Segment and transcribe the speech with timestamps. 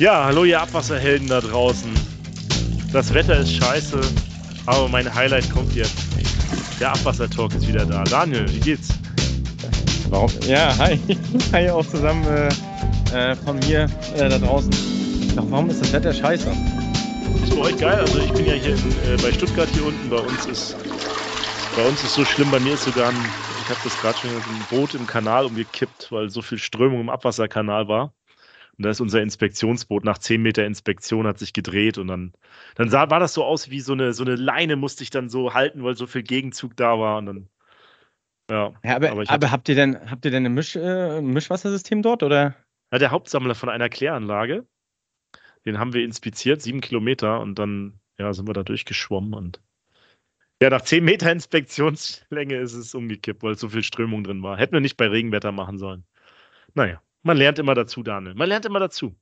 [0.00, 1.92] Ja, hallo ihr Abwasserhelden da draußen.
[2.90, 4.00] Das Wetter ist scheiße,
[4.64, 5.94] aber mein Highlight kommt jetzt.
[6.80, 8.04] Der Abwassertalk ist wieder da.
[8.04, 8.88] Daniel, wie geht's?
[10.08, 10.30] Warum?
[10.48, 10.98] Ja, hi.
[11.52, 12.48] Hi auch zusammen äh,
[13.14, 14.70] äh, von mir äh, da draußen.
[15.36, 16.50] Doch, warum ist das Wetter scheiße?
[17.42, 18.00] Ist bei euch geil?
[18.00, 20.08] Also ich bin ja hier in, äh, bei Stuttgart hier unten.
[20.08, 20.76] Bei uns ist
[21.76, 22.50] bei uns ist so schlimm.
[22.50, 23.16] Bei mir ist sogar ein,
[23.62, 27.10] ich habe das gerade schon ein Boot im Kanal umgekippt, weil so viel Strömung im
[27.10, 28.14] Abwasserkanal war.
[28.76, 32.32] Und da ist unser Inspektionsboot nach 10 Meter Inspektion hat sich gedreht und dann,
[32.76, 35.28] dann sah, war das so aus wie so eine, so eine Leine, musste ich dann
[35.28, 37.18] so halten, weil so viel Gegenzug da war.
[37.18, 37.48] Und dann,
[38.50, 38.72] ja.
[38.82, 42.22] ja aber, aber, aber habt ihr denn, habt ihr denn ein, Misch, äh, Mischwassersystem dort?
[42.22, 42.56] Oder?
[42.92, 44.66] Ja, der Hauptsammler von einer Kläranlage.
[45.66, 49.60] Den haben wir inspiziert, sieben Kilometer, und dann ja, sind wir da durchgeschwommen und
[50.62, 54.58] ja, nach 10 Meter Inspektionslänge ist es umgekippt, weil so viel Strömung drin war.
[54.58, 56.04] Hätten wir nicht bei Regenwetter machen sollen.
[56.74, 57.02] Naja.
[57.22, 58.34] Man lernt immer dazu, Daniel.
[58.34, 59.14] Man lernt immer dazu.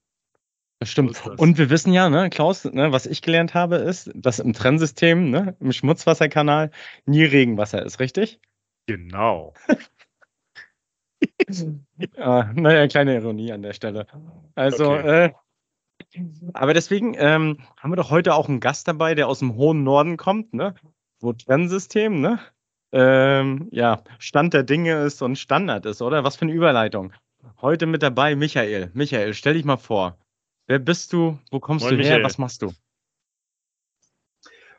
[0.81, 1.11] Das stimmt.
[1.11, 1.39] Das.
[1.39, 5.31] Und wir wissen ja, ne, Klaus, ne, was ich gelernt habe, ist, dass im Trennsystem,
[5.31, 6.70] ne, im Schmutzwasserkanal
[7.05, 8.41] nie Regenwasser ist, richtig?
[8.86, 9.55] Genau.
[12.17, 14.06] ah, naja, kleine Ironie an der Stelle.
[14.55, 15.25] Also, okay.
[15.25, 15.33] äh,
[16.55, 19.83] aber deswegen ähm, haben wir doch heute auch einen Gast dabei, der aus dem hohen
[19.83, 20.75] Norden kommt, ne?
[21.20, 22.39] Wo Trennsystem, ne?
[22.92, 26.23] Ähm, ja, Stand der Dinge ist und Standard ist, oder?
[26.23, 27.12] Was für eine Überleitung.
[27.61, 28.91] Heute mit dabei Michael.
[28.95, 30.17] Michael, stell dich mal vor.
[30.67, 31.39] Wer bist du?
[31.51, 32.11] Wo kommst moin, du her?
[32.11, 32.25] Michael.
[32.25, 32.73] Was machst du?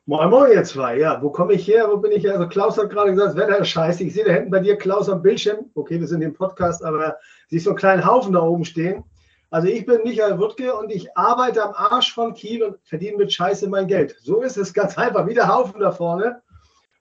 [0.06, 0.98] Moin Moin, ihr zwei.
[0.98, 1.88] Ja, wo komme ich her?
[1.90, 2.34] Wo bin ich her?
[2.34, 4.04] Also Klaus hat gerade gesagt, das Wetter ist scheiße.
[4.04, 5.70] Ich sehe da hinten bei dir Klaus am Bildschirm.
[5.76, 9.04] Okay, wir sind im Podcast, aber siehst so einen kleinen Haufen da oben stehen.
[9.52, 13.34] Also ich bin Michael Wuttke und ich arbeite am Arsch von Kiel und verdiene mit
[13.34, 14.16] Scheiße mein Geld.
[14.22, 15.28] So ist es ganz einfach.
[15.28, 16.42] Wie der Haufen da vorne.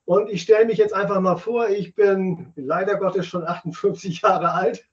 [0.09, 4.53] Und ich stelle mich jetzt einfach mal vor, ich bin leider Gottes schon 58 Jahre
[4.53, 4.89] alt,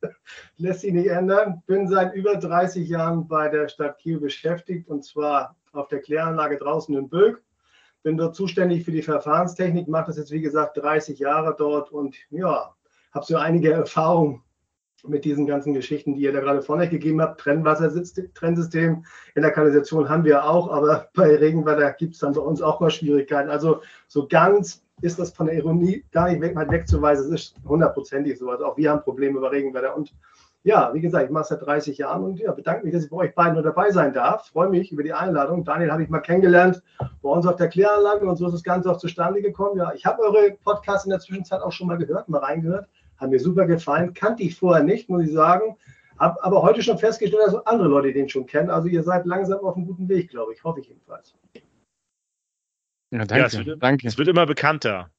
[0.57, 5.05] lässt sich nicht ändern, bin seit über 30 Jahren bei der Stadt Kiel beschäftigt und
[5.05, 7.41] zwar auf der Kläranlage draußen in Bölk.
[8.03, 12.17] Bin dort zuständig für die Verfahrenstechnik, mache das jetzt wie gesagt 30 Jahre dort und
[12.29, 12.75] ja,
[13.13, 14.43] habe so einige Erfahrungen
[15.07, 17.39] mit diesen ganzen Geschichten, die ihr da gerade euch gegeben habt.
[17.39, 22.61] Trennwasser-Trennsystem in der Kanalisation haben wir auch, aber bei Regenwetter gibt es dann bei uns
[22.61, 23.49] auch mal Schwierigkeiten.
[23.49, 27.33] Also so ganz ist das von der Ironie gar nicht weg, wegzuweisen.
[27.33, 28.49] Es ist hundertprozentig so.
[28.49, 29.95] Also auch wir haben Probleme über Regenwetter.
[29.95, 30.13] Und
[30.63, 33.09] ja, wie gesagt, ich mache es seit 30 Jahren und ja, bedanke mich, dass ich
[33.09, 34.47] bei euch beiden nur dabei sein darf.
[34.47, 35.63] Freue mich über die Einladung.
[35.63, 36.81] Daniel habe ich mal kennengelernt
[37.21, 39.77] bei uns auf der Kläranlage und so ist das Ganze auch zustande gekommen.
[39.77, 42.87] Ja, ich habe eure Podcasts in der Zwischenzeit auch schon mal gehört, mal reingehört.
[43.17, 44.13] Hat mir super gefallen.
[44.13, 45.77] Kannte ich vorher nicht, muss ich sagen.
[46.17, 48.69] Habe aber heute schon festgestellt, dass andere Leute den schon kennen.
[48.69, 50.63] Also ihr seid langsam auf einem guten Weg, glaube ich.
[50.63, 51.35] Hoffe ich jedenfalls.
[53.15, 53.41] Ja, danke.
[53.41, 54.07] Ja, es, wird, danke.
[54.07, 55.09] es wird immer bekannter.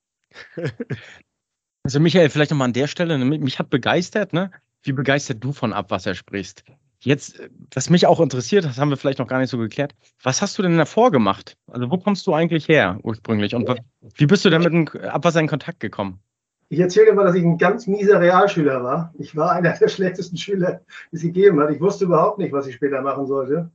[1.83, 4.51] also Michael, vielleicht nochmal an der Stelle, ne, mich hat begeistert, ne,
[4.83, 6.65] wie begeistert du von Abwasser sprichst.
[7.01, 7.41] Jetzt,
[7.75, 9.95] was mich auch interessiert, das haben wir vielleicht noch gar nicht so geklärt.
[10.23, 11.57] Was hast du denn davor gemacht?
[11.67, 13.69] Also wo kommst du eigentlich her ursprünglich und
[14.17, 16.21] wie bist du denn mit dem Abwasser in Kontakt gekommen?
[16.69, 19.15] Ich erzähle dir mal, dass ich ein ganz mieser Realschüler war.
[19.19, 20.81] Ich war einer der schlechtesten Schüler,
[21.13, 21.71] die es gegeben hat.
[21.71, 23.71] Ich wusste überhaupt nicht, was ich später machen sollte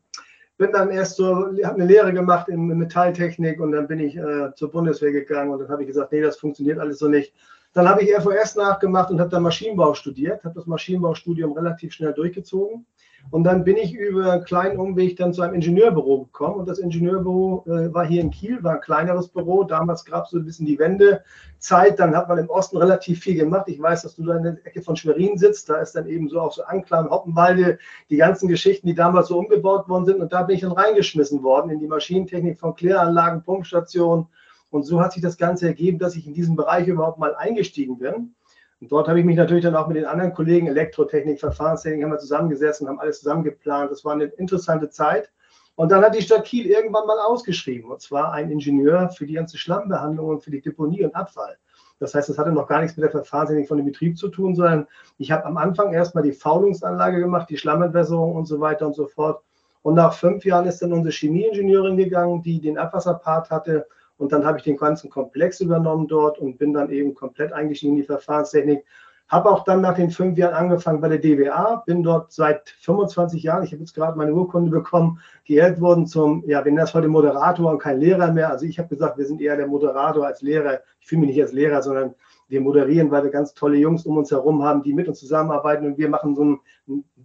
[0.62, 4.54] bin dann erst so, habe eine Lehre gemacht in Metalltechnik und dann bin ich äh,
[4.54, 7.34] zur Bundeswehr gegangen und dann habe ich gesagt, nee, das funktioniert alles so nicht.
[7.74, 12.14] Dann habe ich FOS nachgemacht und habe dann Maschinenbau studiert, habe das Maschinenbaustudium relativ schnell
[12.14, 12.86] durchgezogen
[13.30, 16.56] und dann bin ich über einen kleinen Umweg dann zu einem Ingenieurbüro gekommen.
[16.56, 19.64] Und das Ingenieurbüro äh, war hier in Kiel, war ein kleineres Büro.
[19.64, 21.98] Damals gab es so ein bisschen die Wendezeit.
[21.98, 23.68] Dann hat man im Osten relativ viel gemacht.
[23.68, 25.70] Ich weiß, dass du da in der Ecke von Schwerin sitzt.
[25.70, 29.40] Da ist dann eben so auch so Anklam, Hoppenwalde, die ganzen Geschichten, die damals so
[29.40, 30.20] umgebaut worden sind.
[30.20, 34.28] Und da bin ich dann reingeschmissen worden in die Maschinentechnik von Kläranlagen, Pumpstationen.
[34.72, 37.98] Und so hat sich das Ganze ergeben, dass ich in diesem Bereich überhaupt mal eingestiegen
[37.98, 38.34] bin.
[38.82, 42.12] Und dort habe ich mich natürlich dann auch mit den anderen Kollegen, Elektrotechnik, Verfahrenstechnik, haben
[42.12, 43.92] wir zusammengesessen, haben alles zusammen geplant.
[43.92, 45.32] Das war eine interessante Zeit.
[45.76, 49.34] Und dann hat die Stadt Kiel irgendwann mal ausgeschrieben, und zwar ein Ingenieur für die
[49.34, 51.58] ganze Schlammbehandlung und für die Deponie und Abfall.
[52.00, 54.56] Das heißt, das hatte noch gar nichts mit der Verfahrenstechnik von dem Betrieb zu tun,
[54.56, 54.88] sondern
[55.20, 59.06] ich habe am Anfang erstmal die Faulungsanlage gemacht, die Schlammentwässerung und so weiter und so
[59.06, 59.44] fort.
[59.84, 63.88] Und nach fünf Jahren ist dann unsere Chemieingenieurin gegangen, die den Abwasserpart hatte.
[64.22, 67.94] Und dann habe ich den ganzen Komplex übernommen dort und bin dann eben komplett eingestiegen
[67.94, 68.86] in die Verfahrenstechnik.
[69.28, 73.42] Habe auch dann nach den fünf Jahren angefangen bei der DWA, bin dort seit 25
[73.42, 77.08] Jahren, ich habe jetzt gerade meine Urkunde bekommen, geehrt worden zum, ja, nennen das heute
[77.08, 78.52] Moderator und kein Lehrer mehr.
[78.52, 80.82] Also ich habe gesagt, wir sind eher der Moderator als Lehrer.
[81.00, 82.14] Ich fühle mich nicht als Lehrer, sondern
[82.48, 85.88] wir moderieren, weil wir ganz tolle Jungs um uns herum haben, die mit uns zusammenarbeiten
[85.88, 86.60] und wir machen so einen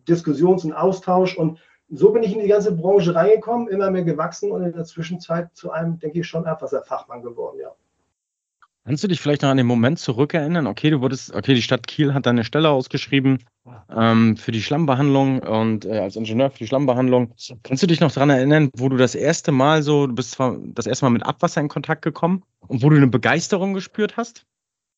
[0.08, 4.50] Diskussions- und Austausch und so bin ich in die ganze Branche reingekommen, immer mehr gewachsen
[4.50, 7.72] und in der Zwischenzeit zu einem, denke ich, schon Abwasserfachmann geworden, ja.
[8.84, 10.68] Kannst du dich vielleicht noch an den Moment zurückerinnern?
[10.68, 13.44] Okay, du wurdest, okay, die Stadt Kiel hat deine Stelle ausgeschrieben
[13.90, 17.32] ähm, für die Schlammbehandlung und äh, als Ingenieur für die Schlammbehandlung.
[17.64, 20.56] Kannst du dich noch daran erinnern, wo du das erste Mal so, du bist zwar
[20.60, 24.46] das erste Mal mit Abwasser in Kontakt gekommen und wo du eine Begeisterung gespürt hast?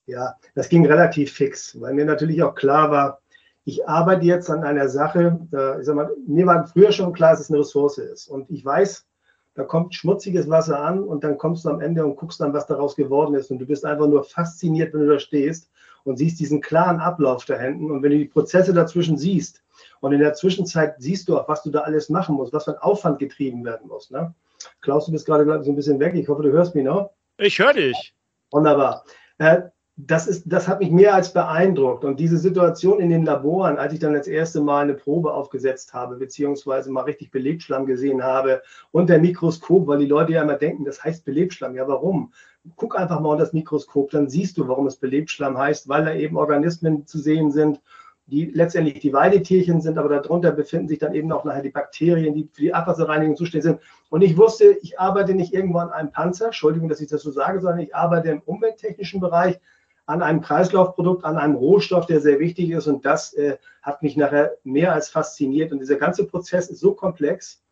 [0.05, 3.23] Ja, das ging relativ fix, weil mir natürlich auch klar war,
[3.69, 5.38] ich arbeite jetzt an einer Sache,
[5.79, 8.26] ich sag mal, mir war früher schon klar, dass es eine Ressource ist.
[8.26, 9.06] Und ich weiß,
[9.53, 12.67] da kommt schmutziges Wasser an und dann kommst du am Ende und guckst dann, was
[12.67, 13.50] daraus geworden ist.
[13.50, 15.70] Und du bist einfach nur fasziniert, wenn du da stehst
[16.05, 17.91] und siehst diesen klaren Ablauf da hinten.
[17.91, 19.62] Und wenn du die Prozesse dazwischen siehst
[20.00, 22.70] und in der Zwischenzeit siehst du auch, was du da alles machen musst, was für
[22.70, 24.11] ein Aufwand getrieben werden muss.
[24.11, 24.35] Ne?
[24.81, 26.15] Klaus, du bist gerade so ein bisschen weg.
[26.15, 27.11] Ich hoffe, du hörst mich noch.
[27.37, 28.15] Ich höre dich.
[28.50, 29.05] Wunderbar.
[29.37, 29.61] Äh,
[30.00, 32.05] das, ist, das hat mich mehr als beeindruckt.
[32.05, 35.93] Und diese Situation in den Laboren, als ich dann das erste Mal eine Probe aufgesetzt
[35.93, 38.62] habe, beziehungsweise mal richtig Belegschlamm gesehen habe
[38.93, 41.75] unter Mikroskop, weil die Leute ja immer denken, das heißt Belegschlamm.
[41.75, 42.33] Ja, warum?
[42.77, 46.15] Guck einfach mal unter das Mikroskop, dann siehst du, warum es Belegschlamm heißt, weil da
[46.15, 47.81] eben Organismen zu sehen sind,
[48.27, 52.35] die letztendlich die Weidetierchen sind, aber darunter befinden sich dann eben auch nachher die Bakterien,
[52.35, 53.81] die für die Abwasserreinigung zuständig sind.
[54.11, 57.33] Und ich wusste, ich arbeite nicht irgendwo an einem Panzer, Entschuldigung, dass ich das so
[57.33, 59.59] sage, sondern ich arbeite im umwelttechnischen Bereich
[60.08, 62.87] an einem Kreislaufprodukt, an einem Rohstoff, der sehr wichtig ist.
[62.87, 65.70] Und das äh, hat mich nachher mehr als fasziniert.
[65.70, 67.62] Und dieser ganze Prozess ist so komplex,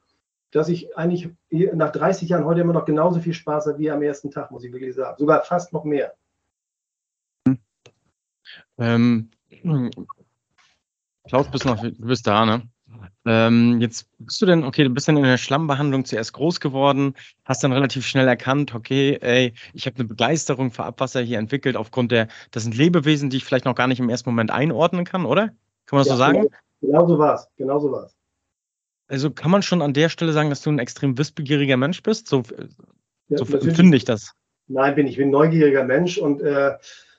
[0.50, 4.02] dass ich eigentlich nach 30 Jahren heute immer noch genauso viel Spaß habe wie am
[4.02, 5.16] ersten Tag, muss ich wirklich sagen.
[5.18, 6.14] Sogar fast noch mehr.
[8.76, 9.30] Ähm,
[11.26, 12.68] Klaus, bist noch, du bist da, ne?
[13.24, 17.14] Ähm, jetzt bist du denn, okay, du bist dann in der Schlammbehandlung zuerst groß geworden,
[17.44, 21.76] hast dann relativ schnell erkannt, okay, ey, ich habe eine Begeisterung für Abwasser hier entwickelt,
[21.76, 25.04] aufgrund der, das sind Lebewesen, die ich vielleicht noch gar nicht im ersten Moment einordnen
[25.04, 25.48] kann, oder?
[25.86, 26.40] Kann man das ja, so sagen?
[26.42, 26.50] Genau,
[26.80, 28.16] genau so war's, genau so war's.
[29.08, 32.26] Also kann man schon an der Stelle sagen, dass du ein extrem wissbegieriger Mensch bist?
[32.26, 32.42] So,
[33.28, 34.32] ja, so empfinde ich das.
[34.68, 35.12] Nein, bin ich.
[35.12, 36.72] Ich bin ein neugieriger Mensch und äh,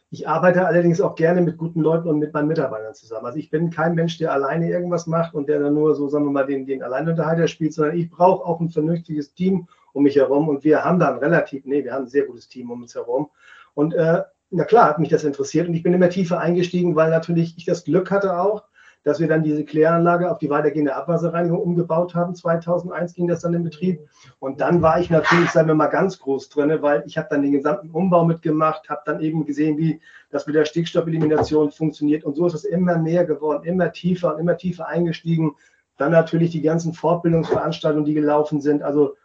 [0.10, 3.26] ich arbeite allerdings auch gerne mit guten Leuten und mit meinen Mitarbeitern zusammen.
[3.26, 6.26] Also ich bin kein Mensch, der alleine irgendwas macht und der dann nur so, sagen
[6.26, 10.16] wir mal, den, den Alleinunterhalter spielt, sondern ich brauche auch ein vernünftiges Team um mich
[10.16, 12.96] herum und wir haben dann relativ, nee, wir haben ein sehr gutes Team um uns
[12.96, 13.30] herum.
[13.74, 17.10] Und äh, na klar hat mich das interessiert und ich bin immer tiefer eingestiegen, weil
[17.10, 18.64] natürlich ich das Glück hatte auch,
[19.04, 22.36] dass wir dann diese Kläranlage auf die weitergehende Abwasserreinigung umgebaut haben.
[22.36, 24.02] 2001 ging das dann in Betrieb.
[24.40, 27.42] Und dann war ich natürlich, sagen wir mal, ganz groß drin, weil ich habe dann
[27.42, 32.24] den gesamten Umbau mitgemacht, habe dann eben gesehen, wie das mit der Stickstoffelimination funktioniert.
[32.26, 35.56] Und so ist es immer mehr geworden, immer tiefer und immer tiefer eingestiegen.
[35.98, 38.84] Dann natürlich die ganzen Fortbildungsveranstaltungen, die gelaufen sind.
[38.84, 39.16] Also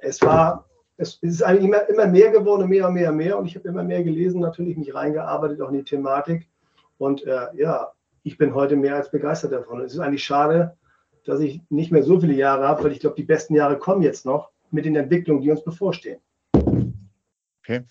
[0.00, 0.64] es war,
[0.96, 3.38] es ist eigentlich immer, immer mehr geworden, mehr und mehr und mehr.
[3.38, 6.48] Und ich habe immer mehr gelesen, natürlich mich reingearbeitet, auch in die Thematik.
[6.98, 7.92] Und äh, ja,
[8.26, 9.80] ich bin heute mehr als begeistert davon.
[9.80, 10.76] Es ist eigentlich schade,
[11.24, 14.02] dass ich nicht mehr so viele Jahre habe, weil ich glaube, die besten Jahre kommen
[14.02, 16.18] jetzt noch mit den Entwicklungen, die uns bevorstehen.
[16.52, 17.84] Okay.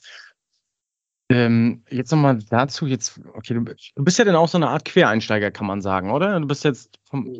[1.30, 4.84] Ähm, jetzt nochmal dazu, jetzt, okay, du, du, bist ja dann auch so eine Art
[4.84, 6.38] Quereinsteiger, kann man sagen, oder?
[6.38, 7.34] Du bist jetzt vom.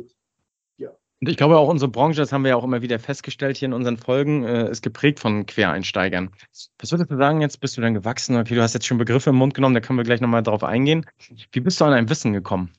[0.78, 0.90] Ja.
[1.20, 3.74] Ich glaube auch unsere Branche, das haben wir ja auch immer wieder festgestellt hier in
[3.74, 6.30] unseren Folgen, äh, ist geprägt von Quereinsteigern.
[6.78, 8.36] Was würdest du sagen, jetzt bist du dann gewachsen?
[8.36, 10.64] Okay, du hast jetzt schon Begriffe im Mund genommen, da können wir gleich nochmal drauf
[10.64, 11.04] eingehen.
[11.52, 12.72] Wie bist du an dein Wissen gekommen?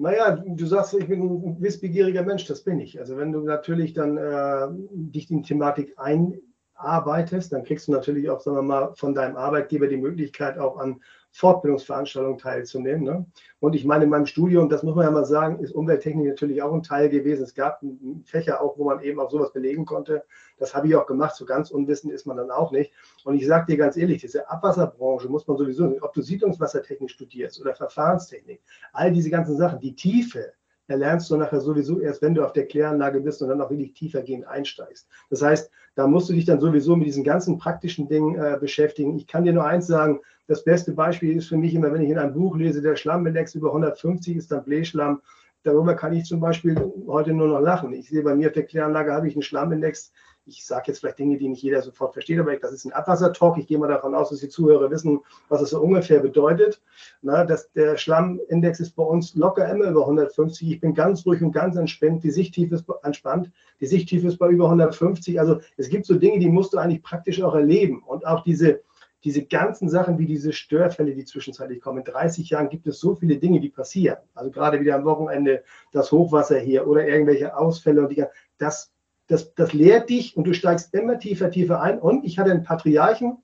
[0.00, 3.00] Naja, du sagst, ich bin ein wissbegieriger Mensch, das bin ich.
[3.00, 8.38] Also wenn du natürlich dann äh, dich in Thematik einarbeitest, dann kriegst du natürlich auch,
[8.38, 11.00] sagen wir mal, von deinem Arbeitgeber die Möglichkeit, auch an
[11.32, 13.02] Fortbildungsveranstaltungen teilzunehmen.
[13.02, 13.26] Ne?
[13.58, 16.62] Und ich meine, in meinem Studium, das muss man ja mal sagen, ist Umwelttechnik natürlich
[16.62, 17.42] auch ein Teil gewesen.
[17.42, 17.82] Es gab
[18.24, 20.22] Fächer auch, wo man eben auch sowas belegen konnte.
[20.58, 21.36] Das habe ich auch gemacht.
[21.36, 22.92] So ganz unwissend ist man dann auch nicht.
[23.24, 27.60] Und ich sage dir ganz ehrlich, diese Abwasserbranche muss man sowieso, ob du Siedlungswassertechnik studierst
[27.60, 28.60] oder Verfahrenstechnik,
[28.92, 30.52] all diese ganzen Sachen, die Tiefe,
[30.88, 33.92] erlernst du nachher sowieso erst, wenn du auf der Kläranlage bist und dann auch wirklich
[33.92, 35.06] tiefergehend einsteigst.
[35.30, 39.16] Das heißt, da musst du dich dann sowieso mit diesen ganzen praktischen Dingen äh, beschäftigen.
[39.16, 42.10] Ich kann dir nur eins sagen, das beste Beispiel ist für mich immer, wenn ich
[42.10, 45.20] in einem Buch lese, der Schlammindex über 150 ist dann Blähschlamm.
[45.62, 47.92] Darüber kann ich zum Beispiel heute nur noch lachen.
[47.92, 50.12] Ich sehe bei mir auf der Kläranlage habe ich einen Schlammindex.
[50.48, 53.58] Ich sage jetzt vielleicht Dinge, die nicht jeder sofort versteht, aber das ist ein Abwassertalk.
[53.58, 56.80] Ich gehe mal davon aus, dass die Zuhörer wissen, was es so ungefähr bedeutet.
[57.20, 60.70] Na, dass der Schlammindex ist bei uns locker immer über 150.
[60.70, 62.24] Ich bin ganz ruhig und ganz entspannt.
[62.24, 63.50] Die Sichttiefe ist entspannt.
[63.80, 65.38] Die Sichttiefe ist bei über 150.
[65.38, 68.02] Also es gibt so Dinge, die musst du eigentlich praktisch auch erleben.
[68.02, 68.80] Und auch diese,
[69.24, 71.98] diese ganzen Sachen wie diese Störfälle, die zwischenzeitlich kommen.
[71.98, 74.18] In 30 Jahren gibt es so viele Dinge, die passieren.
[74.34, 75.62] Also gerade wieder am Wochenende
[75.92, 78.24] das Hochwasser hier oder irgendwelche Ausfälle und die,
[78.58, 78.92] das,
[79.28, 81.98] das, das lehrt dich und du steigst immer tiefer, tiefer ein.
[81.98, 83.36] Und ich hatte einen Patriarchen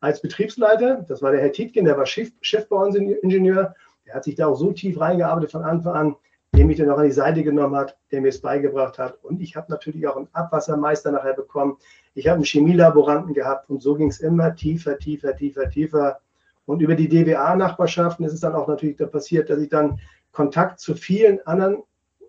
[0.00, 3.74] als Betriebsleiter, das war der Herr Tietgen, der war Chef, Chef bei uns Ingenieur.
[4.06, 6.16] Der hat sich da auch so tief reingearbeitet von Anfang an.
[6.52, 9.22] der mich dann auch an die Seite genommen hat, der mir es beigebracht hat.
[9.22, 11.76] Und ich habe natürlich auch einen Abwassermeister nachher bekommen.
[12.14, 16.20] Ich habe einen Chemielaboranten gehabt und so ging es immer tiefer, tiefer, tiefer, tiefer.
[16.66, 20.00] Und über die DWA-Nachbarschaften ist es dann auch natürlich da passiert, dass ich dann
[20.32, 21.82] Kontakt zu vielen anderen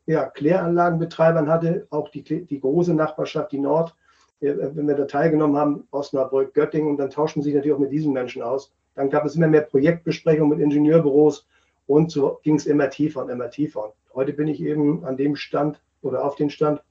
[0.05, 3.95] ja, Kläranlagenbetreibern hatte, auch die, die große Nachbarschaft, die Nord,
[4.39, 7.91] äh, wenn wir da teilgenommen haben, Osnabrück, Göttingen, und dann tauschten sich natürlich auch mit
[7.91, 8.73] diesen Menschen aus.
[8.95, 11.47] Dann gab es immer mehr Projektbesprechungen mit Ingenieurbüros
[11.87, 13.85] und so ging es immer tiefer und immer tiefer.
[13.85, 16.81] Und heute bin ich eben an dem Stand oder auf dem Stand,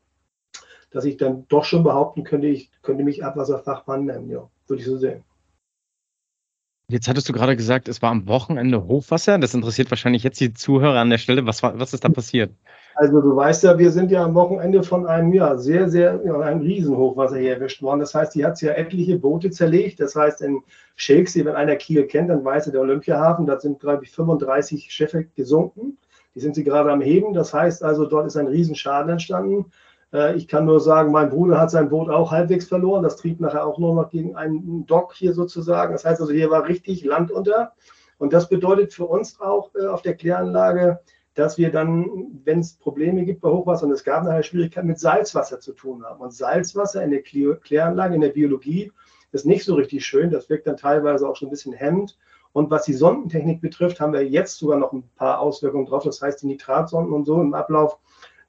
[0.90, 4.86] dass ich dann doch schon behaupten könnte, ich könnte mich Abwasserfachmann nennen, ja, würde ich
[4.86, 5.22] so sehen.
[6.88, 9.38] Jetzt hattest du gerade gesagt, es war am Wochenende Hochwasser.
[9.38, 11.46] Das interessiert wahrscheinlich jetzt die Zuhörer an der Stelle.
[11.46, 12.52] Was, war, was ist da passiert?
[13.00, 16.38] Also du weißt ja, wir sind ja am Wochenende von einem ja, sehr, sehr, ja,
[16.38, 18.00] einem Riesenhochwasser hier erwischt worden.
[18.00, 20.00] Das heißt, die hat ja etliche Boote zerlegt.
[20.00, 20.60] Das heißt, in
[20.96, 24.92] Shakespeare, wenn einer Kiel kennt, dann weiß er, der Olympiahafen, da sind, glaube ich, 35
[24.92, 25.96] Schiffe gesunken.
[26.34, 27.32] Die sind sie gerade am Heben.
[27.32, 29.72] Das heißt also, dort ist ein Riesenschaden entstanden.
[30.12, 33.02] Äh, ich kann nur sagen, mein Bruder hat sein Boot auch halbwegs verloren.
[33.02, 35.94] Das trieb nachher auch nur noch gegen einen Dock hier sozusagen.
[35.94, 37.72] Das heißt also, hier war richtig Land unter.
[38.18, 41.00] Und das bedeutet für uns auch äh, auf der Kläranlage,
[41.34, 44.98] dass wir dann, wenn es Probleme gibt bei Hochwasser, und es gab nachher Schwierigkeiten mit
[44.98, 46.20] Salzwasser zu tun haben.
[46.20, 48.92] Und Salzwasser in der Kläranlage, in der Biologie,
[49.32, 50.30] ist nicht so richtig schön.
[50.30, 52.18] Das wirkt dann teilweise auch schon ein bisschen hemmend.
[52.52, 56.02] Und was die Sondentechnik betrifft, haben wir jetzt sogar noch ein paar Auswirkungen drauf.
[56.02, 57.98] Das heißt, die Nitratsonden und so im Ablauf,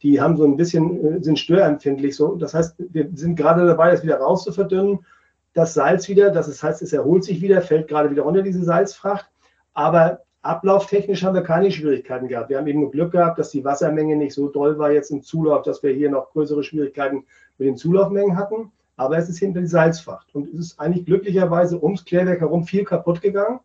[0.01, 2.15] die haben so ein bisschen, äh, sind störempfindlich.
[2.15, 2.35] So.
[2.35, 5.05] Das heißt, wir sind gerade dabei, das wieder rauszuverdünnen.
[5.53, 9.29] Das Salz wieder, das heißt, es erholt sich wieder, fällt gerade wieder runter, diese Salzfracht.
[9.73, 12.49] Aber Ablauftechnisch haben wir keine Schwierigkeiten gehabt.
[12.49, 15.61] Wir haben eben Glück gehabt, dass die Wassermenge nicht so doll war jetzt im Zulauf,
[15.61, 17.25] dass wir hier noch größere Schwierigkeiten
[17.57, 18.71] mit den Zulaufmengen hatten.
[18.97, 20.33] Aber es ist hinter die Salzfracht.
[20.33, 23.59] Und es ist eigentlich glücklicherweise ums Klärwerk herum viel kaputt gegangen.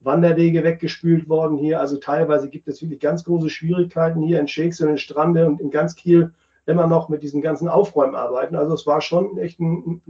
[0.00, 1.80] Wanderwege weggespült worden hier.
[1.80, 5.60] Also teilweise gibt es wirklich ganz große Schwierigkeiten hier in Shakes und in Strande und
[5.60, 6.32] in ganz Kiel
[6.66, 8.56] immer noch mit diesen ganzen Aufräumarbeiten.
[8.56, 10.00] Also es war schon echt ein,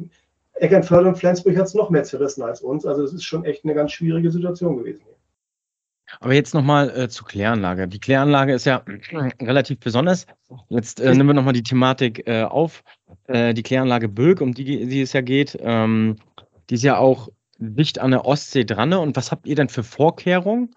[0.60, 2.84] Eckernförde und Flensburg hat es noch mehr zerrissen als uns.
[2.84, 5.16] Also es ist schon echt eine ganz schwierige Situation gewesen hier.
[6.18, 7.86] Aber jetzt nochmal äh, zur Kläranlage.
[7.86, 8.82] Die Kläranlage ist ja
[9.40, 10.26] relativ besonders.
[10.68, 12.82] Jetzt äh, nehmen wir nochmal die Thematik äh, auf.
[13.28, 16.16] Äh, die Kläranlage Böck, um die, die es ja geht, ähm,
[16.68, 18.92] die ist ja auch dicht an der Ostsee dran.
[18.92, 20.74] Und was habt ihr denn für Vorkehrungen,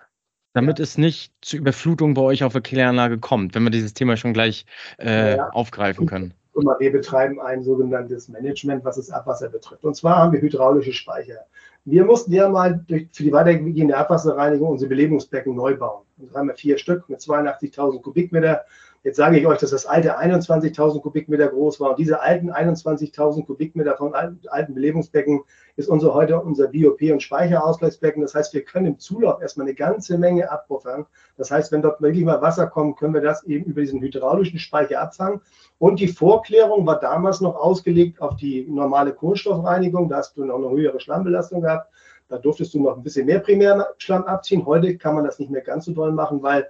[0.54, 0.84] damit ja.
[0.84, 4.34] es nicht zu Überflutung bei euch auf der Kläranlage kommt, wenn wir dieses Thema schon
[4.34, 4.66] gleich
[5.00, 5.50] äh, ja.
[5.50, 6.34] aufgreifen können?
[6.54, 9.84] Guck mal, wir betreiben ein sogenanntes Management, was das Abwasser betrifft.
[9.84, 11.46] Und zwar haben wir hydraulische Speicher.
[11.86, 16.06] Wir mussten ja mal durch, für die weitergehende Abwasserreinigung unsere Belebungsbecken neu bauen.
[16.18, 18.62] Und haben wir vier Stück mit 82.000 Kubikmeter.
[19.04, 21.90] Jetzt sage ich euch, dass das alte 21.000 Kubikmeter groß war.
[21.90, 25.42] Und diese alten 21.000 Kubikmeter von alten Belebungsbecken
[25.76, 28.22] ist unser heute unser BOP- und Speicherausgleichsbecken.
[28.22, 31.06] Das heißt, wir können im Zulauf erstmal eine ganze Menge abpuffern.
[31.36, 34.60] Das heißt, wenn dort wirklich mal Wasser kommt, können wir das eben über diesen hydraulischen
[34.60, 35.42] Speicher abfangen.
[35.84, 40.08] Und die Vorklärung war damals noch ausgelegt auf die normale Kohlenstoffreinigung.
[40.08, 41.92] Da hast du noch eine höhere Schlammbelastung gehabt.
[42.30, 44.66] Da durftest du noch ein bisschen mehr Primärschlamm abziehen.
[44.66, 46.70] Heute kann man das nicht mehr ganz so doll machen, weil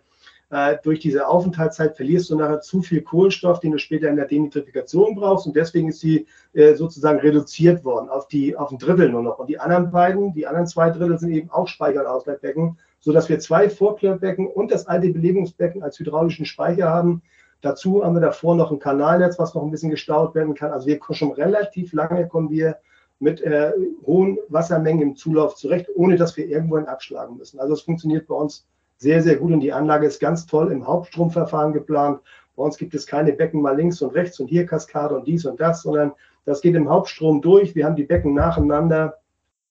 [0.49, 4.25] äh, durch diese Aufenthaltszeit verlierst du nachher zu viel Kohlenstoff, den du später in der
[4.25, 5.45] Denitrifikation brauchst.
[5.45, 9.37] Und deswegen ist sie äh, sozusagen reduziert worden auf, die, auf ein Drittel nur noch.
[9.37, 13.29] Und die anderen beiden, die anderen zwei Drittel sind eben auch Speicher- und Ausleitbecken, sodass
[13.29, 17.21] wir zwei Vorklärbecken und das alte Belebungsbecken als hydraulischen Speicher haben.
[17.63, 20.71] Dazu haben wir davor noch ein Kanalnetz, was noch ein bisschen gestaut werden kann.
[20.71, 22.77] Also wir schon relativ lange kommen wir
[23.19, 23.71] mit äh,
[24.05, 27.61] hohen Wassermengen im Zulauf zurecht, ohne dass wir irgendwo abschlagen müssen.
[27.61, 28.67] Also es funktioniert bei uns
[28.97, 32.19] sehr, sehr gut und die Anlage ist ganz toll im Hauptstromverfahren geplant.
[32.57, 35.45] Bei uns gibt es keine Becken mal links und rechts und hier Kaskade und dies
[35.45, 36.11] und das, sondern
[36.43, 37.75] das geht im Hauptstrom durch.
[37.75, 39.19] Wir haben die Becken nacheinander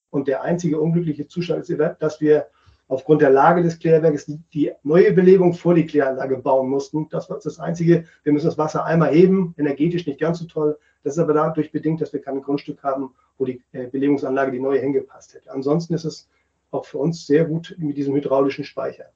[0.09, 2.47] und der einzige unglückliche Zustand ist, dass wir
[2.93, 7.09] aufgrund der Lage des Klärwerkes die neue Belegung vor die Kläranlage bauen mussten.
[7.09, 8.05] Das war das Einzige.
[8.23, 10.79] Wir müssen das Wasser einmal heben, energetisch nicht ganz so toll.
[11.03, 14.61] Das ist aber dadurch bedingt, dass wir kein Grundstück haben, wo die äh, Belegungsanlage die
[14.61, 15.51] neue hingepasst hätte.
[15.51, 16.29] Ansonsten ist es
[16.71, 19.07] auch für uns sehr gut mit diesem hydraulischen Speicher.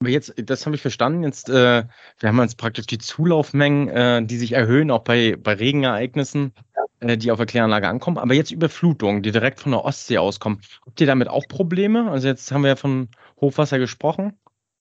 [0.00, 1.22] Aber jetzt, das habe ich verstanden.
[1.22, 1.84] Jetzt, äh,
[2.18, 6.80] wir haben jetzt praktisch die Zulaufmengen, äh, die sich erhöhen, auch bei, bei Regenereignissen, äh,
[7.02, 8.18] die auf der Kläranlage ankommen.
[8.18, 10.60] Aber jetzt Überflutungen, die direkt von der Ostsee auskommen.
[10.84, 12.10] Habt ihr damit auch Probleme?
[12.10, 13.08] Also jetzt haben wir ja von
[13.40, 14.38] Hochwasser gesprochen.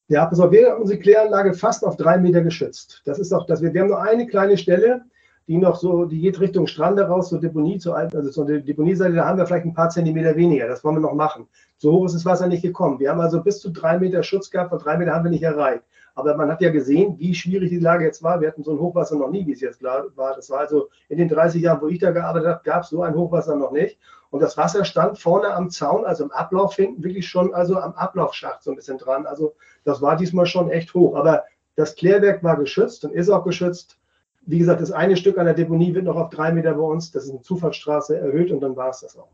[0.08, 3.02] Ja, auf, wir haben unsere Kläranlage fast auf drei Meter geschützt.
[3.06, 5.04] Das ist auch, dass wir, wir haben nur eine kleine Stelle,
[5.48, 9.16] die noch so, die geht Richtung Strand raus, zur Deponie, zur alten, also zur Deponieseite,
[9.16, 10.68] da haben wir vielleicht ein paar Zentimeter weniger.
[10.68, 11.48] Das wollen wir noch machen.
[11.78, 13.00] So hoch ist das Wasser nicht gekommen.
[13.00, 15.44] Wir haben also bis zu drei Meter Schutz gehabt, von drei Meter haben wir nicht
[15.44, 15.84] erreicht.
[16.16, 18.40] Aber man hat ja gesehen, wie schwierig die Lage jetzt war.
[18.40, 20.34] Wir hatten so ein Hochwasser noch nie, wie es jetzt klar war.
[20.36, 23.04] Das war also in den 30 Jahren, wo ich da gearbeitet habe, gab es so
[23.04, 24.00] ein Hochwasser noch nicht.
[24.30, 27.94] Und das Wasser stand vorne am Zaun, also im Ablauf hinten, wirklich schon also am
[27.94, 29.26] Ablaufschacht so ein bisschen dran.
[29.26, 31.16] Also das war diesmal schon echt hoch.
[31.16, 31.44] Aber
[31.76, 34.00] Das Klärwerk war geschützt und ist auch geschützt.
[34.46, 37.12] Wie gesagt, das eine Stück an der Deponie wird noch auf drei Meter bei uns,
[37.12, 39.28] das ist eine Zufahrtsstraße, erhöht und dann war es das auch.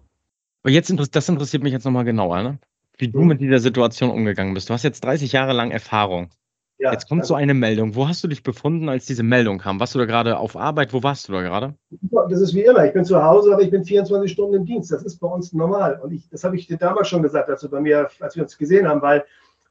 [0.63, 2.59] Aber jetzt, das interessiert mich jetzt nochmal genauer, ne?
[2.97, 3.27] wie du hm.
[3.27, 4.69] mit dieser Situation umgegangen bist.
[4.69, 6.29] Du hast jetzt 30 Jahre lang Erfahrung.
[6.81, 7.93] Ja, Jetzt kommt so eine Meldung.
[7.93, 9.79] Wo hast du dich befunden, als diese Meldung kam?
[9.79, 10.93] Warst du da gerade auf Arbeit?
[10.93, 11.75] Wo warst du da gerade?
[12.27, 12.83] Das ist wie immer.
[12.85, 14.91] Ich bin zu Hause, aber ich bin 24 Stunden im Dienst.
[14.91, 15.99] Das ist bei uns normal.
[16.01, 18.41] Und ich, das habe ich dir damals schon gesagt, als, du bei mir, als wir
[18.41, 19.23] uns gesehen haben, weil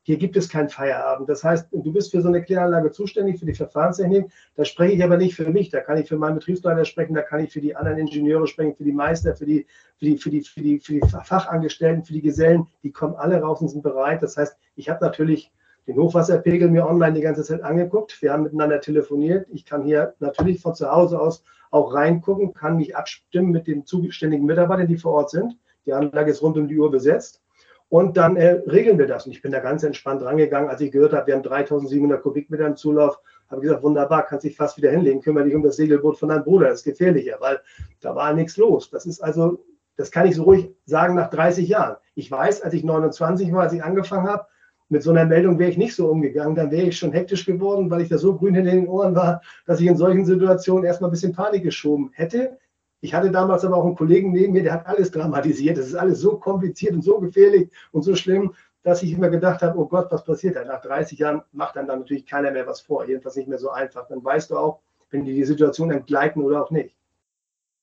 [0.03, 1.29] hier gibt es keinen Feierabend.
[1.29, 4.31] Das heißt, du bist für so eine Kläranlage zuständig, für die Verfahrenstechnik.
[4.55, 5.71] Da spreche ich aber nicht für mich.
[5.71, 8.77] Da kann ich für meinen Betriebsleiter sprechen, da kann ich für die anderen Ingenieure sprechen,
[8.77, 9.67] für die Meister, für die,
[9.99, 12.69] für die, für die, für die, für die Fachangestellten, für die Gesellen.
[12.85, 14.23] Die kommen alle raus und sind bereit.
[14.23, 15.51] Das heißt, ich habe natürlich
[15.91, 18.23] den Hochwasserpegel mir online die ganze Zeit angeguckt.
[18.23, 19.49] Wir haben miteinander telefoniert.
[19.51, 21.43] Ich kann hier natürlich von zu Hause aus
[21.73, 25.57] auch reingucken, kann mich abstimmen mit den zuständigen Mitarbeitern, die vor Ort sind.
[25.87, 27.43] Die Anlage ist rund um die Uhr besetzt.
[27.89, 29.27] Und dann äh, regeln wir das.
[29.27, 30.71] Und ich bin da ganz entspannt rangegangen.
[30.71, 33.19] Als ich gehört habe, wir haben 3700 Kubikmeter im Zulauf,
[33.49, 36.45] habe gesagt, wunderbar, kannst dich fast wieder hinlegen, kümmere dich um das Segelboot von deinem
[36.45, 37.61] Bruder, das ist gefährlicher, weil
[38.01, 38.91] da war nichts los.
[38.91, 39.65] Das ist also,
[39.97, 41.97] das kann ich so ruhig sagen nach 30 Jahren.
[42.15, 44.47] Ich weiß, als ich 29 war, als ich angefangen habe,
[44.91, 47.91] mit so einer Meldung wäre ich nicht so umgegangen, dann wäre ich schon hektisch geworden,
[47.91, 51.11] weil ich da so grün hinter den Ohren war, dass ich in solchen Situationen erstmal
[51.11, 52.59] ein bisschen Panik geschoben hätte.
[53.01, 55.79] Ich hatte damals aber auch einen Kollegen neben mir, der hat alles dramatisiert.
[55.79, 59.63] Das ist alles so kompliziert und so gefährlich und so schlimm, dass ich immer gedacht
[59.63, 60.65] habe, oh Gott, was passiert da?
[60.65, 63.07] Nach 30 Jahren macht dann, dann natürlich keiner mehr was vor.
[63.07, 64.09] Jedenfalls nicht mehr so einfach.
[64.09, 64.81] Dann weißt du auch,
[65.11, 66.95] wenn die die Situation entgleiten oder auch nicht.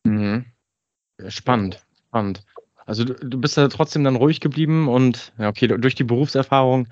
[0.04, 0.46] Mhm.
[1.28, 2.46] Spannend, spannend.
[2.88, 6.88] Also du, du bist da trotzdem dann ruhig geblieben und ja, okay, durch die Berufserfahrung,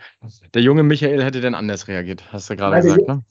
[0.54, 3.24] der junge Michael hätte dann anders reagiert, hast du gerade gesagt, ne?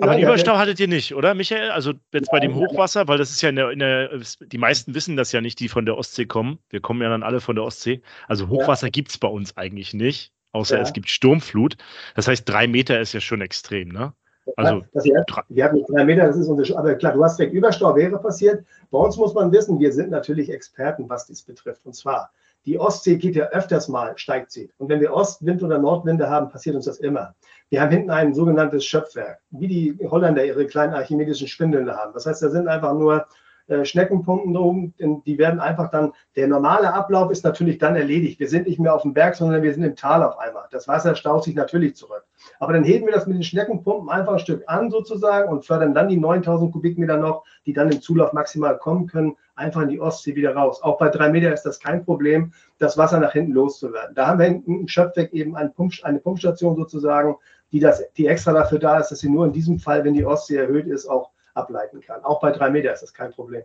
[0.00, 1.70] Aber einen Überstau hattet ihr nicht, oder, Michael?
[1.70, 4.94] Also jetzt bei dem Hochwasser, weil das ist ja in der, in der, die meisten
[4.94, 6.58] wissen das ja nicht, die von der Ostsee kommen.
[6.70, 8.00] Wir kommen ja dann alle von der Ostsee.
[8.26, 8.90] Also Hochwasser ja.
[8.92, 10.82] gibt es bei uns eigentlich nicht, außer ja.
[10.82, 11.76] es gibt Sturmflut.
[12.14, 14.14] Das heißt, drei Meter ist ja schon extrem, ne?
[14.56, 17.52] Also, das wir, wir haben drei Meter, das ist unsere, aber klar, du hast recht,
[17.52, 18.64] Überstau wäre passiert.
[18.90, 21.84] Bei uns muss man wissen, wir sind natürlich Experten, was dies betrifft.
[21.84, 22.30] Und zwar,
[22.66, 24.70] die Ostsee geht ja öfters mal, steigt sie.
[24.78, 27.34] Und wenn wir Ostwind oder Nordwinde haben, passiert uns das immer.
[27.70, 32.12] Wir haben hinten ein sogenanntes Schöpfwerk, wie die Holländer ihre kleinen archimedischen Spindeln haben.
[32.12, 33.26] Das heißt, da sind einfach nur
[33.66, 38.38] äh, Schneckenpumpen drum, die werden einfach dann, der normale Ablauf ist natürlich dann erledigt.
[38.38, 40.64] Wir sind nicht mehr auf dem Berg, sondern wir sind im Tal auf einmal.
[40.70, 42.24] Das Wasser staut sich natürlich zurück.
[42.60, 45.94] Aber dann heben wir das mit den Schneckenpumpen einfach ein Stück an sozusagen und fördern
[45.94, 50.00] dann die 9000 Kubikmeter noch, die dann im Zulauf maximal kommen können, einfach in die
[50.00, 50.82] Ostsee wieder raus.
[50.82, 54.14] Auch bei drei Meter ist das kein Problem, das Wasser nach hinten loszuwerden.
[54.14, 57.36] Da haben wir hinten im Schöpfwerk eben eine, Pump, eine Pumpstation sozusagen,
[57.72, 60.26] die, das, die extra dafür da ist, dass sie nur in diesem Fall, wenn die
[60.26, 62.22] Ostsee erhöht ist, auch ableiten kann.
[62.24, 63.62] Auch bei drei Meter ist das kein Problem.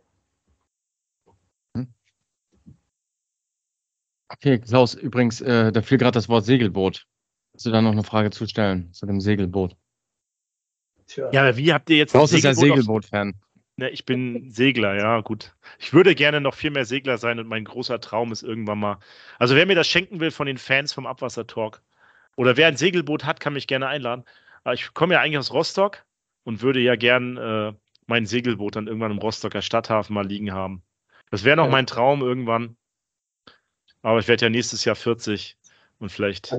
[1.76, 1.94] Hm.
[4.30, 7.06] Okay, Klaus, übrigens, äh, da fiel gerade das Wort Segelboot.
[7.54, 9.76] Hast du da noch eine Frage zu stellen zu dem Segelboot?
[11.08, 11.30] Tja.
[11.32, 12.12] Ja, wie habt ihr jetzt.
[12.12, 13.34] Klaus ist ja Segelboot-Fan.
[13.78, 15.56] Ne, ich bin Segler, ja, gut.
[15.80, 19.00] Ich würde gerne noch viel mehr Segler sein und mein großer Traum ist irgendwann mal.
[19.40, 21.82] Also, wer mir das schenken will von den Fans vom Abwasser-Talk
[22.36, 24.26] oder wer ein Segelboot hat, kann mich gerne einladen.
[24.74, 26.04] Ich komme ja eigentlich aus Rostock
[26.50, 27.74] und würde ja gern äh,
[28.08, 30.82] mein Segelboot dann irgendwann im Rostocker Stadthafen mal liegen haben.
[31.30, 31.72] Das wäre noch ja.
[31.72, 32.76] mein Traum irgendwann.
[34.02, 35.60] Aber ich werde ja nächstes Jahr 40
[36.00, 36.56] und vielleicht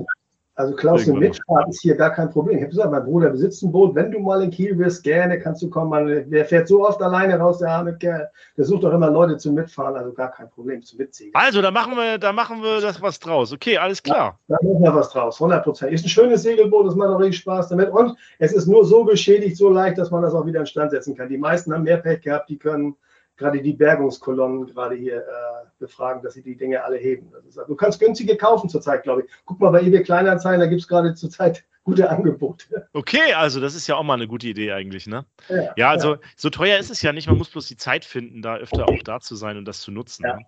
[0.61, 2.57] also Klaus, eine Mitfahrt ist hier gar kein Problem.
[2.57, 3.95] Ich habe gesagt, mein Bruder besitzt ein Boot.
[3.95, 6.29] Wenn du mal in Kiel bist, gerne kannst du kommen.
[6.29, 8.29] Der fährt so oft alleine raus, der arme Kerl.
[8.57, 11.31] Der sucht doch immer Leute zum Mitfahren, also gar kein Problem zum Mitziehen.
[11.33, 13.51] Also, da machen wir, da machen wir das was draus.
[13.51, 14.37] Okay, alles klar.
[14.47, 15.91] Ja, da machen wir was draus, 100 Prozent.
[15.93, 17.89] Ist ein schönes Segelboot, das macht auch richtig Spaß damit.
[17.89, 20.91] Und es ist nur so beschädigt, so leicht, dass man das auch wieder in Stand
[20.91, 21.27] setzen kann.
[21.27, 22.95] Die meisten haben mehr Pech gehabt, die können
[23.41, 27.31] gerade die Bergungskolonnen gerade hier äh, befragen, dass sie die Dinge alle heben.
[27.47, 29.31] Ist, du kannst günstige kaufen zurzeit, glaube ich.
[29.45, 32.87] Guck mal bei eBay Kleinanzeigen, da gibt es gerade zurzeit gute Angebote.
[32.93, 35.25] Okay, also das ist ja auch mal eine gute Idee eigentlich, ne?
[35.49, 36.19] Ja, ja also ja.
[36.37, 37.27] so teuer ist es ja nicht.
[37.27, 39.91] Man muss bloß die Zeit finden, da öfter auch da zu sein und das zu
[39.91, 40.23] nutzen.
[40.25, 40.35] Ja.
[40.35, 40.45] Ne?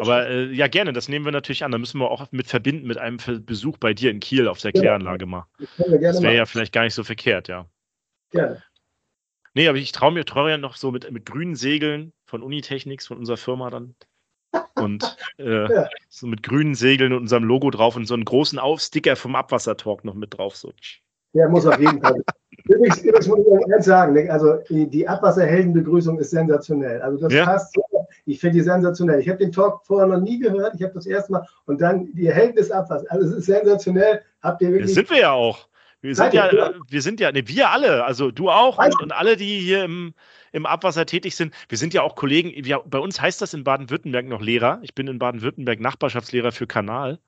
[0.00, 1.70] Aber äh, ja, gerne, das nehmen wir natürlich an.
[1.70, 4.72] Da müssen wir auch mit verbinden mit einem Besuch bei dir in Kiel auf der
[4.72, 5.46] Kläranlage mal.
[5.58, 7.66] Das, das wäre ja vielleicht gar nicht so verkehrt, ja.
[8.30, 8.62] Gerne.
[9.54, 13.06] Nee, aber ich traue mir treu ja noch so mit, mit grünen Segeln von Unitechnics,
[13.06, 13.94] von unserer Firma dann.
[14.74, 15.88] Und äh, ja.
[16.08, 20.04] so mit grünen Segeln und unserem Logo drauf und so einen großen Aufsticker vom Abwassertalk
[20.04, 20.56] noch mit drauf.
[20.56, 20.72] So.
[21.34, 22.22] Ja, muss auf jeden Fall.
[22.64, 27.00] übrigens, übrigens muss ich eins sagen, ne, also die Abwasserheldenbegrüßung ist sensationell.
[27.02, 27.44] Also das ja.
[27.44, 27.76] passt.
[28.26, 29.20] Ich finde die sensationell.
[29.20, 30.74] Ich habe den Talk vorher noch nie gehört.
[30.74, 33.06] Ich habe das erste Mal und dann die Helden des Abwassers.
[33.08, 34.22] Also es ist sensationell.
[34.42, 34.86] Habt ihr wirklich.
[34.86, 35.68] Das sind wir ja auch.
[36.04, 39.12] Wir sind ja, äh, wir sind ja, ne, wir alle, also du auch und, und,
[39.12, 40.12] alle, die hier im,
[40.52, 41.54] im Abwasser tätig sind.
[41.70, 42.52] Wir sind ja auch Kollegen.
[42.62, 44.80] Wir, bei uns heißt das in Baden-Württemberg noch Lehrer.
[44.82, 47.18] Ich bin in Baden-Württemberg Nachbarschaftslehrer für Kanal.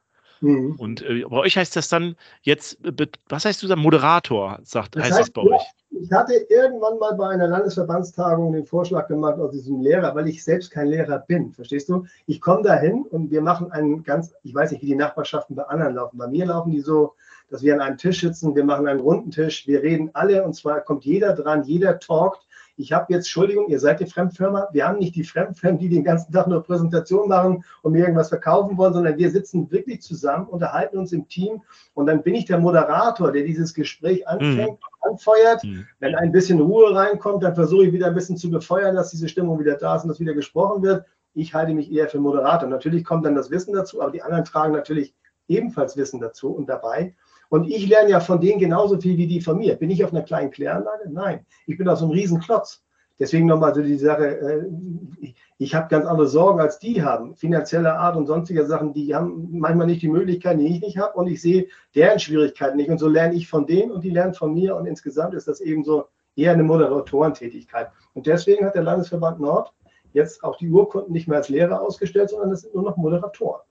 [0.42, 0.76] Mhm.
[0.78, 3.76] Und äh, bei euch heißt das dann jetzt, äh, was heißt du da?
[3.76, 5.62] Moderator, sagt, das heißt, heißt das bei euch?
[5.98, 10.44] Ich hatte irgendwann mal bei einer Landesverbandstagung den Vorschlag gemacht aus diesem Lehrer, weil ich
[10.44, 12.04] selbst kein Lehrer bin, verstehst du?
[12.26, 15.56] Ich komme da hin und wir machen einen ganz, ich weiß nicht, wie die Nachbarschaften
[15.56, 16.18] bei anderen laufen.
[16.18, 17.14] Bei mir laufen die so,
[17.48, 20.54] dass wir an einem Tisch sitzen, wir machen einen runden Tisch, wir reden alle und
[20.54, 24.86] zwar kommt jeder dran, jeder talkt ich habe jetzt, Entschuldigung, ihr seid die Fremdfirma, wir
[24.86, 28.76] haben nicht die Fremdfirmen, die den ganzen Tag nur Präsentation machen und mir irgendwas verkaufen
[28.76, 31.62] wollen, sondern wir sitzen wirklich zusammen, unterhalten uns im Team
[31.94, 35.10] und dann bin ich der Moderator, der dieses Gespräch anfängt, mhm.
[35.10, 35.64] anfeuert.
[35.64, 35.86] Mhm.
[36.00, 39.28] Wenn ein bisschen Ruhe reinkommt, dann versuche ich wieder ein bisschen zu befeuern, dass diese
[39.28, 41.06] Stimmung wieder da ist und dass wieder gesprochen wird.
[41.32, 42.68] Ich halte mich eher für Moderator.
[42.68, 45.14] Natürlich kommt dann das Wissen dazu, aber die anderen tragen natürlich
[45.48, 47.14] ebenfalls Wissen dazu und dabei.
[47.48, 49.76] Und ich lerne ja von denen genauso viel wie die von mir.
[49.76, 51.10] Bin ich auf einer kleinen Kläranlage?
[51.10, 51.46] Nein.
[51.66, 52.82] Ich bin auf so einem riesen Klotz.
[53.18, 57.34] Deswegen nochmal so die Sache, äh, ich habe ganz andere Sorgen, als die haben.
[57.34, 61.16] Finanzieller Art und sonstige Sachen, die haben manchmal nicht die Möglichkeiten, die ich nicht habe.
[61.18, 62.90] Und ich sehe deren Schwierigkeiten nicht.
[62.90, 64.76] Und so lerne ich von denen und die lernen von mir.
[64.76, 67.90] Und insgesamt ist das eben so eher eine Moderatorentätigkeit.
[68.12, 69.72] Und deswegen hat der Landesverband Nord
[70.12, 73.62] jetzt auch die Urkunden nicht mehr als Lehrer ausgestellt, sondern es sind nur noch Moderatoren.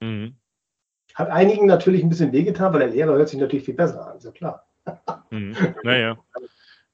[0.00, 0.36] Mhm.
[1.14, 4.16] Hat einigen natürlich ein bisschen wehgetan, weil der Lehrer hört sich natürlich viel besser an,
[4.16, 4.66] ist ja klar.
[5.30, 5.56] Mhm.
[5.82, 6.18] Naja.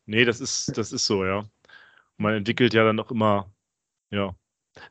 [0.06, 1.44] Nee, das ist, das ist so, ja.
[2.16, 3.50] Man entwickelt ja dann auch immer,
[4.10, 4.34] ja.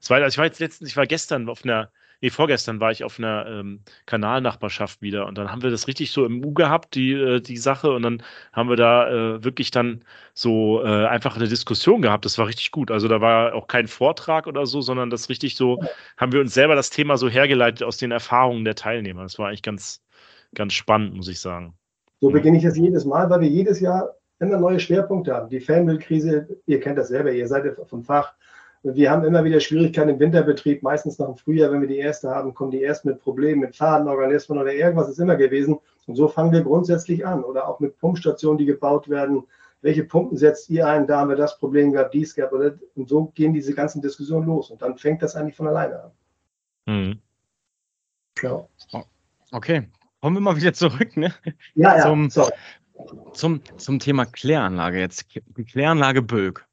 [0.07, 3.19] War, ich war jetzt letztens, ich war gestern auf einer nee, vorgestern war ich auf
[3.19, 7.13] einer ähm, Kanalnachbarschaft wieder und dann haben wir das richtig so im U gehabt, die,
[7.13, 10.03] äh, die Sache, und dann haben wir da äh, wirklich dann
[10.34, 12.25] so äh, einfach eine Diskussion gehabt.
[12.25, 12.91] Das war richtig gut.
[12.91, 15.82] Also da war auch kein Vortrag oder so, sondern das richtig so,
[16.17, 19.23] haben wir uns selber das Thema so hergeleitet aus den Erfahrungen der Teilnehmer.
[19.23, 20.01] Das war eigentlich ganz,
[20.56, 21.73] ganz spannend, muss ich sagen.
[22.19, 25.49] So beginne ich das jedes Mal, weil wir jedes Jahr immer neue Schwerpunkte haben.
[25.49, 28.34] Die Fanmüllkrise, ihr kennt das selber, ihr seid vom Fach.
[28.83, 32.29] Wir haben immer wieder Schwierigkeiten im Winterbetrieb, meistens noch im Frühjahr, wenn wir die erste
[32.29, 35.79] haben, kommen die erst mit Problemen, mit Fadenorganismen oder irgendwas ist immer gewesen.
[36.05, 37.43] Und so fangen wir grundsätzlich an.
[37.43, 39.43] Oder auch mit Pumpstationen, die gebaut werden.
[39.81, 41.05] Welche Pumpen setzt ihr ein?
[41.05, 42.53] Da haben wir das Problem gehabt, dies gehabt.
[42.53, 44.71] Oder, und so gehen diese ganzen Diskussionen los.
[44.71, 46.11] Und dann fängt das eigentlich von alleine an.
[46.85, 47.21] Mhm.
[48.41, 48.67] Ja.
[49.51, 49.89] Okay,
[50.21, 51.15] kommen wir mal wieder zurück.
[51.17, 51.33] Ne?
[51.75, 52.03] Ja, ja.
[52.03, 52.29] Zum,
[53.33, 55.25] zum, zum Thema Kläranlage jetzt.
[55.71, 56.66] Kläranlage Bölk.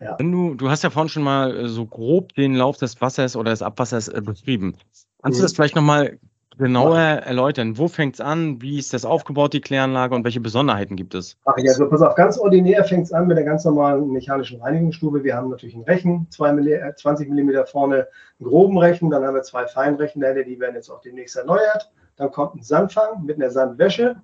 [0.00, 0.16] Ja.
[0.18, 3.36] Wenn du, du hast ja vorhin schon mal äh, so grob den Lauf des Wassers
[3.36, 4.76] oder des Abwassers äh, beschrieben.
[5.22, 5.40] Kannst mhm.
[5.40, 6.18] du das vielleicht nochmal
[6.58, 7.76] genauer erläutern?
[7.78, 8.60] Wo fängt es an?
[8.62, 11.36] Wie ist das aufgebaut, die Kläranlage und welche Besonderheiten gibt es?
[11.44, 14.60] Ach ja, also pass auf, ganz ordinär fängt es an mit der ganz normalen mechanischen
[14.60, 15.22] Reinigungsstube.
[15.22, 18.06] Wir haben natürlich einen Rechen, 20 mm äh, vorne
[18.38, 21.90] einen groben Rechen, dann haben wir zwei Feinrechen dahinter, die werden jetzt auch demnächst erneuert.
[22.16, 24.16] Dann kommt ein Sandfang mit einer Sandwäsche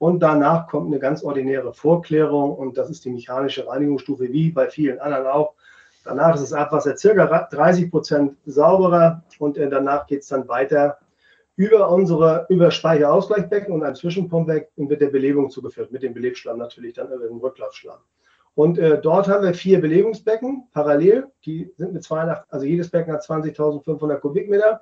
[0.00, 4.70] und danach kommt eine ganz ordinäre Vorklärung und das ist die mechanische Reinigungsstufe, wie bei
[4.70, 5.52] vielen anderen auch.
[6.04, 10.96] Danach ist das Abwasser circa 30 Prozent sauberer und äh, danach geht es dann weiter
[11.54, 16.94] über unsere über Speicherausgleichbecken und ein Zwischenpumpbecken wird der Belebung zugeführt, mit dem Belebschlamm natürlich
[16.94, 17.98] dann über den Rücklaufschlamm.
[18.54, 23.12] Und äh, dort haben wir vier Belegungsbecken parallel, die sind mit 82, also jedes Becken
[23.12, 24.80] hat 20.500 Kubikmeter.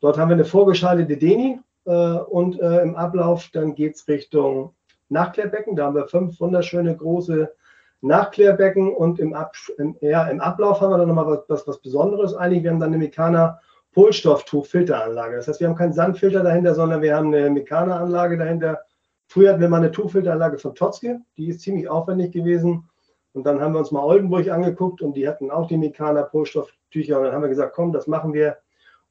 [0.00, 4.74] Dort haben wir eine vorgeschaltete Deni, äh, und äh, im Ablauf dann geht es Richtung
[5.08, 5.76] Nachklärbecken.
[5.76, 7.52] Da haben wir fünf wunderschöne große
[8.00, 11.80] Nachklärbecken und im, Ab im, ja, im Ablauf haben wir dann nochmal was, was, was
[11.80, 12.62] Besonderes eigentlich.
[12.62, 13.60] Wir haben dann eine Mekana
[13.92, 15.36] Polstofftuchfilteranlage.
[15.36, 18.82] Das heißt, wir haben keinen Sandfilter dahinter, sondern wir haben eine Mekana-Anlage dahinter.
[19.26, 22.88] Früher hatten wir mal eine Tuchfilteranlage von Totzke, die ist ziemlich aufwendig gewesen.
[23.32, 27.18] Und dann haben wir uns mal Oldenburg angeguckt und die hatten auch die Mekana Polstofftücher.
[27.18, 28.58] Und dann haben wir gesagt, komm, das machen wir.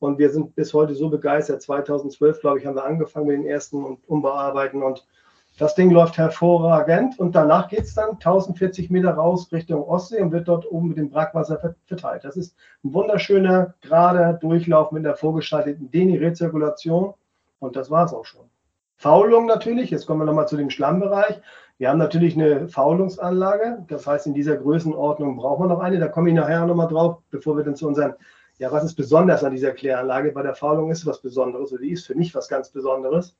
[0.05, 1.61] Und wir sind bis heute so begeistert.
[1.61, 4.83] 2012, glaube ich, haben wir angefangen mit den ersten und Umbearbeiten.
[4.83, 5.05] Und
[5.57, 7.17] das Ding läuft hervorragend.
[7.19, 10.97] Und danach geht es dann 1040 Meter raus Richtung Ostsee und wird dort oben mit
[10.97, 12.23] dem Brackwasser verteilt.
[12.23, 17.13] Das ist ein wunderschöner, gerader Durchlauf mit einer vorgeschalteten Deni-Rezirkulation.
[17.59, 18.45] Und das war es auch schon.
[18.97, 19.89] Faulung natürlich.
[19.89, 21.41] Jetzt kommen wir nochmal zu dem Schlammbereich.
[21.77, 23.85] Wir haben natürlich eine Faulungsanlage.
[23.87, 25.99] Das heißt, in dieser Größenordnung brauchen wir noch eine.
[25.99, 28.13] Da komme ich nachher nochmal drauf, bevor wir dann zu unseren
[28.57, 30.31] ja, was ist besonders an dieser Kläranlage?
[30.31, 33.35] Bei der Faulung ist was Besonderes oder die ist für mich was ganz Besonderes.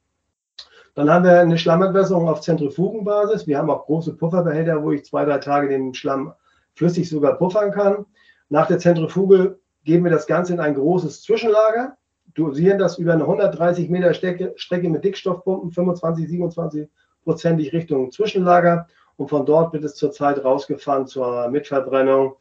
[0.93, 3.47] Dann haben wir eine Schlammentwässerung auf Zentrifugenbasis.
[3.47, 6.33] Wir haben auch große Pufferbehälter, wo ich zwei, drei Tage den Schlamm
[6.73, 8.05] flüssig sogar puffern kann.
[8.49, 11.97] Nach der Zentrifuge geben wir das Ganze in ein großes Zwischenlager,
[12.33, 16.89] dosieren das über eine 130 Meter Strecke, Strecke mit Dickstoffpumpen, 25, 27
[17.23, 22.35] prozentig Richtung Zwischenlager und von dort wird es zurzeit rausgefahren zur Mitverbrennung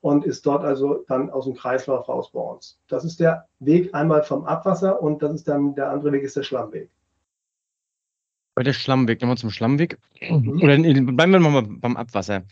[0.00, 2.78] und ist dort also dann aus dem Kreislauf raus bei uns.
[2.88, 6.36] Das ist der Weg einmal vom Abwasser und das ist dann der andere Weg ist
[6.36, 6.90] der Schlammweg.
[8.54, 9.98] Bei der Schlammweg, nochmal zum Schlammweg.
[10.20, 10.62] Mhm.
[10.62, 12.42] Oder bleiben wir mal beim Abwasser.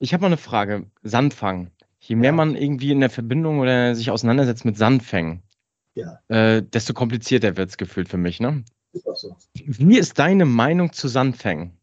[0.00, 0.86] Ich habe mal eine Frage.
[1.02, 1.70] Sandfang.
[2.00, 5.42] Je mehr man irgendwie in der Verbindung oder sich auseinandersetzt mit Sandfängen,
[5.94, 6.20] ja.
[6.28, 8.38] äh, desto komplizierter wird es gefühlt für mich.
[8.38, 8.64] Ne?
[8.92, 9.36] Ist auch so.
[9.54, 11.76] Wie ist deine Meinung zu Sandfängen?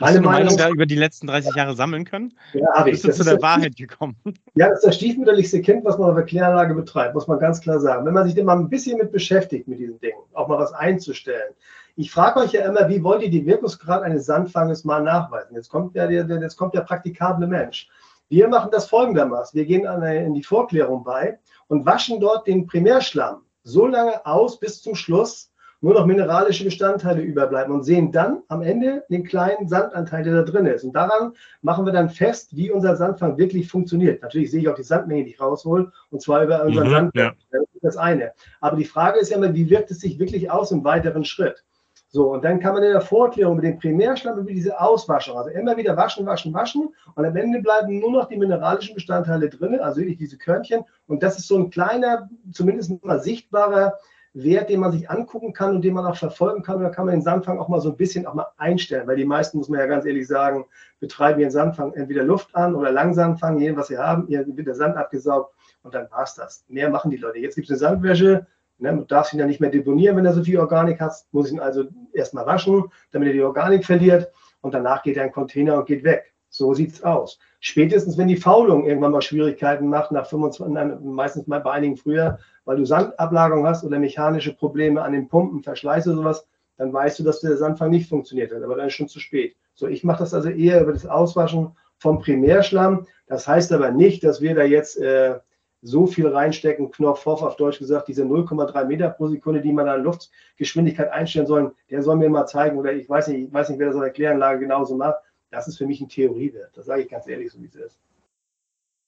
[0.00, 2.32] Hast du eine Meinung da über die letzten 30 Jahre sammeln können?
[2.54, 3.02] Ja, habe ich.
[3.02, 4.16] Bist du zu der Wahrheit gekommen?
[4.54, 7.60] Ja, das ist das stiefmütterlichste Kind, was man auf der Kläranlage betreibt, muss man ganz
[7.60, 8.04] klar sagen.
[8.04, 10.72] Wenn man sich denn mal ein bisschen mit beschäftigt, mit diesen Dingen, auch mal was
[10.72, 11.54] einzustellen.
[11.96, 15.54] Ich frage euch ja immer, wie wollt ihr den Wirkungsgrad eines Sandfanges mal nachweisen?
[15.54, 17.88] Jetzt kommt ja der, jetzt kommt der praktikable Mensch.
[18.28, 19.56] Wir machen das folgendermaßen.
[19.56, 24.82] Wir gehen in die Vorklärung bei und waschen dort den Primärschlamm so lange aus bis
[24.82, 25.49] zum Schluss,
[25.80, 30.42] nur noch mineralische Bestandteile überbleiben und sehen dann am Ende den kleinen Sandanteil, der da
[30.42, 30.84] drin ist.
[30.84, 34.22] Und daran machen wir dann fest, wie unser Sandfang wirklich funktioniert.
[34.22, 37.22] Natürlich sehe ich auch die Sandmenge, die ich raushole, und zwar über unseren mhm, Sandfang.
[37.22, 37.32] Ja.
[37.50, 38.32] Das ist das eine.
[38.60, 41.64] Aber die Frage ist ja immer, wie wirkt es sich wirklich aus im weiteren Schritt?
[42.12, 45.50] So, und dann kann man in der Vorklärung mit dem Primärschlamm über diese Auswaschung, also
[45.50, 49.78] immer wieder waschen, waschen, waschen und am Ende bleiben nur noch die mineralischen Bestandteile drin,
[49.78, 53.94] also wirklich diese Körnchen und das ist so ein kleiner, zumindest mal sichtbarer
[54.32, 56.76] Wert, den man sich angucken kann und den man auch verfolgen kann.
[56.76, 59.16] Und da kann man den Sandfang auch mal so ein bisschen auch mal einstellen, weil
[59.16, 60.66] die meisten, muss man ja ganz ehrlich sagen,
[61.00, 64.74] betreiben ihren Sandfang entweder Luft an oder Langsandfang, je was sie haben, hier wird der
[64.74, 66.64] Sand abgesaugt und dann war es das.
[66.68, 67.38] Mehr machen die Leute.
[67.38, 68.46] Jetzt gibt es eine Sandwäsche,
[68.78, 71.50] ne, du darfst ihn ja nicht mehr deponieren, wenn er so viel Organik hat, muss
[71.50, 75.34] ihn also erstmal waschen, damit er die Organik verliert und danach geht er in den
[75.34, 76.32] Container und geht weg.
[76.50, 77.38] So sieht es aus.
[77.60, 82.38] Spätestens, wenn die Faulung irgendwann mal Schwierigkeiten macht, nach 25, meistens mal bei einigen früher,
[82.64, 86.46] weil du Sandablagerung hast oder mechanische Probleme an den Pumpen, Verschleiß oder sowas,
[86.78, 89.54] dann weißt du, dass der Sandfang nicht funktioniert hat, aber dann ist schon zu spät.
[89.74, 93.06] So, ich mache das also eher über das Auswaschen vom Primärschlamm.
[93.26, 95.38] Das heißt aber nicht, dass wir da jetzt äh,
[95.82, 100.02] so viel reinstecken, Knopf auf Deutsch gesagt, diese 0,3 Meter pro Sekunde, die man an
[100.02, 103.78] Luftgeschwindigkeit einstellen soll, der soll mir mal zeigen, oder ich weiß nicht, ich weiß nicht,
[103.78, 105.18] wer das in der Kläranlage genauso macht,
[105.50, 106.76] das ist für mich ein Theoriewert.
[106.76, 107.98] Das sage ich ganz ehrlich, so wie es ist.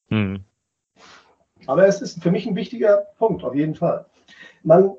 [0.08, 0.44] Hm.
[1.66, 4.06] Aber es ist für mich ein wichtiger Punkt, auf jeden Fall.
[4.62, 4.92] Man,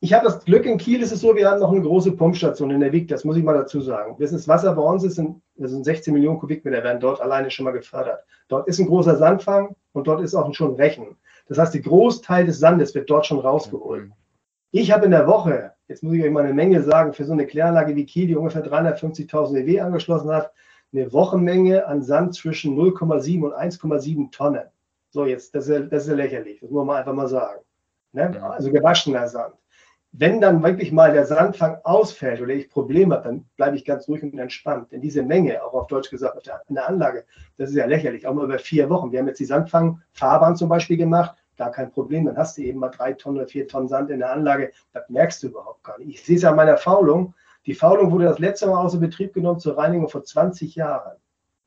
[0.00, 2.70] ich habe das Glück, in Kiel ist es so, wir haben noch eine große Pumpstation
[2.70, 4.16] in der Wieg, das muss ich mal dazu sagen.
[4.18, 7.50] Das ist Wasser bei uns, ist in, das sind 16 Millionen Kubikmeter, werden dort alleine
[7.50, 8.24] schon mal gefördert.
[8.48, 11.16] Dort ist ein großer Sandfang und dort ist auch schon Rechen.
[11.48, 14.06] Das heißt, der Großteil des Sandes wird dort schon rausgeholt.
[14.06, 14.12] Mhm.
[14.72, 17.32] Ich habe in der Woche jetzt muss ich euch mal eine Menge sagen, für so
[17.32, 20.52] eine Kläranlage wie Kiel, die ungefähr 350.000 EW angeschlossen hat,
[20.92, 24.68] eine Wochenmenge an Sand zwischen 0,7 und 1,7 Tonnen.
[25.10, 27.62] So, jetzt, das ist, ja, das ist ja lächerlich, das muss man einfach mal sagen.
[28.12, 28.32] Ne?
[28.34, 28.50] Ja.
[28.50, 29.54] Also gewaschener Sand.
[30.12, 34.08] Wenn dann wirklich mal der Sandfang ausfällt oder ich Probleme habe, dann bleibe ich ganz
[34.08, 34.92] ruhig und entspannt.
[34.92, 37.24] Denn diese Menge, auch auf Deutsch gesagt, auf der, in der Anlage,
[37.58, 39.10] das ist ja lächerlich, auch mal über vier Wochen.
[39.10, 42.24] Wir haben jetzt die Sandfangfahrbahn zum Beispiel gemacht gar kein Problem.
[42.24, 44.72] Dann hast du eben mal drei Tonnen oder vier Tonnen Sand in der Anlage.
[44.94, 46.08] Das merkst du überhaupt gar nicht.
[46.08, 47.34] Ich sehe es ja an meiner Faulung.
[47.66, 51.18] Die Faulung wurde das letzte Mal außer Betrieb genommen zur Reinigung vor 20 Jahren.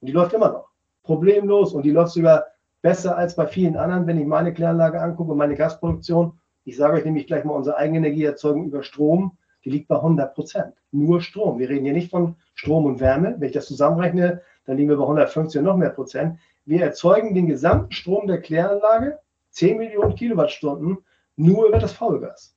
[0.02, 0.70] Und die läuft immer noch.
[1.04, 1.74] Problemlos.
[1.74, 2.46] Und die läuft sogar
[2.82, 6.40] besser als bei vielen anderen, wenn ich meine Kläranlage angucke, meine Gasproduktion.
[6.66, 10.74] Ich sage euch nämlich gleich mal, unsere Eigenenergieerzeugung über Strom, die liegt bei 100 Prozent.
[10.92, 11.60] Nur Strom.
[11.60, 13.36] Wir reden hier nicht von Strom und Wärme.
[13.38, 16.40] Wenn ich das zusammenrechne, dann liegen wir bei 150 und noch mehr Prozent.
[16.66, 19.20] Wir erzeugen den gesamten Strom der Kläranlage
[19.54, 20.98] 10 Millionen Kilowattstunden
[21.36, 22.56] nur über das Faulgas.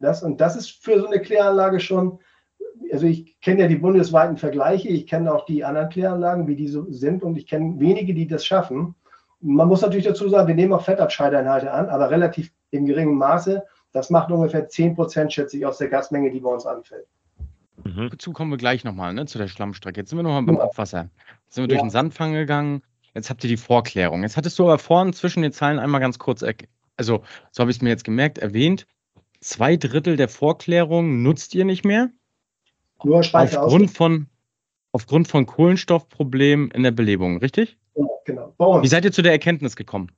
[0.00, 2.18] Das, und das ist für so eine Kläranlage schon,
[2.92, 6.68] also ich kenne ja die bundesweiten Vergleiche, ich kenne auch die anderen Kläranlagen, wie die
[6.68, 8.94] so sind und ich kenne wenige, die das schaffen.
[9.40, 13.62] Man muss natürlich dazu sagen, wir nehmen auch Fettabscheideinhalte an, aber relativ im geringen Maße.
[13.92, 17.06] Das macht ungefähr 10 Prozent, schätze ich, aus der Gasmenge, die bei uns anfällt.
[17.84, 18.08] Mhm.
[18.10, 20.00] Dazu kommen wir gleich nochmal ne, zu der Schlammstrecke.
[20.00, 21.08] Jetzt sind wir nochmal beim Abwasser.
[21.44, 22.82] Jetzt sind wir durch den Sandfang gegangen.
[23.16, 24.22] Jetzt habt ihr die Vorklärung.
[24.22, 26.44] Jetzt hattest du aber vorhin zwischen den Zeilen einmal ganz kurz,
[26.98, 28.86] also so habe ich es mir jetzt gemerkt, erwähnt,
[29.40, 32.10] zwei Drittel der Vorklärung nutzt ihr nicht mehr.
[33.02, 34.26] Nur Speicher aufgrund von,
[34.92, 37.78] aufgrund von Kohlenstoffproblemen in der Belebung, richtig?
[37.94, 38.54] Ja, genau.
[38.82, 40.12] Wie seid ihr zu der Erkenntnis gekommen?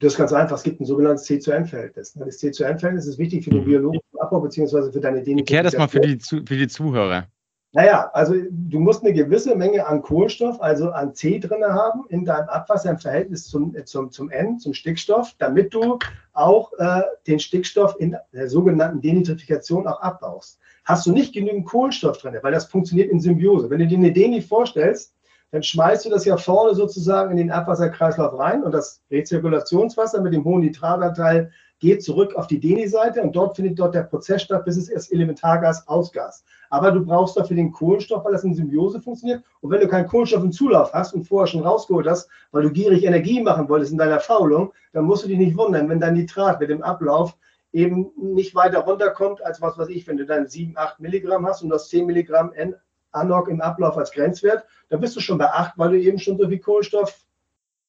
[0.00, 0.56] Das ist ganz einfach.
[0.56, 2.14] Es gibt ein sogenanntes C zu N-Verhältnis.
[2.14, 3.66] Das C zu N-Verhältnis ist wichtig für den mhm.
[3.66, 4.90] biologischen Abbau bzw.
[4.90, 5.38] für deine Denitrifikation.
[5.38, 7.26] Erklär das mal für die, für die Zuhörer.
[7.72, 12.24] Naja, also du musst eine gewisse Menge an Kohlenstoff, also an C drin haben in
[12.24, 15.98] deinem Abwasser im Verhältnis zum, äh, zum, zum N, zum Stickstoff, damit du
[16.32, 20.58] auch äh, den Stickstoff in der sogenannten Denitrifikation auch abbaust.
[20.86, 23.68] Hast du nicht genügend Kohlenstoff drin, weil das funktioniert in Symbiose.
[23.68, 25.14] Wenn du dir eine Deni vorstellst,
[25.50, 30.32] dann schmeißt du das ja vorne sozusagen in den Abwasserkreislauf rein und das Rezirkulationswasser mit
[30.32, 34.64] dem hohen Nitratanteil geht zurück auf die Deni-Seite und dort findet dort der Prozess statt,
[34.64, 36.44] bis es erst Elementargas ausgas.
[36.70, 39.42] Aber du brauchst dafür den Kohlenstoff, weil das in Symbiose funktioniert.
[39.60, 42.70] Und wenn du keinen Kohlenstoff im Zulauf hast und vorher schon rausgeholt hast, weil du
[42.70, 46.14] gierig Energie machen wolltest in deiner Faulung, dann musst du dich nicht wundern, wenn dein
[46.14, 47.36] Nitrat mit dem Ablauf
[47.72, 51.62] eben nicht weiter runterkommt, als was weiß ich, wenn du dann 7, 8 Milligramm hast
[51.62, 52.74] und das 10 Milligramm N
[53.12, 56.36] Anok im Ablauf als Grenzwert, dann bist du schon bei 8, weil du eben schon
[56.36, 57.24] so viel Kohlenstoff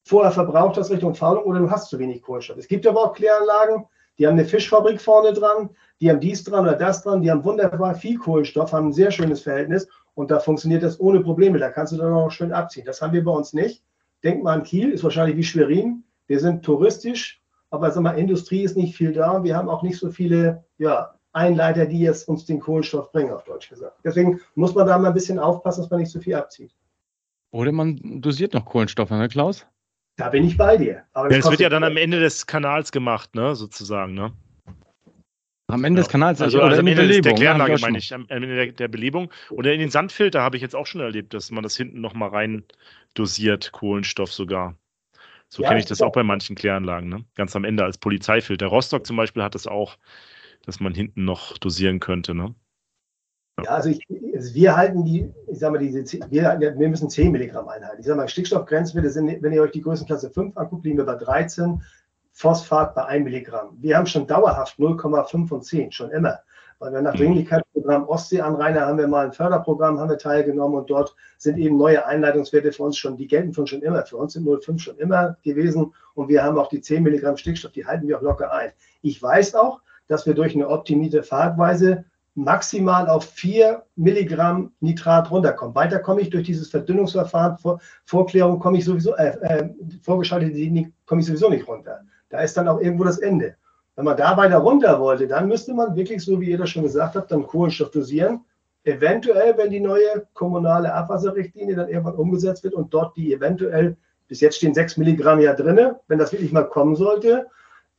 [0.10, 2.58] vorher verbraucht hast Richtung Faulung oder du hast zu wenig Kohlenstoff.
[2.58, 3.86] Es gibt aber auch Kläranlagen,
[4.18, 5.70] Die haben eine Fischfabrik vorne dran,
[6.02, 9.12] die haben dies dran oder das dran, die haben wunderbar viel Kohlenstoff, haben ein sehr
[9.12, 11.58] schönes Verhältnis und da funktioniert das ohne Probleme.
[11.58, 12.86] Da kannst du dann auch schön abziehen.
[12.86, 13.84] Das haben wir bei uns nicht.
[14.24, 16.04] Denk mal an Kiel, ist wahrscheinlich wie Schwerin.
[16.28, 19.42] Wir sind touristisch, aber sag mal, Industrie ist nicht viel da.
[19.44, 23.46] Wir haben auch nicht so viele ja, Einleiter, die jetzt uns den Kohlenstoff bringen, auf
[23.46, 24.00] Deutsch gesagt.
[24.04, 26.76] Deswegen muss man da mal ein bisschen aufpassen, dass man nicht so viel abzieht.
[27.52, 29.66] Oder man dosiert noch Kohlenstoff, ne, Klaus?
[30.20, 31.06] Da bin ich bei dir.
[31.14, 34.34] Aber das, ja, das wird ja dann am Ende des Kanals gemacht, ne, sozusagen, ne?
[35.68, 36.04] Am Ende ja.
[36.04, 38.90] des Kanals, also, also am Ende Belebung, der Kläranlage meine ich, am Ende der, der,
[38.90, 39.32] Belebung.
[39.50, 42.30] Oder in den Sandfilter habe ich jetzt auch schon erlebt, dass man das hinten nochmal
[42.30, 42.66] rein
[43.14, 44.76] dosiert, Kohlenstoff sogar.
[45.48, 47.24] So ja, kenne ich das auch bei manchen Kläranlagen, ne?
[47.36, 48.68] Ganz am Ende als Polizeifilter.
[48.68, 49.98] Rostock zum Beispiel hat das auch,
[50.66, 52.54] dass man hinten noch dosieren könnte, ne?
[53.64, 57.32] Ja, also, ich, also wir halten die, ich sage mal, diese, wir, wir müssen 10
[57.32, 58.00] Milligramm einhalten.
[58.00, 61.16] Ich sage mal, Stickstoffgrenzwerte sind, wenn ihr euch die Größenklasse 5 anguckt, liegen wir bei
[61.16, 61.82] 13,
[62.32, 63.78] Phosphat bei 1 Milligramm.
[63.82, 66.40] Wir haben schon dauerhaft 0,5 und 10, schon immer.
[66.80, 67.18] Weil wir nach mhm.
[67.18, 72.06] Dringlichkeitsprogramm Ostseeanrainer haben wir mal ein Förderprogramm, haben wir teilgenommen und dort sind eben neue
[72.06, 74.06] Einleitungswerte für uns schon, die gelten von schon immer.
[74.06, 77.74] Für uns sind 0,5 schon immer gewesen und wir haben auch die 10 Milligramm Stickstoff,
[77.74, 78.72] die halten wir auch locker ein.
[79.02, 82.06] Ich weiß auch, dass wir durch eine optimierte Fahrtweise
[82.44, 85.76] maximal auf 4 Milligramm Nitrat runterkommen.
[85.76, 89.70] Weiter komme ich durch dieses Verdünnungsverfahren, Vor Vorklärung komme ich sowieso, äh, äh,
[90.02, 92.00] vorgeschaltete Linie komme ich sowieso nicht runter.
[92.30, 93.56] Da ist dann auch irgendwo das Ende.
[93.96, 96.84] Wenn man da weiter runter wollte, dann müsste man wirklich, so wie ihr das schon
[96.84, 98.46] gesagt habt, dann Kohlenstoff dosieren.
[98.86, 103.98] Eventuell, wenn die neue kommunale Abwasserrichtlinie dann irgendwann umgesetzt wird und dort die eventuell,
[104.30, 107.48] bis jetzt stehen 6 Milligramm ja drin, wenn das wirklich mal kommen sollte,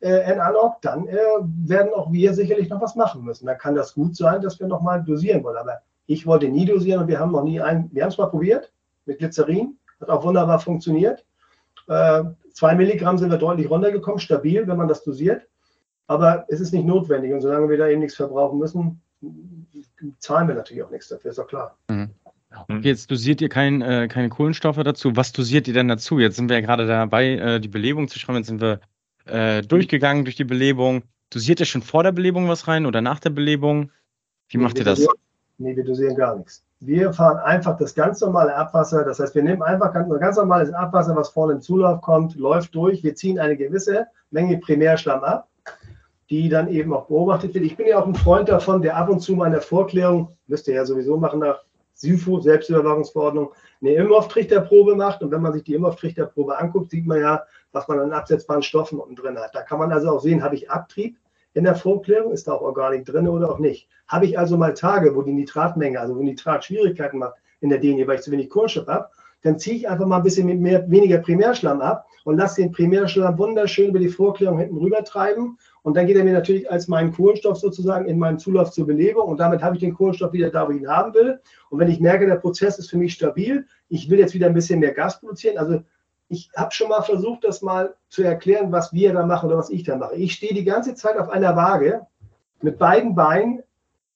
[0.01, 1.17] äh, in Anok, dann äh,
[1.65, 3.47] werden auch wir sicherlich noch was machen müssen.
[3.47, 5.57] Dann kann das gut sein, dass wir nochmal dosieren wollen.
[5.57, 8.27] Aber ich wollte nie dosieren und wir haben noch nie einen, wir haben es mal
[8.27, 8.73] probiert
[9.07, 11.25] mit Glycerin, hat auch wunderbar funktioniert.
[11.89, 15.47] Äh, zwei Milligramm sind wir deutlich runtergekommen, stabil, wenn man das dosiert.
[16.07, 19.01] Aber es ist nicht notwendig und solange wir da eben nichts verbrauchen müssen,
[20.19, 21.77] zahlen wir natürlich auch nichts dafür, ist doch klar.
[21.89, 22.11] Mhm.
[22.51, 25.15] Okay, jetzt dosiert ihr kein, äh, keine Kohlenstoffe dazu.
[25.15, 26.19] Was dosiert ihr denn dazu?
[26.19, 28.39] Jetzt sind wir ja gerade dabei, äh, die Belebung zu schreiben.
[28.39, 28.81] Jetzt sind wir
[29.27, 31.03] äh, durchgegangen durch die Belebung.
[31.31, 33.91] Dosiert ihr schon vor der Belebung was rein oder nach der Belebung?
[34.49, 34.99] Wie nee, macht ihr das?
[34.99, 35.17] Dosieren,
[35.59, 36.65] nee, wir dosieren gar nichts.
[36.81, 39.05] Wir fahren einfach das ganz normale Abwasser.
[39.05, 42.75] Das heißt, wir nehmen einfach ganz, ganz normales Abwasser, was vorne im Zulauf kommt, läuft
[42.75, 43.05] durch.
[43.05, 45.49] Wir ziehen eine gewisse Menge Primärschlamm ab,
[46.31, 47.65] die dann eben auch beobachtet wird.
[47.65, 50.37] Ich bin ja auch ein Freund davon, der ab und zu mal in der Vorklärung,
[50.47, 51.63] müsst ihr ja sowieso machen nach
[51.95, 53.53] SIFO, Selbstüberwachungsverordnung,
[53.83, 55.23] eine Impftrichterprobe macht.
[55.23, 58.99] Und wenn man sich die Impftrichterprobe anguckt, sieht man ja, was man an absetzbaren Stoffen
[58.99, 59.55] unten drin hat.
[59.55, 61.17] Da kann man also auch sehen, habe ich Abtrieb
[61.55, 63.89] in der Vorklärung, ist da auch Organik drin oder auch nicht.
[64.09, 67.81] Habe ich also mal Tage, wo die Nitratmenge, also wo Nitrat Schwierigkeiten macht in der
[67.81, 69.09] DNA, weil ich zu wenig Kohlenstoff habe,
[69.43, 73.39] dann ziehe ich einfach mal ein bisschen mehr, weniger Primärschlamm ab und lasse den Primärschlamm
[73.39, 75.59] wunderschön über die Vorklärung hinten rüber treiben.
[75.83, 79.29] Und dann geht er mir natürlich als meinen Kohlenstoff sozusagen in meinen Zulauf zur Belebung
[79.29, 81.41] und damit habe ich den Kohlenstoff wieder da, wo ich ihn haben will.
[81.71, 84.55] Und wenn ich merke, der Prozess ist für mich stabil, ich will jetzt wieder ein
[84.55, 85.81] bisschen mehr Gas produzieren, also
[86.31, 89.69] ich habe schon mal versucht, das mal zu erklären, was wir da machen oder was
[89.69, 90.15] ich da mache.
[90.15, 92.07] Ich stehe die ganze Zeit auf einer Waage
[92.63, 93.65] mit beiden Beinen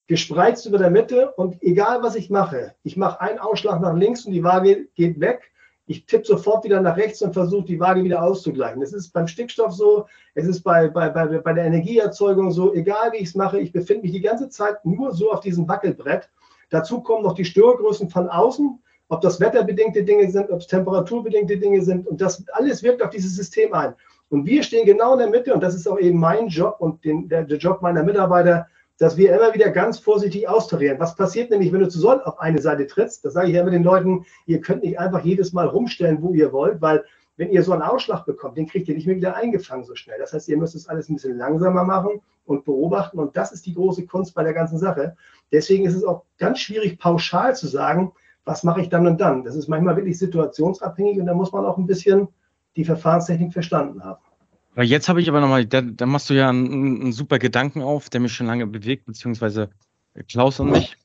[0.06, 4.24] gespreizt über der Mitte und egal was ich mache, ich mache einen Ausschlag nach links
[4.24, 5.50] und die Waage geht weg.
[5.86, 8.80] Ich tippe sofort wieder nach rechts und versuche die Waage wieder auszugleichen.
[8.80, 13.12] Es ist beim Stickstoff so, es ist bei, bei, bei, bei der Energieerzeugung so, egal
[13.12, 16.30] wie ich es mache, ich befinde mich die ganze Zeit nur so auf diesem Wackelbrett.
[16.70, 21.58] Dazu kommen noch die Störgrößen von außen, ob das wetterbedingte Dinge sind, ob es temperaturbedingte
[21.58, 22.06] Dinge sind.
[22.06, 23.94] Und das alles wirkt auf dieses System ein.
[24.30, 27.04] Und wir stehen genau in der Mitte, und das ist auch eben mein Job und
[27.04, 28.66] den, der, der Job meiner Mitarbeiter,
[28.98, 31.00] dass wir immer wieder ganz vorsichtig austarieren.
[31.00, 33.24] Was passiert nämlich, wenn du zu Soll auf eine Seite trittst?
[33.24, 36.32] Das sage ich ja immer den Leuten, ihr könnt nicht einfach jedes Mal rumstellen, wo
[36.32, 37.04] ihr wollt, weil
[37.36, 40.18] wenn ihr so einen Ausschlag bekommt, den kriegt ihr nicht mehr wieder eingefangen so schnell.
[40.18, 43.18] Das heißt, ihr müsst es alles ein bisschen langsamer machen und beobachten.
[43.18, 45.16] Und das ist die große Kunst bei der ganzen Sache.
[45.50, 48.12] Deswegen ist es auch ganz schwierig, pauschal zu sagen,
[48.44, 49.44] was mache ich dann und dann?
[49.44, 52.28] Das ist manchmal wirklich situationsabhängig und da muss man auch ein bisschen
[52.76, 54.20] die Verfahrenstechnik verstanden haben.
[54.76, 58.10] Jetzt habe ich aber nochmal, da, da machst du ja einen, einen, super Gedanken auf,
[58.10, 59.70] der mich schon lange bewegt, beziehungsweise
[60.28, 60.96] Klaus und mich.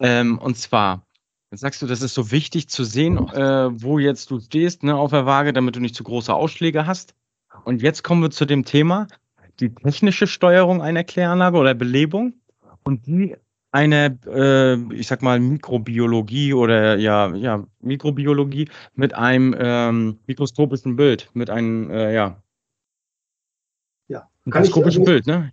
[0.00, 1.06] Ähm, und zwar,
[1.50, 4.94] jetzt sagst du, das ist so wichtig zu sehen, äh, wo jetzt du stehst ne,
[4.94, 7.14] auf der Waage, damit du nicht zu große Ausschläge hast.
[7.64, 9.08] Und jetzt kommen wir zu dem Thema,
[9.60, 12.34] die technische Steuerung einer Kläranlage oder Belebung.
[12.84, 13.34] Und die
[13.76, 21.28] eine, äh, ich sag mal, Mikrobiologie oder ja, ja, Mikrobiologie mit einem ähm, mikroskopischen Bild,
[21.34, 22.42] mit einem, äh, ja.
[24.08, 24.28] Ja.
[24.46, 25.52] Mikroskopisches also, Bild, ne?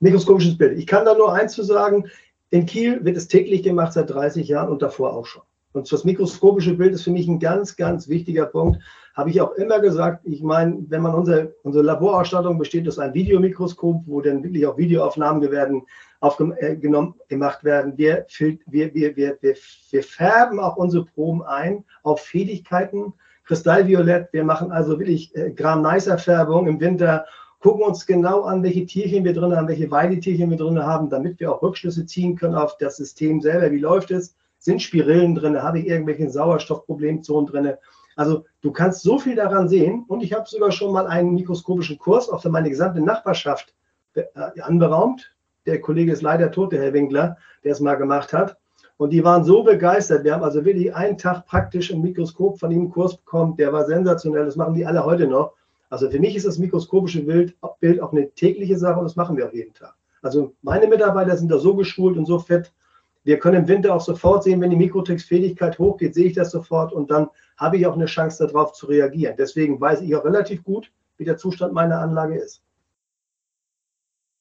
[0.00, 0.78] Mikroskopisches Bild.
[0.78, 2.04] Ich kann da nur eins zu sagen,
[2.50, 5.42] in Kiel wird es täglich gemacht seit 30 Jahren und davor auch schon.
[5.72, 8.82] Und das mikroskopische Bild ist für mich ein ganz, ganz wichtiger Punkt.
[9.14, 13.14] Habe ich auch immer gesagt, ich meine, wenn man unsere, unsere Laborausstattung besteht aus einem
[13.14, 15.82] Videomikroskop, wo dann wirklich auch Videoaufnahmen werden,
[16.20, 17.94] aufgenommen, äh, gemacht werden.
[17.96, 18.26] Wir,
[18.66, 19.56] wir, wir, wir, wir,
[19.90, 23.12] wir färben auch unsere Proben ein auf Fähigkeiten.
[23.44, 27.26] Kristallviolett, wir machen also wirklich äh, Gram-Nicer-Färbung im Winter
[27.62, 31.38] gucken uns genau an, welche Tierchen wir drin haben, welche Weidetierchen wir drin haben, damit
[31.38, 33.70] wir auch Rückschlüsse ziehen können auf das System selber.
[33.70, 34.34] Wie läuft es?
[34.58, 35.62] Sind Spirillen drin?
[35.62, 37.72] Habe ich irgendwelche Sauerstoffproblemzonen drin?
[38.16, 41.98] Also du kannst so viel daran sehen und ich habe sogar schon mal einen mikroskopischen
[41.98, 43.74] Kurs für meine gesamte Nachbarschaft
[44.14, 44.24] äh,
[44.60, 45.34] anberaumt.
[45.66, 48.56] Der Kollege ist leider tot, der Herr Winkler, der es mal gemacht hat.
[48.96, 50.24] Und die waren so begeistert.
[50.24, 53.56] Wir haben also wirklich einen Tag praktisch im Mikroskop von ihm einen Kurs bekommen.
[53.56, 54.44] Der war sensationell.
[54.44, 55.54] Das machen die alle heute noch.
[55.90, 59.36] Also für mich ist das mikroskopische Bild, Bild auch eine tägliche Sache und das machen
[59.36, 59.94] wir auch jeden Tag.
[60.22, 62.72] Also meine Mitarbeiter sind da so geschult und so fit.
[63.24, 66.92] Wir können im Winter auch sofort sehen, wenn die Mikrotextfähigkeit hochgeht, sehe ich das sofort
[66.92, 69.36] und dann habe ich auch eine Chance darauf zu reagieren.
[69.38, 72.62] Deswegen weiß ich auch relativ gut, wie der Zustand meiner Anlage ist.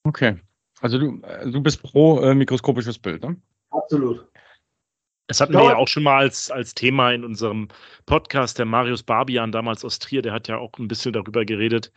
[0.03, 0.37] Okay.
[0.81, 3.37] Also du, äh, du bist pro äh, mikroskopisches Bild, ne?
[3.69, 4.27] Absolut.
[5.27, 7.69] Das hatten wir ja auch schon mal als, als Thema in unserem
[8.05, 8.59] Podcast.
[8.59, 11.93] Der Marius Barbian, damals aus Trier, der hat ja auch ein bisschen darüber geredet.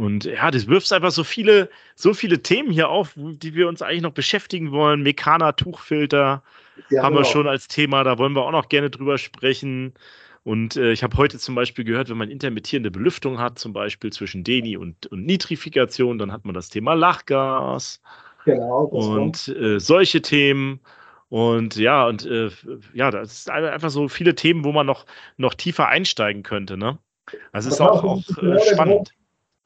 [0.00, 3.82] Und ja, das wirft einfach so viele, so viele Themen hier auf, die wir uns
[3.82, 5.02] eigentlich noch beschäftigen wollen.
[5.02, 6.42] Mekana, Tuchfilter
[6.88, 7.20] ja, haben genau.
[7.20, 9.92] wir schon als Thema, da wollen wir auch noch gerne drüber sprechen.
[10.42, 14.10] Und äh, ich habe heute zum Beispiel gehört, wenn man intermittierende Belüftung hat, zum Beispiel
[14.10, 18.00] zwischen Deni und, und Nitrifikation, dann hat man das Thema Lachgas.
[18.46, 18.84] Genau.
[18.84, 20.80] Und äh, solche Themen.
[21.28, 22.48] Und ja, und äh,
[22.94, 25.04] ja, das ist einfach so viele Themen, wo man noch,
[25.36, 26.78] noch tiefer einsteigen könnte.
[26.78, 26.96] Ne?
[27.52, 29.12] Also es ist auch, auch äh, genau spannend.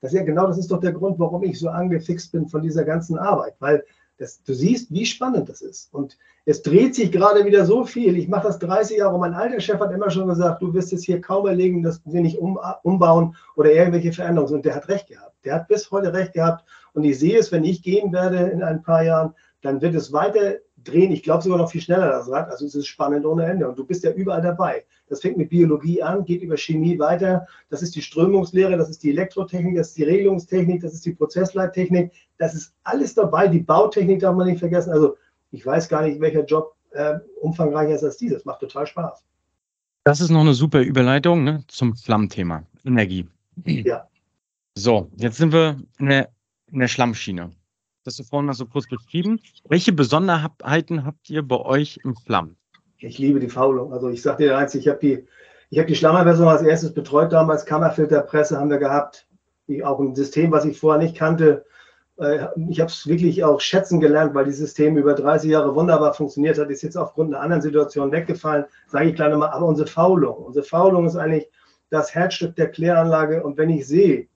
[0.05, 2.61] Das ist ja genau, das ist doch der Grund, warum ich so angefixt bin von
[2.61, 3.85] dieser ganzen Arbeit, weil
[4.19, 5.95] das, du siehst, wie spannend das ist.
[5.95, 8.19] Und es dreht sich gerade wieder so viel.
[8.19, 9.19] Ich mache das 30 Jahre.
[9.19, 12.21] Mein alter Chef hat immer schon gesagt, du wirst es hier kaum erlegen, dass wir
[12.21, 14.57] nicht um, umbauen oder irgendwelche Veränderungen.
[14.57, 15.33] Und der hat recht gehabt.
[15.47, 16.67] Der hat bis heute recht gehabt.
[16.93, 19.33] Und ich sehe es, wenn ich gehen werde in ein paar Jahren,
[19.63, 22.51] dann wird es weiter drehen, ich glaube sogar noch viel schneller das Rad.
[22.51, 23.69] Also es ist spannend ohne Ende.
[23.69, 24.85] Und du bist ja überall dabei.
[25.09, 27.47] Das fängt mit Biologie an, geht über Chemie weiter.
[27.69, 31.13] Das ist die Strömungslehre, das ist die Elektrotechnik, das ist die Regelungstechnik, das ist die
[31.13, 32.13] Prozessleittechnik.
[32.39, 33.49] Das ist alles dabei.
[33.49, 34.93] Die Bautechnik darf man nicht vergessen.
[34.93, 35.17] Also
[35.51, 38.45] ich weiß gar nicht, welcher Job äh, umfangreicher ist als dieses.
[38.45, 39.25] Macht total Spaß.
[40.05, 42.65] Das ist noch eine super Überleitung ne, zum Schlammthema.
[42.85, 43.27] Energie.
[43.65, 44.09] Ja.
[44.75, 46.31] So, jetzt sind wir in der,
[46.71, 47.51] in der Schlammschiene
[48.05, 49.41] das du vorhin mal so kurz beschrieben.
[49.69, 52.57] Welche Besonderheiten habt ihr bei euch im Flammen?
[52.99, 53.93] Ich liebe die Faulung.
[53.93, 55.27] Also ich sag dir eins, ich habe die,
[55.71, 59.27] ich die Schlammerversion als erstes betreut damals, Kammerfilterpresse haben wir gehabt.
[59.67, 61.65] Die, auch ein System, was ich vorher nicht kannte.
[62.19, 66.13] Äh, ich habe es wirklich auch schätzen gelernt, weil dieses System über 30 Jahre wunderbar
[66.13, 68.67] funktioniert hat, ist jetzt aufgrund einer anderen Situation weggefallen.
[68.87, 71.49] Sage ich gleich nochmal, aber unsere Faulung, unsere Faulung ist eigentlich
[71.91, 73.43] das Herzstück der Kläranlage.
[73.43, 74.29] Und wenn ich sehe,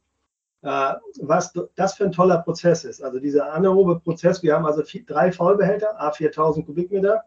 [0.60, 3.02] was das für ein toller Prozess ist.
[3.02, 7.24] Also dieser anaerobe Prozess, wir haben also vier, drei Vollbehälter, A4000 Kubikmeter.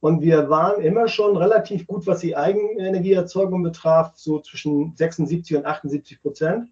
[0.00, 5.66] Und wir waren immer schon relativ gut, was die Eigenenergieerzeugung betraf, so zwischen 76 und
[5.66, 6.68] 78 Prozent.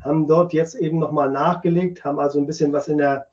[0.00, 3.28] Haben dort jetzt eben nochmal nachgelegt, haben also ein bisschen was in der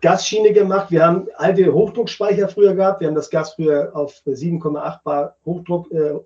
[0.00, 0.90] Gasschiene gemacht.
[0.90, 3.00] Wir haben alte Hochdruckspeicher früher gehabt.
[3.00, 6.18] Wir haben das Gas früher auf 7,8 Bar Hochdruck, äh,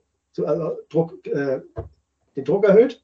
[0.43, 1.61] also Druck, äh,
[2.37, 3.03] den Druck erhöht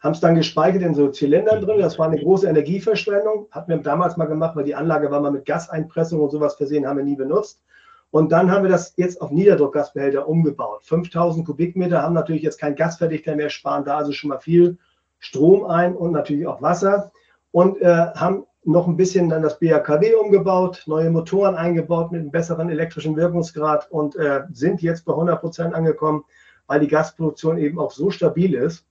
[0.00, 1.80] haben es dann gespeichert in so Zylindern drin.
[1.80, 3.48] Das war eine große Energieverschwendung.
[3.50, 6.86] Hatten wir damals mal gemacht, weil die Anlage war mal mit Gaseinpressung und sowas versehen,
[6.86, 7.62] haben wir nie benutzt.
[8.10, 10.84] Und dann haben wir das jetzt auf Niederdruckgasbehälter umgebaut.
[10.84, 14.78] 5000 Kubikmeter haben natürlich jetzt kein Gasverdichter mehr, sparen da also schon mal viel
[15.18, 17.10] Strom ein und natürlich auch Wasser.
[17.50, 22.30] Und äh, haben noch ein bisschen dann das BAKW umgebaut, neue Motoren eingebaut mit einem
[22.30, 26.24] besseren elektrischen Wirkungsgrad und äh, sind jetzt bei 100 Prozent angekommen,
[26.66, 28.84] weil die Gasproduktion eben auch so stabil ist,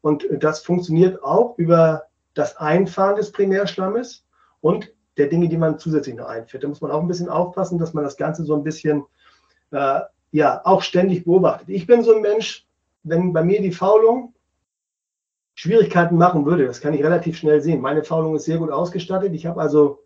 [0.00, 4.24] und das funktioniert auch über das Einfahren des Primärschlammes
[4.60, 6.64] und der Dinge, die man zusätzlich noch einführt.
[6.64, 9.04] Da muss man auch ein bisschen aufpassen, dass man das Ganze so ein bisschen,
[9.72, 11.68] äh, ja, auch ständig beobachtet.
[11.68, 12.66] Ich bin so ein Mensch,
[13.02, 14.34] wenn bei mir die Faulung
[15.54, 17.80] Schwierigkeiten machen würde, das kann ich relativ schnell sehen.
[17.80, 19.32] Meine Faulung ist sehr gut ausgestattet.
[19.34, 20.04] Ich habe also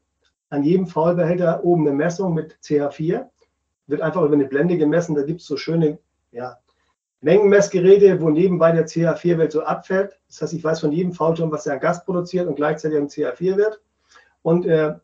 [0.49, 3.27] an jedem Faulbehälter oben eine Messung mit CH4.
[3.87, 5.15] Wird einfach über eine Blende gemessen.
[5.15, 5.99] Da gibt es so schöne
[6.31, 6.59] ja,
[7.23, 10.19] Mengenmessgeräte, wo nebenbei der CH4-Wert so abfällt.
[10.29, 13.07] Das heißt, ich weiß von jedem Faulturm, was er an Gas produziert und gleichzeitig am
[13.07, 13.81] CH4-Wert.
[14.43, 14.95] Und äh,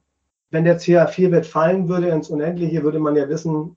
[0.50, 3.76] wenn der CH4-Wert fallen würde ins Unendliche, würde man ja wissen,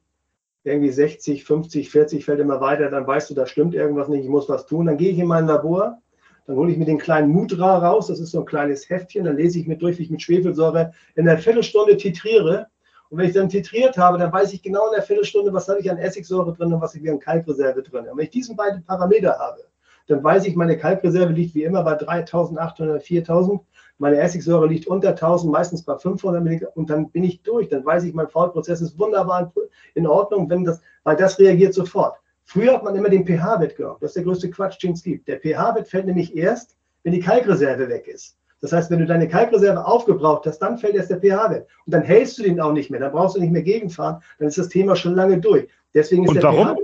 [0.63, 4.29] irgendwie 60, 50, 40 fällt immer weiter, dann weißt du, da stimmt irgendwas nicht, ich
[4.29, 4.87] muss was tun.
[4.87, 6.01] Dann gehe ich in mein Labor,
[6.47, 9.37] dann hole ich mir den kleinen Mudra raus, das ist so ein kleines Heftchen, dann
[9.37, 12.67] lese ich mir durch, wie ich mit Schwefelsäure in einer Viertelstunde titriere
[13.11, 15.81] Und wenn ich dann titriert habe, dann weiß ich genau in der Viertelstunde, was habe
[15.81, 18.07] ich an Essigsäure drin und was ich an Kalkreserve drin.
[18.07, 19.65] Und wenn ich diesen beiden Parameter habe,
[20.07, 23.61] dann weiß ich, meine Kalkreserve liegt wie immer bei 3800, 4000.
[23.97, 27.67] Meine Essigsäure liegt unter 1000, meistens bei 500 Milligramm und dann bin ich durch.
[27.67, 29.51] Dann weiß ich, mein Faulprozess ist wunderbar
[29.93, 32.15] in Ordnung, wenn das, weil das reagiert sofort.
[32.45, 33.97] Früher hat man immer den pH-Wert genommen.
[33.99, 35.27] Das ist der größte Quatsch, den es gibt.
[35.27, 38.37] Der pH-Wert fällt nämlich erst, wenn die Kalkreserve weg ist.
[38.61, 41.67] Das heißt, wenn du deine Kalkreserve aufgebraucht hast, dann fällt erst der pH-Wert.
[41.85, 42.99] Und dann hältst du den auch nicht mehr.
[42.99, 44.21] Dann brauchst du nicht mehr gegenfahren.
[44.37, 45.67] Dann ist das Thema schon lange durch.
[45.93, 46.77] Deswegen ist Und der warum?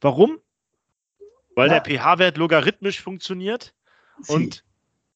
[0.00, 0.38] Warum?
[1.54, 1.80] Weil Ja.
[1.80, 3.74] der pH-Wert logarithmisch funktioniert
[4.28, 4.64] und,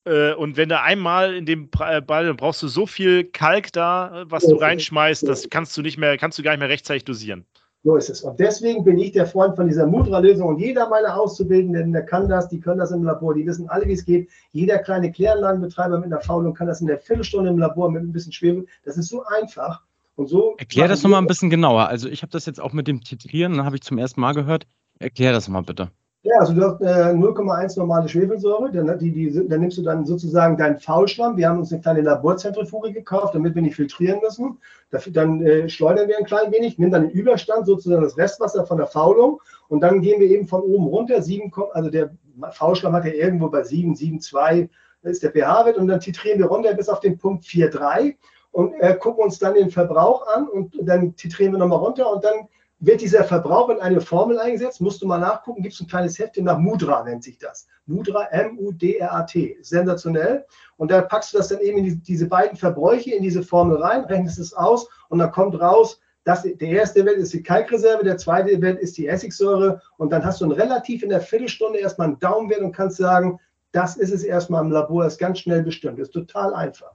[0.05, 3.73] äh, und wenn du einmal in dem äh, Ball, dann brauchst du so viel Kalk
[3.73, 6.69] da, äh, was du reinschmeißt, das kannst du nicht mehr, kannst du gar nicht mehr
[6.69, 7.45] rechtzeitig dosieren.
[7.85, 8.23] So ist es.
[8.23, 10.49] Und deswegen bin ich der Freund von dieser Mudra-Lösung.
[10.49, 13.87] Und jeder meiner Auszubildenden, der kann das, die können das im Labor, die wissen alle,
[13.87, 14.29] wie es geht.
[14.51, 18.13] Jeder kleine Kläranlagenbetreiber mit einer Faulung kann das in der Viertelstunde im Labor mit ein
[18.13, 18.67] bisschen Schwefel.
[18.85, 19.83] Das ist so einfach.
[20.17, 20.57] Und so.
[20.59, 21.87] Erklär das nochmal ein bisschen genauer.
[21.87, 24.35] Also ich habe das jetzt auch mit dem Titrieren, dann habe ich zum ersten Mal
[24.35, 24.67] gehört.
[24.99, 25.93] Erklär das mal bitte.
[26.25, 29.83] Ja, also du hast äh, 0,1 normale Schwefelsäure, dann, die, die, sind- dann nimmst du
[29.83, 31.37] dann sozusagen deinen Faulschlamm.
[31.37, 34.59] Wir haben uns eine kleine Laborzentrifuge gekauft, damit wir nicht filtrieren müssen.
[34.91, 38.67] Dafür, dann äh, schleudern wir ein klein wenig, nimm dann den Überstand, sozusagen das Restwasser
[38.67, 41.23] von der Faulung und dann gehen wir eben von oben runter.
[41.23, 42.11] 7, Kom- also der
[42.51, 44.69] Faulschlamm hat ja irgendwo bei 7, 7,2
[45.03, 48.17] ist der pH-Wert und dann titrieren wir runter bis auf den Punkt 4,3
[48.51, 52.25] und äh, gucken uns dann den Verbrauch an und dann titrieren wir nochmal runter und
[52.25, 52.49] dann
[52.81, 54.81] wird dieser Verbrauch in eine Formel eingesetzt.
[54.81, 57.67] Musst du mal nachgucken, gibt es ein kleines Heftchen nach Mudra, nennt sich das.
[57.87, 59.59] Mudra, M-U-D-R-A-T.
[59.63, 60.45] Sensationell.
[60.77, 63.79] Und da packst du das dann eben in die, diese beiden Verbräuche in diese Formel
[63.79, 68.05] rein, rechnest es aus und dann kommt raus, dass der erste Wert ist die Kalkreserve,
[68.05, 72.09] der zweite Wert ist die Essigsäure und dann hast du relativ in der Viertelstunde erstmal
[72.09, 73.41] einen Daumenwert und kannst sagen,
[73.73, 76.93] das ist es erstmal im Labor, ist ganz schnell bestimmt, ist total einfach.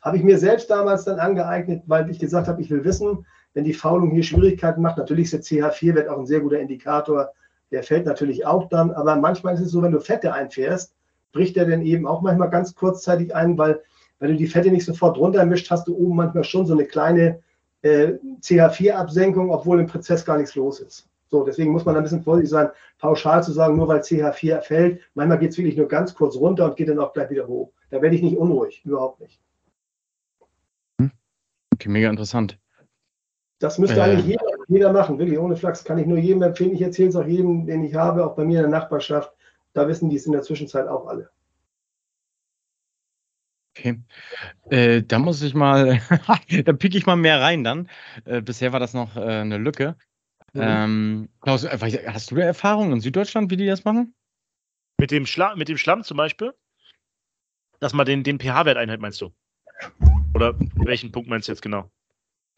[0.00, 3.64] Habe ich mir selbst damals dann angeeignet, weil ich gesagt habe, ich will wissen, wenn
[3.64, 7.32] die Faulung hier Schwierigkeiten macht, natürlich ist der CH4-Wert auch ein sehr guter Indikator,
[7.70, 10.94] der fällt natürlich auch dann, aber manchmal ist es so, wenn du Fette einfährst,
[11.32, 13.82] bricht er dann eben auch manchmal ganz kurzzeitig ein, weil
[14.18, 17.40] wenn du die Fette nicht sofort runtermischt, hast du oben manchmal schon so eine kleine
[17.82, 21.08] äh, CH4-Absenkung, obwohl im Prozess gar nichts los ist.
[21.30, 25.00] So, deswegen muss man ein bisschen vorsichtig sein, pauschal zu sagen, nur weil CH4 fällt.
[25.14, 27.72] Manchmal geht es wirklich nur ganz kurz runter und geht dann auch gleich wieder hoch.
[27.90, 29.40] Da werde ich nicht unruhig, überhaupt nicht.
[31.74, 32.56] Okay, mega interessant.
[33.58, 34.02] Das müsste Äh.
[34.02, 35.84] eigentlich jeder, jeder machen, wirklich ohne Flachs.
[35.84, 36.74] Kann ich nur jedem empfehlen.
[36.74, 39.32] Ich erzähle es auch jedem, den ich habe, auch bei mir in der Nachbarschaft.
[39.72, 41.30] Da wissen die es in der Zwischenzeit auch alle.
[43.76, 44.00] Okay.
[44.70, 46.00] Äh, da muss ich mal,
[46.64, 47.88] da pieke ich mal mehr rein dann.
[48.24, 49.96] Äh, bisher war das noch äh, eine Lücke.
[50.52, 50.60] Mhm.
[50.62, 54.14] Ähm, Klaus, äh, hast du da Erfahrung in Süddeutschland, wie die das machen?
[55.00, 56.52] Mit dem, Schla mit dem Schlamm zum Beispiel,
[57.80, 59.32] dass man den, den pH-Wert einhält, meinst du?
[60.34, 61.90] Oder welchen Punkt meinst du jetzt genau?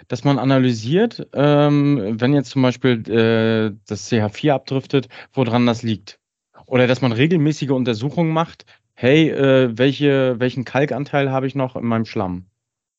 [0.09, 6.21] Dass man analysiert, ähm, wenn jetzt zum Beispiel äh, das CH4 abdriftet, woran das liegt.
[6.67, 8.67] Oder dass man regelmäßige Untersuchungen macht.
[8.95, 12.47] Hey, äh, welche, welchen Kalkanteil habe ich noch in meinem Schlamm?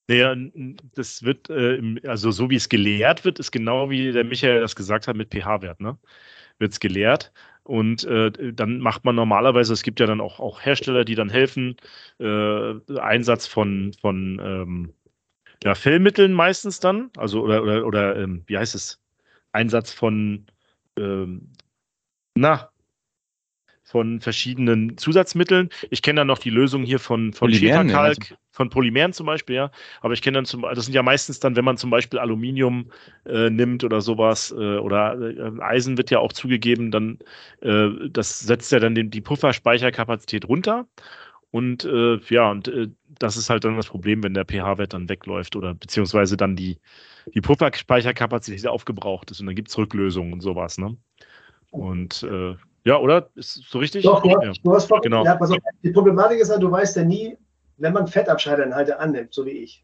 [0.07, 0.35] Naja,
[0.95, 4.75] das wird, äh, also so wie es gelehrt wird, ist genau wie der Michael das
[4.75, 5.97] gesagt hat mit pH-Wert, ne?
[6.59, 7.33] Wird es gelehrt.
[7.63, 11.29] Und äh, dann macht man normalerweise, es gibt ja dann auch, auch Hersteller, die dann
[11.29, 11.75] helfen,
[12.19, 14.93] äh, Einsatz von, von ähm,
[15.63, 19.01] ja, Fellmitteln meistens dann, also oder, oder, oder ähm, wie heißt es?
[19.51, 20.45] Einsatz von,
[20.97, 21.53] ähm,
[22.35, 22.69] na,
[23.87, 25.69] von verschiedenen Zusatzmitteln.
[25.89, 29.13] Ich kenne dann noch die Lösung hier von, von Polymeren, ja, Schäferkalk, also- von Polymeren
[29.13, 29.71] zum Beispiel, ja.
[30.01, 32.91] Aber ich kenne dann zum das sind ja meistens dann, wenn man zum Beispiel Aluminium
[33.25, 37.19] äh, nimmt oder sowas, äh, oder äh, Eisen wird ja auch zugegeben, dann
[37.61, 40.87] äh, das setzt ja dann den, die Pufferspeicherkapazität runter.
[41.51, 42.89] Und äh, ja, und äh,
[43.19, 46.77] das ist halt dann das Problem, wenn der pH-Wert dann wegläuft oder beziehungsweise dann die,
[47.33, 50.97] die Pufferspeicherkapazität aufgebraucht ist und dann gibt es Rücklösungen und sowas, ne?
[51.71, 53.29] Und äh, ja, oder?
[53.35, 54.03] Ist so richtig?
[54.03, 54.49] Doch, du, ja.
[54.49, 55.23] hast, du hast voll, genau.
[55.25, 55.49] ja, auf,
[55.83, 57.37] die Problematik ist ja, du weißt ja nie,
[57.77, 59.83] wenn man Fettabscheiderinhalte annimmt, so wie ich.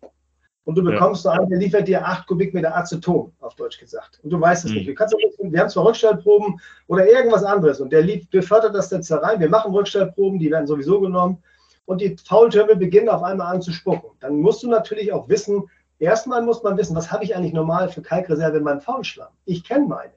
[0.66, 0.91] Und du Ja.
[0.91, 4.20] bekommst so einen, der liefert dir 8 Kubikmeter Aceton, auf Deutsch gesagt.
[4.24, 4.78] Und du weißt es Mhm.
[4.78, 4.89] nicht.
[4.89, 5.20] Du kannst, auch-
[5.51, 9.39] wir haben zwar Rückstellproben oder irgendwas anderes und der befördert das jetzt da rein.
[9.41, 11.43] Wir machen Rückstellproben, die werden sowieso genommen.
[11.86, 14.11] Und die Faultürme beginnen auf einmal an zu spucken.
[14.19, 15.63] Dann musst du natürlich auch wissen,
[15.99, 19.31] erstmal muss man wissen, was habe ich eigentlich normal für Kalkreserve in meinem Faulschlamm?
[19.45, 20.13] Ich kenne meine.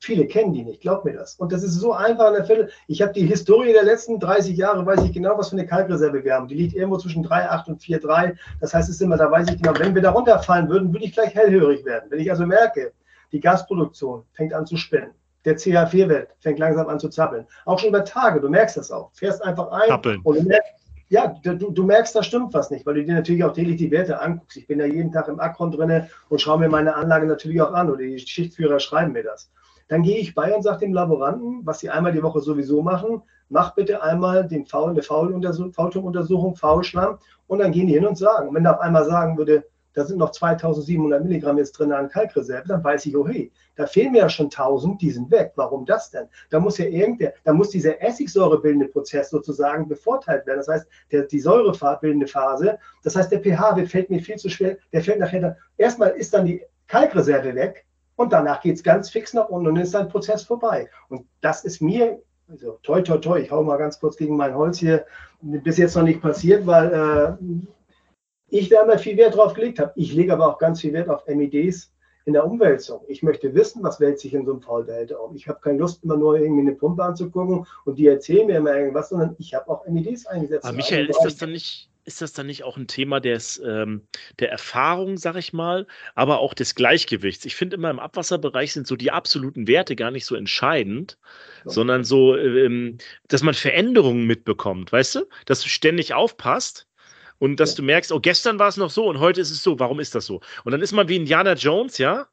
[0.00, 1.36] Viele kennen die nicht, glaub mir das.
[1.36, 2.70] Und das ist so einfach in der Fälle.
[2.88, 6.24] Ich habe die Historie der letzten 30 Jahre, weiß ich genau, was für eine Kalkreserve
[6.24, 6.48] wir haben.
[6.48, 8.36] Die liegt irgendwo zwischen 3,8 und 4,3.
[8.60, 11.04] Das heißt, es ist immer, da weiß ich genau, wenn wir da runterfallen würden, würde
[11.04, 12.10] ich gleich hellhörig werden.
[12.10, 12.92] Wenn ich also merke,
[13.30, 15.12] die Gasproduktion fängt an zu spinnen,
[15.44, 17.46] der CH4-Wert fängt langsam an zu zappeln.
[17.64, 19.12] Auch schon über Tage, du merkst das auch.
[19.12, 20.20] Fährst einfach ein Zappeln.
[20.24, 20.72] und merkst,
[21.12, 23.90] ja, du, du merkst, da stimmt was nicht, weil du dir natürlich auch täglich die
[23.90, 24.56] Werte anguckst.
[24.56, 27.74] Ich bin ja jeden Tag im Akron drin und schaue mir meine Anlage natürlich auch
[27.74, 29.50] an oder die Schichtführer schreiben mir das.
[29.88, 33.20] Dann gehe ich bei und sage dem Laboranten, was sie einmal die Woche sowieso machen,
[33.50, 38.48] mach bitte einmal den Faul, eine Faultuntersuchung, Faulschlamm und dann gehen die hin und sagen.
[38.48, 39.64] Und wenn er auf einmal sagen würde,
[39.94, 43.86] da sind noch 2700 Milligramm jetzt drin an Kalkreserve, dann weiß ich, oh hey, da
[43.86, 45.52] fehlen mir ja schon 1000, die sind weg.
[45.56, 46.26] Warum das denn?
[46.50, 50.58] Da muss ja irgendwer, da muss dieser Essigsäurebildende Prozess sozusagen bevorteilt werden.
[50.58, 54.76] Das heißt, der, die säurebildende Phase, das heißt, der pH fällt mir viel zu schwer,
[54.92, 57.86] der fällt nachher, da, erstmal ist dann die Kalkreserve weg
[58.16, 60.88] und danach geht es ganz fix nach unten und dann ist ein Prozess vorbei.
[61.08, 64.54] Und das ist mir, also toi, toi, toi, ich hau mal ganz kurz gegen mein
[64.54, 65.06] Holz hier,
[65.40, 66.92] bis jetzt noch nicht passiert, weil
[67.40, 67.44] äh,
[68.52, 69.92] ich da immer viel Wert drauf gelegt habe.
[69.96, 71.92] Ich lege aber auch ganz viel Wert auf MEDs
[72.24, 73.00] in der Umwälzung.
[73.08, 75.34] Ich möchte wissen, was wälzt sich in so einem Faulbehälter um.
[75.34, 78.76] Ich habe keine Lust, immer nur irgendwie eine Pumpe anzugucken und die erzählen mir immer
[78.76, 80.64] irgendwas, sondern ich habe auch MEDs eingesetzt.
[80.64, 84.02] Aber Michael, ist das dann nicht, ist das dann nicht auch ein Thema des, ähm,
[84.38, 87.44] der Erfahrung, sag ich mal, aber auch des Gleichgewichts?
[87.46, 91.18] Ich finde immer im Abwasserbereich sind so die absoluten Werte gar nicht so entscheidend,
[91.64, 91.70] ja.
[91.72, 92.98] sondern so, ähm,
[93.28, 95.20] dass man Veränderungen mitbekommt, weißt du?
[95.46, 96.86] Dass du ständig aufpasst
[97.42, 97.76] und dass ja.
[97.78, 99.76] du merkst, oh, gestern war es noch so und heute ist es so.
[99.80, 100.40] Warum ist das so?
[100.64, 102.28] Und dann ist man wie Indiana Jones, ja?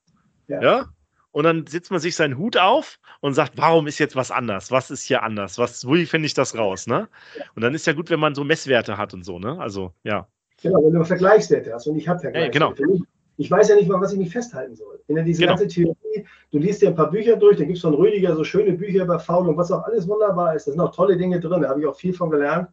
[0.47, 0.61] Ja.
[0.61, 0.85] ja?
[1.31, 4.69] Und dann setzt man sich seinen Hut auf und sagt, warum ist jetzt was anders?
[4.69, 5.57] Was ist hier anders?
[5.57, 6.85] Was, wie finde ich das raus?
[6.85, 7.07] Ne?
[7.55, 9.59] Und dann ist ja gut, wenn man so Messwerte hat und so, ne?
[9.59, 10.27] Also, ja.
[10.61, 12.67] Genau, wenn du Vergleichswerte hast und ich habe Vergleichswerte.
[12.69, 13.05] Hey, genau.
[13.37, 14.99] Ich weiß ja nicht mal, was ich mich festhalten soll.
[15.07, 15.53] In diese genau.
[15.53, 18.43] ganze Theorie, du liest dir ein paar Bücher durch, da gibt es von Rüdiger so
[18.43, 20.67] schöne Bücher über Faul und was auch alles wunderbar ist.
[20.67, 22.67] Da sind auch tolle Dinge drin, da habe ich auch viel von gelernt.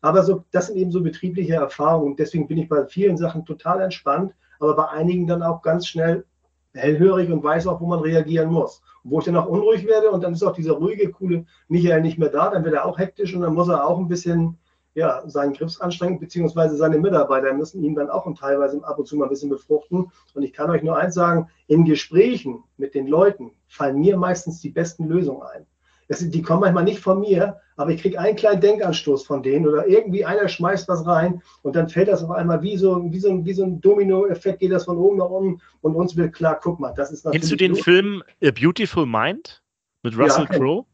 [0.00, 2.16] Aber so, das sind eben so betriebliche Erfahrungen.
[2.16, 6.24] Deswegen bin ich bei vielen Sachen total entspannt, aber bei einigen dann auch ganz schnell
[6.74, 8.82] hellhörig und weiß auch, wo man reagieren muss.
[9.02, 12.18] wo ich dann auch unruhig werde und dann ist auch dieser ruhige, coole Michael nicht
[12.18, 14.58] mehr da, dann wird er auch hektisch und dann muss er auch ein bisschen
[14.94, 19.16] ja, seinen Griffs anstrengen, beziehungsweise seine Mitarbeiter müssen ihn dann auch teilweise ab und zu
[19.16, 20.10] mal ein bisschen befruchten.
[20.34, 24.60] Und ich kann euch nur eins sagen, in Gesprächen mit den Leuten fallen mir meistens
[24.60, 25.66] die besten Lösungen ein.
[26.10, 29.68] Das, die kommen manchmal nicht von mir, aber ich kriege einen kleinen Denkanstoß von denen
[29.68, 33.20] oder irgendwie einer schmeißt was rein und dann fällt das auf einmal wie so, wie
[33.20, 36.58] so, wie so ein Domino-Effekt, geht das von oben nach unten und uns wird klar,
[36.60, 37.42] guck mal, das ist natürlich.
[37.42, 37.84] Kennst du den gut.
[37.84, 39.62] Film A Beautiful Mind
[40.02, 40.84] mit Russell ja, Crowe?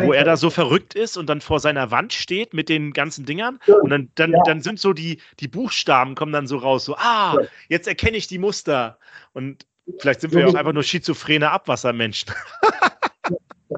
[0.00, 3.26] wo er da so verrückt ist und dann vor seiner Wand steht mit den ganzen
[3.26, 4.42] Dingern und dann, dann, ja.
[4.46, 7.36] dann sind so die, die Buchstaben kommen dann so raus, so, ah,
[7.68, 8.98] jetzt erkenne ich die Muster
[9.34, 9.66] und
[9.98, 12.32] vielleicht sind wir ja auch einfach nur schizophrene Abwassermenschen.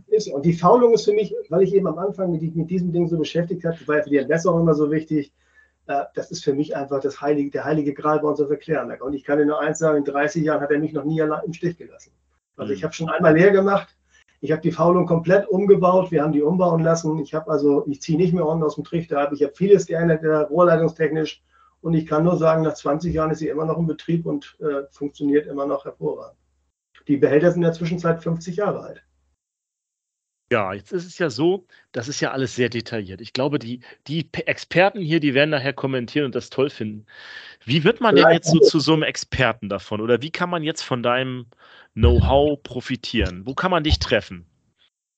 [0.09, 0.29] ist.
[0.29, 3.09] Und die Faulung ist für mich, weil ich eben am Anfang mit, mit diesem Ding
[3.09, 5.33] so beschäftigt habe, war für die Entwässerung immer so wichtig.
[5.87, 8.91] Äh, das ist für mich einfach das heilige, der heilige Gral bei uns auf Erklären.
[9.01, 11.21] Und ich kann dir nur eins sagen, in 30 Jahren hat er mich noch nie
[11.21, 12.13] allein im Stich gelassen.
[12.57, 12.85] Also ich mhm.
[12.85, 13.97] habe schon einmal leer gemacht.
[14.41, 16.11] Ich habe die Faulung komplett umgebaut.
[16.11, 17.19] Wir haben die umbauen lassen.
[17.19, 20.23] Ich habe also, ich ziehe nicht mehr unten aus dem Trichter Ich habe vieles geändert,
[20.23, 21.43] äh, rohrleitungstechnisch.
[21.81, 24.57] Und ich kann nur sagen, nach 20 Jahren ist sie immer noch in Betrieb und
[24.61, 26.39] äh, funktioniert immer noch hervorragend.
[27.09, 29.05] Die Behälter sind in der Zwischenzeit 50 Jahre alt.
[30.53, 33.21] Ja, jetzt ist es ja so, das ist ja alles sehr detailliert.
[33.21, 37.07] Ich glaube, die, die Experten hier, die werden nachher kommentieren und das toll finden.
[37.65, 40.01] Wie wird man denn jetzt so zu so einem Experten davon?
[40.01, 41.47] Oder wie kann man jetzt von deinem
[41.95, 43.47] Know-how profitieren?
[43.47, 44.47] Wo kann man dich treffen?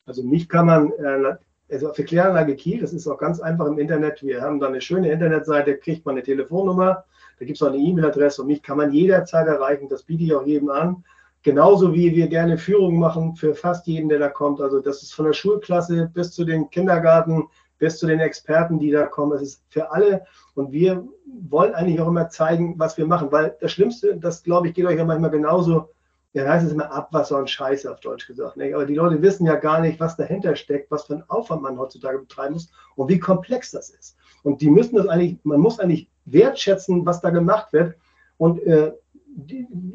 [0.07, 1.37] Also mich kann man, äh,
[1.70, 4.22] also der Kläranlage Kiel, das ist auch ganz einfach im Internet.
[4.22, 7.05] Wir haben da eine schöne Internetseite, kriegt man eine Telefonnummer,
[7.39, 9.89] da gibt es auch eine E-Mail-Adresse und mich kann man jederzeit erreichen.
[9.89, 11.05] Das biete ich auch jedem an.
[11.47, 14.61] Genauso wie wir gerne Führungen machen für fast jeden, der da kommt.
[14.61, 17.44] Also das ist von der Schulklasse bis zu den Kindergarten,
[17.78, 19.30] bis zu den Experten, die da kommen.
[19.36, 20.24] Es ist für alle.
[20.57, 21.07] Und wir
[21.49, 23.30] wollen eigentlich auch immer zeigen, was wir machen.
[23.30, 25.90] Weil das Schlimmste, das glaube ich, geht euch ja manchmal genauso.
[26.32, 28.57] Ja, heißt es immer Abwasser und Scheiße auf Deutsch gesagt.
[28.57, 28.74] Ne?
[28.74, 31.78] Aber die Leute wissen ja gar nicht, was dahinter steckt, was für einen Aufwand man
[31.78, 34.16] heutzutage betreiben muss und wie komplex das ist.
[34.42, 37.94] Und die müssen das eigentlich, man muss eigentlich wertschätzen, was da gemacht wird.
[38.36, 38.92] Und äh,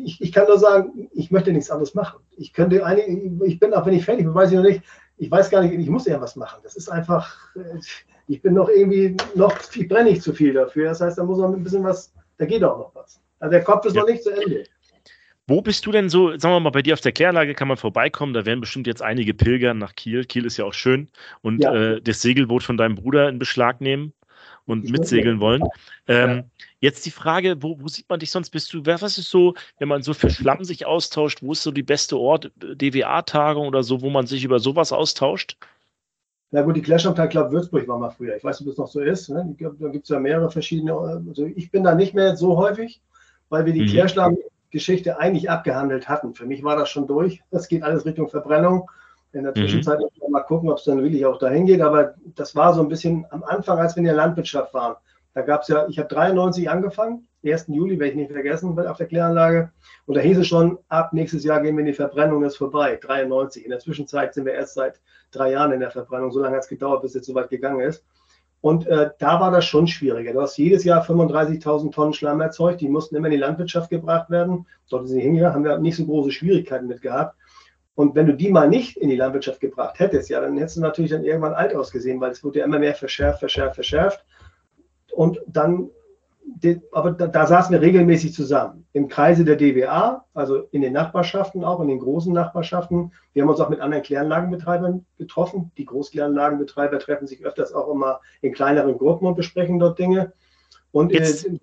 [0.03, 2.19] ich, ich, kann nur sagen, ich möchte nichts anderes machen.
[2.37, 3.01] Ich könnte eine,
[3.45, 4.81] ich bin auch, wenn ich fertig bin, weiß ich noch nicht,
[5.17, 6.59] ich weiß gar nicht, ich muss ja was machen.
[6.63, 7.35] Das ist einfach,
[8.27, 10.89] ich bin noch irgendwie, noch, ich brenne nicht zu viel dafür.
[10.89, 13.21] Das heißt, da muss noch ein bisschen was, da geht auch noch was.
[13.39, 14.01] Also der Kopf ist ja.
[14.01, 14.63] noch nicht zu Ende.
[15.47, 17.77] Wo bist du denn so, sagen wir mal, bei dir auf der Kläranlage kann man
[17.77, 20.23] vorbeikommen, da werden bestimmt jetzt einige pilgern nach Kiel.
[20.23, 21.09] Kiel ist ja auch schön
[21.41, 21.73] und ja.
[21.73, 24.13] äh, das Segelboot von deinem Bruder in Beschlag nehmen
[24.66, 25.64] und mitsegeln wollen.
[26.07, 26.45] Ähm.
[26.80, 28.49] Jetzt die Frage, wo, wo, sieht man dich sonst?
[28.49, 31.70] Bist du, was ist so, wenn man so für Schlamm sich austauscht, wo ist so
[31.70, 35.57] die beste Ort, DWA-Tagung oder so, wo man sich über sowas austauscht?
[36.49, 38.36] Na gut, die Clash am Club Würzburg war mal früher.
[38.36, 39.30] Ich weiß nicht, ob das noch so ist.
[39.30, 39.55] Ne?
[39.59, 40.93] Da gibt es ja mehrere verschiedene.
[40.93, 43.01] Also ich bin da nicht mehr so häufig,
[43.49, 43.88] weil wir die mhm.
[43.88, 46.34] Klärschlamm-Geschichte eigentlich abgehandelt hatten.
[46.34, 47.41] Für mich war das schon durch.
[47.51, 48.89] Das geht alles Richtung Verbrennung.
[49.34, 49.61] In der mhm.
[49.61, 50.32] Zwischenzeit mhm.
[50.32, 51.82] mal gucken, ob es dann wirklich auch dahin geht.
[51.82, 54.95] Aber das war so ein bisschen am Anfang, als wir in der Landwirtschaft waren.
[55.34, 57.67] Da gab es ja, ich habe 93 angefangen, 1.
[57.69, 59.71] Juli, werde ich nicht vergessen, auf der Kläranlage.
[60.05, 62.99] Und da hieß es schon, ab nächstes Jahr gehen wir in die Verbrennung, ist vorbei,
[63.01, 63.63] 93.
[63.63, 64.99] In der Zwischenzeit sind wir erst seit
[65.32, 66.32] drei Jahren in der Verbrennung.
[66.32, 68.03] So lange hat es gedauert, bis es so weit gegangen ist.
[68.59, 70.34] Und äh, da war das schon schwieriger.
[70.34, 74.29] Du hast jedes Jahr 35.000 Tonnen Schlamm erzeugt, die mussten immer in die Landwirtschaft gebracht
[74.29, 74.67] werden.
[74.89, 77.36] Dort sind sie hingegangen, haben wir nicht so große Schwierigkeiten mit gehabt.
[77.95, 80.81] Und wenn du die mal nicht in die Landwirtschaft gebracht hättest, ja, dann hättest du
[80.81, 84.25] natürlich dann irgendwann alt ausgesehen, weil es wurde ja immer mehr verschärft, verschärft, verschärft.
[85.11, 85.89] Und dann
[86.91, 91.63] aber da, da, saßen wir regelmäßig zusammen im Kreise der DWA, also in den Nachbarschaften
[91.63, 93.13] auch, in den großen Nachbarschaften.
[93.33, 95.71] Wir haben uns auch mit anderen Kläranlagenbetreibern getroffen.
[95.77, 100.33] Die Großkläranlagenbetreiber treffen sich öfters auch immer in kleineren Gruppen und besprechen dort Dinge.
[100.91, 101.59] Und jetzt, äh,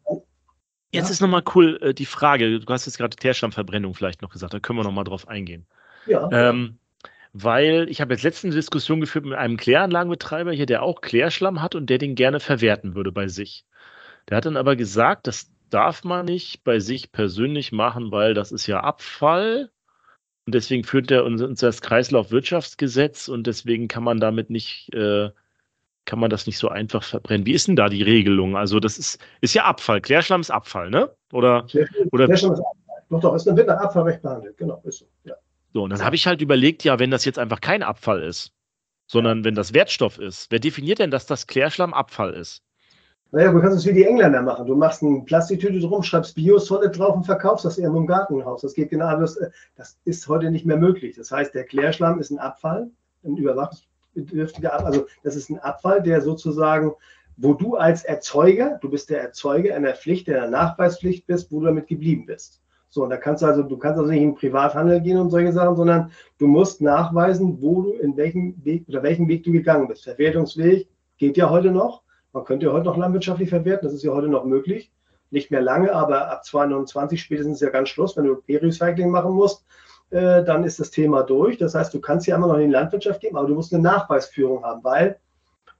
[0.92, 1.10] jetzt ja.
[1.10, 4.60] ist nochmal cool äh, die Frage, du hast jetzt gerade Teerstammverbrennung vielleicht noch gesagt, da
[4.60, 5.66] können wir nochmal drauf eingehen.
[6.08, 6.28] Ja.
[6.32, 6.78] Ähm,
[7.32, 11.74] weil ich habe jetzt letzte Diskussion geführt mit einem Kläranlagenbetreiber hier, der auch Klärschlamm hat
[11.74, 13.64] und der den gerne verwerten würde bei sich.
[14.28, 18.52] Der hat dann aber gesagt, das darf man nicht bei sich persönlich machen, weil das
[18.52, 19.70] ist ja Abfall.
[20.46, 25.30] Und deswegen führt er uns, das Kreislaufwirtschaftsgesetz und deswegen kann man damit nicht, äh,
[26.06, 27.44] kann man das nicht so einfach verbrennen.
[27.44, 28.56] Wie ist denn da die Regelung?
[28.56, 30.00] Also das ist, ist ja Abfall.
[30.00, 31.14] Klärschlamm ist Abfall, ne?
[31.32, 33.02] Oder, Klärschlamm, oder Klärschlamm ist Abfall.
[33.10, 34.56] Doch, doch, ist wird nach Abfallrecht behandelt.
[34.56, 35.06] Genau, ist so.
[35.24, 35.34] Ja.
[35.72, 38.52] So, und dann habe ich halt überlegt, ja, wenn das jetzt einfach kein Abfall ist,
[39.06, 39.44] sondern ja.
[39.44, 42.62] wenn das Wertstoff ist, wer definiert denn, dass das Klärschlamm Abfall ist?
[43.30, 44.66] Naja, du kannst es wie die Engländer machen.
[44.66, 48.62] Du machst eine Plastiktüte drum, schreibst Biosolid drauf und verkaufst das irgendwo im Gartenhaus.
[48.62, 49.38] Das geht genau das,
[49.76, 51.16] das ist heute nicht mehr möglich.
[51.16, 52.90] Das heißt, der Klärschlamm ist ein Abfall,
[53.24, 54.86] ein überwachungsbedürftiger Abfall.
[54.86, 56.94] Also das ist ein Abfall, der sozusagen,
[57.36, 61.66] wo du als Erzeuger, du bist der Erzeuger einer Pflicht, der Nachweispflicht bist, wo du
[61.66, 62.62] damit geblieben bist.
[62.90, 65.30] So, und da kannst du also, du kannst also nicht in den Privathandel gehen und
[65.30, 69.52] solche Sachen, sondern du musst nachweisen, wo du, in welchem Weg oder welchen Weg du
[69.52, 70.04] gegangen bist.
[70.04, 72.02] Verwertungsweg geht ja heute noch.
[72.32, 74.90] Man könnte ja heute noch landwirtschaftlich verwerten, das ist ja heute noch möglich.
[75.30, 78.16] Nicht mehr lange, aber ab 2029 spätestens ist ja ganz Schluss.
[78.16, 79.64] Wenn du P-Recycling machen musst,
[80.10, 81.58] äh, dann ist das Thema durch.
[81.58, 83.82] Das heißt, du kannst ja immer noch in die Landwirtschaft geben, aber du musst eine
[83.82, 85.18] Nachweisführung haben, weil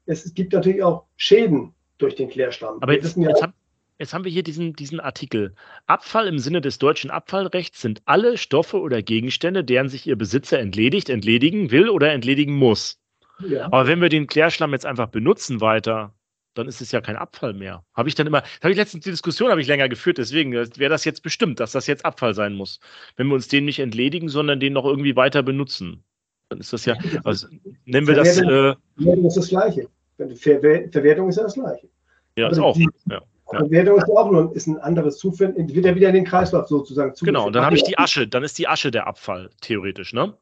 [0.04, 2.78] es, gibt natürlich auch Schäden durch den Klärstamm.
[2.80, 3.52] Aber jetzt, ja jetzt, hab,
[3.98, 5.54] jetzt haben wir hier diesen, diesen Artikel.
[5.86, 10.58] Abfall im Sinne des deutschen Abfallrechts sind alle Stoffe oder Gegenstände, deren sich ihr Besitzer
[10.58, 13.00] entledigt, entledigen will oder entledigen muss.
[13.46, 13.66] Ja.
[13.66, 16.14] Aber wenn wir den Klärschlamm jetzt einfach benutzen weiter,
[16.54, 17.84] dann ist es ja kein Abfall mehr.
[17.94, 20.90] Habe ich dann immer, habe ich letztens die Diskussion habe ich länger geführt, deswegen wäre
[20.90, 22.80] das jetzt bestimmt, dass das jetzt Abfall sein muss.
[23.16, 26.02] Wenn wir uns den nicht entledigen, sondern den noch irgendwie weiter benutzen.
[26.48, 27.46] Dann ist das ja, also
[27.84, 28.38] nennen wir das.
[28.38, 29.88] Äh, Verwertung ist das Gleiche.
[30.16, 31.88] Verwertung ist ja das Gleiche.
[32.36, 32.76] Ja, ist auch.
[32.76, 33.22] Die, ja.
[33.48, 37.14] Verwertung ist auch nur ist ein anderes Zuführen, wird ja wieder in den Kreislauf sozusagen
[37.14, 37.34] zugeführt.
[37.34, 40.34] Genau, und dann habe ich die Asche, dann ist die Asche der Abfall, theoretisch, ne?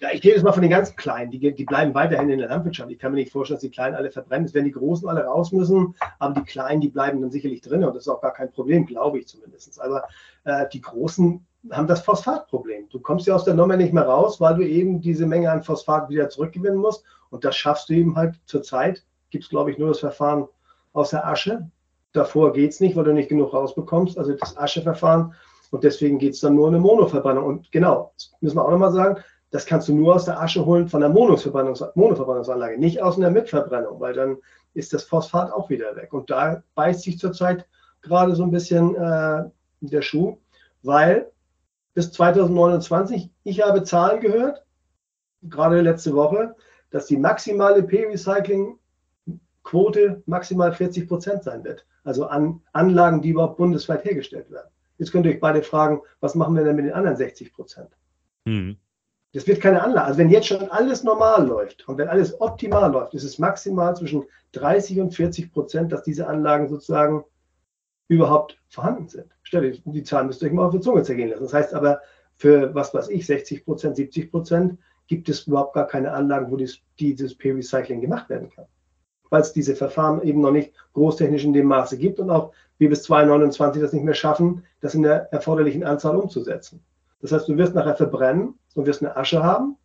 [0.00, 2.48] Ja, ich gehe jetzt mal von den ganz Kleinen, die, die bleiben weiterhin in der
[2.48, 2.90] Landwirtschaft.
[2.90, 4.44] Ich kann mir nicht vorstellen, dass die Kleinen alle verbrennen.
[4.44, 7.84] Es werden die Großen alle raus müssen, aber die Kleinen, die bleiben dann sicherlich drin
[7.84, 9.80] und das ist auch gar kein Problem, glaube ich zumindest.
[9.80, 10.04] Aber
[10.44, 12.88] äh, die Großen haben das Phosphatproblem.
[12.90, 15.62] Du kommst ja aus der Nummer nicht mehr raus, weil du eben diese Menge an
[15.62, 19.04] Phosphat wieder zurückgewinnen musst und das schaffst du eben halt zurzeit.
[19.30, 20.48] Gibt es, glaube ich, nur das Verfahren
[20.92, 21.70] aus der Asche.
[22.14, 25.34] Davor geht es nicht, weil du nicht genug rausbekommst, also das Ascheverfahren.
[25.70, 27.44] Und deswegen geht es dann nur um eine Monoverbrennung.
[27.44, 30.64] Und genau, das müssen wir auch nochmal sagen, das kannst du nur aus der Asche
[30.64, 34.36] holen von der Monoverbrennungs Monoverbrennungsanlage, nicht aus einer Mitverbrennung, weil dann
[34.74, 36.12] ist das Phosphat auch wieder weg.
[36.12, 37.66] Und da beißt sich zurzeit
[38.00, 39.42] gerade so ein bisschen äh,
[39.80, 40.38] der Schuh,
[40.82, 41.32] weil
[41.94, 44.64] bis 2029, ich habe Zahlen gehört,
[45.42, 46.54] gerade letzte Woche,
[46.90, 51.84] dass die maximale P-Recycling-Quote maximal 40 Prozent sein wird.
[52.04, 54.68] Also an Anlagen, die überhaupt bundesweit hergestellt werden.
[54.98, 57.90] Jetzt könnt ihr euch beide fragen, was machen wir denn mit den anderen 60 Prozent?
[58.44, 58.76] Mhm.
[59.32, 60.06] Das wird keine Anlage.
[60.06, 63.96] Also wenn jetzt schon alles normal läuft und wenn alles optimal läuft, ist es maximal
[63.96, 67.24] zwischen 30 und 40 Prozent, dass diese Anlagen sozusagen
[68.06, 69.26] überhaupt vorhanden sind.
[69.42, 71.42] Stell dir, die Zahlen müsst ihr euch mal auf die Zunge zergehen lassen.
[71.42, 72.00] Das heißt aber,
[72.36, 74.78] für was weiß ich, 60 Prozent, 70 Prozent
[75.08, 78.66] gibt es überhaupt gar keine Anlagen, wo dies, dieses P-Recycling gemacht werden kann.
[79.30, 82.88] Weil es diese Verfahren eben noch nicht großtechnisch in dem Maße gibt und auch wir
[82.88, 86.84] bis 2029 das nicht mehr schaffen, das in der erforderlichen Anzahl umzusetzen.
[87.20, 89.76] Das heißt, du wirst nachher verbrennen und wirst eine Asche haben.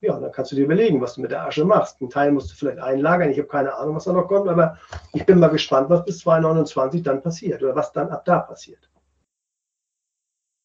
[0.00, 2.00] Ja, dann kannst du dir überlegen, was du mit der Asche machst.
[2.00, 3.30] Ein Teil musst du vielleicht einlagern.
[3.30, 4.78] Ich habe keine Ahnung, was da noch kommt, aber
[5.14, 8.90] ich bin mal gespannt, was bis 2029 dann passiert oder was dann ab da passiert.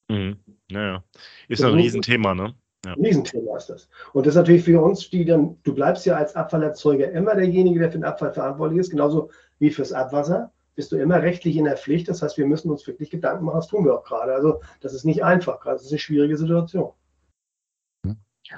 [0.09, 0.38] Mhm.
[0.69, 1.03] Naja,
[1.47, 2.53] ist ein Riesenthema, ne?
[2.86, 2.94] Ja.
[2.94, 3.90] Riesenthema ist das.
[4.14, 7.80] Und das ist natürlich für uns, die dann, du bleibst ja als Abfallerzeuger immer derjenige,
[7.80, 9.30] der für den Abfall verantwortlich ist, genauso
[9.60, 12.10] wie fürs Abwasser bist du immer rechtlich in der Pflicht.
[12.10, 14.34] Das heißt, wir müssen uns wirklich Gedanken machen, das tun wir auch gerade.
[14.34, 16.92] Also das ist nicht einfach, gerade das ist eine schwierige Situation.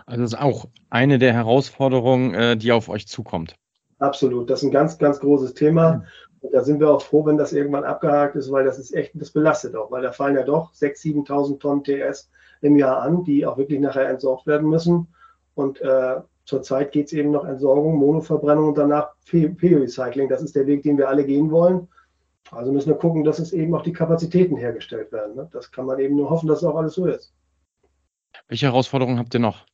[0.06, 3.56] Also das ist auch eine der Herausforderungen, äh, die auf euch zukommt.
[4.00, 6.06] Absolut, das ist ein ganz, ganz großes Thema.
[6.42, 9.12] Und da sind wir auch froh, wenn das irgendwann abgehakt ist, weil das ist echt,
[9.16, 12.30] das belastet auch, weil da fallen ja doch 6.000, 7.000 Tonnen TS
[12.64, 15.08] im Jahr an, die auch wirklich nachher entsorgt werden müssen.
[15.56, 20.30] Und äh, zurzeit geht es eben noch Entsorgung, Monoverbrennung und danach P-Recycling.
[20.30, 21.88] Das ist der Weg, den wir alle gehen wollen.
[22.52, 25.36] Also müssen wir gucken, dass es eben auch die Kapazitäten hergestellt werden.
[25.36, 25.50] Ne?
[25.52, 27.34] Das kann man eben nur hoffen, dass es auch alles so ist.
[28.48, 29.66] Welche Herausforderungen habt ihr noch?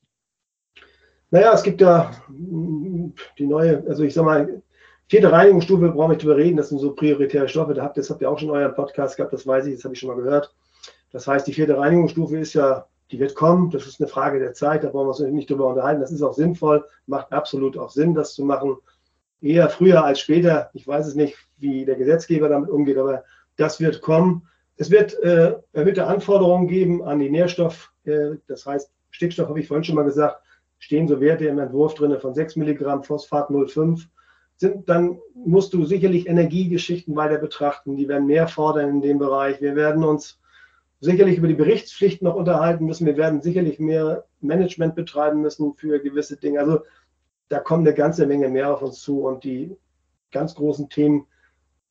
[1.31, 4.61] Naja, es gibt ja die neue, also ich sag mal,
[5.07, 7.73] vierte Reinigungsstufe, brauche ich nicht drüber reden, das sind so prioritäre Stoffe.
[7.73, 9.83] Da habt, das habt ihr auch schon in eurem Podcast gehabt, das weiß ich, das
[9.83, 10.53] habe ich schon mal gehört.
[11.11, 14.53] Das heißt, die vierte Reinigungsstufe ist ja, die wird kommen, das ist eine Frage der
[14.53, 16.01] Zeit, da brauchen wir uns nicht drüber unterhalten.
[16.01, 18.77] Das ist auch sinnvoll, macht absolut auch Sinn, das zu machen.
[19.41, 20.69] Eher früher als später.
[20.73, 23.23] Ich weiß es nicht, wie der Gesetzgeber damit umgeht, aber
[23.55, 24.47] das wird kommen.
[24.77, 29.67] Es wird äh, erhöhte Anforderungen geben an die Nährstoff, äh, das heißt, Stickstoff habe ich
[29.67, 30.41] vorhin schon mal gesagt,
[30.77, 34.05] stehen so Werte im Entwurf drin von 6 Milligramm Phosphat 0,5.
[34.55, 37.95] Sind, dann musst du sicherlich Energiegeschichten weiter betrachten.
[37.95, 39.61] Die werden mehr fordern in dem Bereich.
[39.61, 40.38] Wir werden uns
[40.99, 43.05] sicherlich über die Berichtspflicht noch unterhalten müssen.
[43.05, 46.59] Wir werden sicherlich mehr Management betreiben müssen für gewisse Dinge.
[46.59, 46.81] Also
[47.47, 49.75] da kommt eine ganze Menge mehr auf uns zu und die
[50.31, 51.25] ganz großen Themen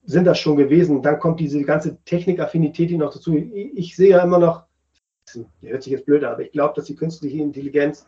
[0.04, 1.02] sind das schon gewesen.
[1.02, 3.36] Dann kommt diese ganze Technikaffinität noch dazu.
[3.36, 4.64] Ich, sehe ja immer noch,
[5.26, 8.06] das hört sich jetzt blöd an, aber ich glaube, dass die künstliche Intelligenz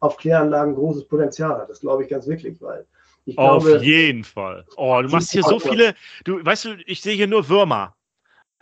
[0.00, 1.70] auf Kläranlagen großes Potenzial hat.
[1.70, 2.86] Das glaube ich ganz wirklich, weil
[3.24, 4.64] ich Auf glaube, jeden Fall.
[4.76, 5.94] Oh, du machst hier so viele,
[6.24, 7.94] du weißt du, ich sehe hier nur Würmer.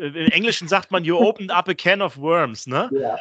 [0.00, 2.90] Äh, Im Englischen sagt man, you opened up a can of worms, ne?
[2.92, 3.16] Ja.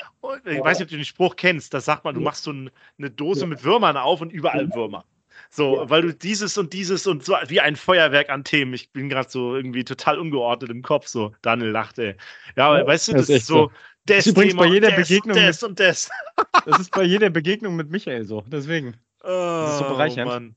[0.45, 1.73] Ich weiß nicht, ob du den Spruch kennst.
[1.73, 3.47] Da sagt man, du machst so eine Dose ja.
[3.47, 5.05] mit Würmern auf und überall Würmer.
[5.49, 5.89] So, ja.
[5.89, 8.73] weil du dieses und dieses und so wie ein Feuerwerk an Themen.
[8.73, 11.07] Ich bin gerade so irgendwie total ungeordnet im Kopf.
[11.07, 12.15] So, Daniel lacht, ey.
[12.55, 13.71] Ja, ja weißt du, das, das ist so.
[14.05, 15.35] Das ist übrigens Thema bei jeder Begegnung.
[15.35, 16.09] Das und das.
[16.65, 18.43] das ist bei jeder Begegnung mit Michael so.
[18.47, 18.95] Deswegen.
[19.23, 20.29] Oh, das ist so bereichernd.
[20.29, 20.55] Mann.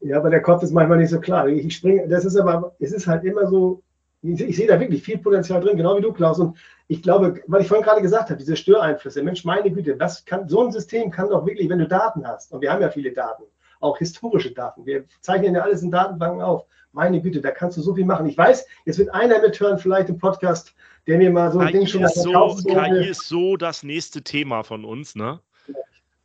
[0.00, 1.48] Ja, aber der Kopf ist manchmal nicht so klar.
[1.48, 3.82] Ich springe, das ist aber, es ist halt immer so,
[4.22, 6.38] ich, ich, sehe da wirklich viel Potenzial drin, genau wie du, Klaus.
[6.38, 6.56] Und
[6.88, 10.48] ich glaube, weil ich vorhin gerade gesagt habe, diese Störeinflüsse, Mensch, meine Güte, das kann,
[10.48, 13.12] so ein System kann doch wirklich, wenn du Daten hast, und wir haben ja viele
[13.12, 13.44] Daten,
[13.80, 16.66] auch historische Daten, wir zeichnen ja alles in Datenbanken auf.
[16.92, 18.26] Meine Güte, da kannst du so viel machen.
[18.26, 20.74] Ich weiß, jetzt wird einer mithören, vielleicht im Podcast,
[21.06, 23.82] der mir mal so ein KI Ding schon mal verkauft so, KI ist so das
[23.82, 25.40] nächste Thema von uns, ne?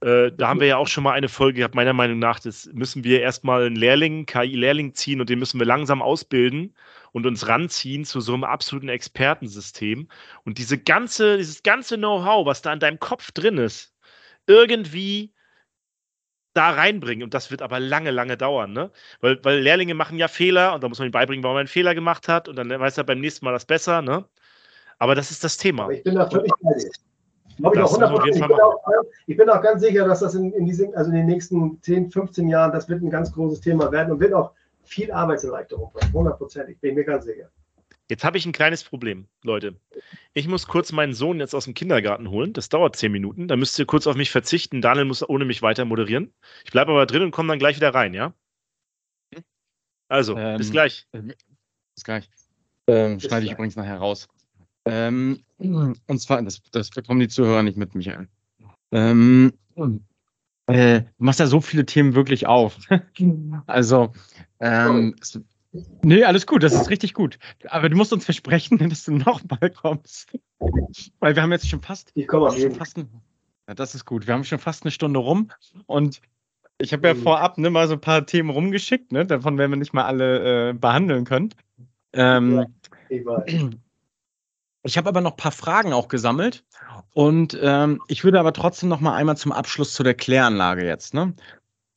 [0.04, 2.70] Äh, da haben wir ja auch schon mal eine Folge gehabt, meiner Meinung nach, das
[2.74, 6.76] müssen wir erstmal einen Lehrling, KI-Lehrling ziehen und den müssen wir langsam ausbilden
[7.14, 10.10] und uns ranziehen zu so einem absoluten Expertensystem.
[10.44, 13.96] Und diese ganze, dieses ganze Know-how, was da in deinem Kopf drin ist,
[14.46, 15.34] irgendwie
[16.54, 17.24] da reinbringen.
[17.24, 18.92] Und das wird aber lange, lange dauern, ne?
[19.22, 21.68] Weil, weil Lehrlinge machen ja Fehler und da muss man ihnen beibringen, warum man einen
[21.70, 24.26] Fehler gemacht hat und dann weiß er beim nächsten Mal das besser, ne?
[25.00, 25.84] Aber das ist das Thema.
[25.84, 26.92] Aber ich bin da völlig bei dir.
[27.58, 28.28] Glaube ich, auch 100%.
[28.28, 28.80] Ich, bin auch,
[29.28, 32.12] ich bin auch ganz sicher, dass das in, in, diesen, also in den nächsten 10,
[32.12, 34.52] 15 Jahren, das wird ein ganz großes Thema werden und wird auch
[34.84, 36.14] viel Arbeitserleichterung bringen.
[36.14, 36.68] 100%.
[36.68, 37.50] Ich bin mir ganz sicher.
[38.10, 39.80] Jetzt habe ich ein kleines Problem, Leute.
[40.34, 42.54] Ich muss kurz meinen Sohn jetzt aus dem Kindergarten holen.
[42.54, 43.48] Das dauert 10 Minuten.
[43.48, 44.82] Da müsst ihr kurz auf mich verzichten.
[44.82, 46.34] Daniel muss ohne mich weiter moderieren.
[46.66, 48.34] Ich bleibe aber drin und komme dann gleich wieder rein, ja?
[50.10, 51.08] Also, ähm, bis gleich.
[51.14, 52.30] Äh, bis gleich.
[52.88, 54.28] Ähm, schneide ich übrigens nachher raus.
[54.86, 58.28] Ähm, und zwar, das, das bekommen die Zuhörer nicht mit, Michael.
[58.92, 59.54] Ähm,
[60.68, 62.78] äh, du machst ja so viele Themen wirklich auf.
[63.68, 64.14] also,
[64.60, 65.40] ähm, es,
[66.02, 67.40] nee, alles gut, das ist richtig gut.
[67.70, 70.38] Aber du musst uns versprechen, dass du nochmal kommst.
[71.20, 72.12] Weil wir haben jetzt schon fast.
[72.16, 73.10] Ich komme schon fast ein,
[73.68, 74.28] ja, Das ist gut.
[74.28, 75.50] Wir haben schon fast eine Stunde rum
[75.86, 76.22] und
[76.80, 77.22] ich habe ja mhm.
[77.22, 79.26] vorab ne, mal so ein paar Themen rumgeschickt, ne?
[79.26, 81.50] Davon werden wir nicht mal alle äh, behandeln können.
[82.14, 82.66] Ähm, ja,
[83.10, 83.70] ich weiß.
[84.84, 86.66] Ich habe aber noch ein paar Fragen auch gesammelt
[87.14, 91.14] und ähm, ich würde aber trotzdem noch mal einmal zum Abschluss zu der Kläranlage jetzt
[91.14, 91.34] ne,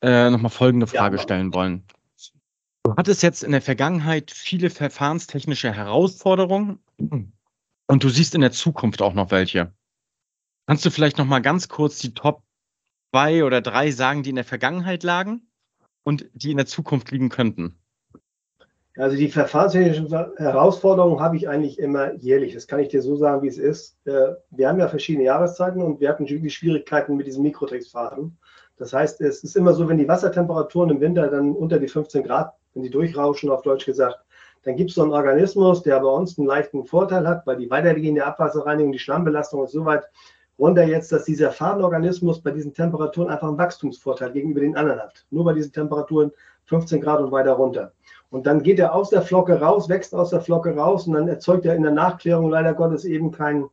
[0.03, 1.85] äh, noch mal folgende Frage ja, stellen wollen.
[2.85, 9.03] Du hattest jetzt in der Vergangenheit viele verfahrenstechnische Herausforderungen und du siehst in der Zukunft
[9.03, 9.73] auch noch welche.
[10.69, 12.45] Kannst du vielleicht noch mal ganz kurz die Top
[13.13, 15.49] zwei oder drei sagen, die in der Vergangenheit lagen
[16.05, 17.77] und die in der Zukunft liegen könnten?
[18.97, 22.55] Also die verfahrenstechnischen Herausforderungen habe ich eigentlich immer jährlich.
[22.55, 23.99] Das kann ich dir so sagen, wie es ist.
[24.07, 28.39] Äh, wir haben ja verschiedene Jahreszeiten und wir hatten wirklich Schwierigkeiten mit diesen Mikrotex-Faden.
[28.79, 32.23] Das heißt, es ist immer so, wenn die Wassertemperaturen im Winter dann unter die 15
[32.23, 34.19] Grad, wenn die durchrauschen, auf Deutsch gesagt,
[34.65, 37.71] dann gibt es so einen Organismus, der bei uns einen leichten Vorteil hat, weil die
[37.71, 40.05] weitergehende Abwasserreinigung, die Schlammbelastung ist so weit
[40.59, 45.27] runter jetzt, dass dieser Fadenorganismus bei diesen Temperaturen einfach einen Wachstumsvorteil gegenüber den anderen hat.
[45.31, 46.33] Nur bei diesen Temperaturen
[46.65, 47.93] 15 Grad und weiter runter.
[48.31, 51.29] Und dann geht er aus der Flocke raus, wächst aus der Flocke raus und dann
[51.29, 53.67] erzeugt er in der Nachklärung leider Gottes eben keinen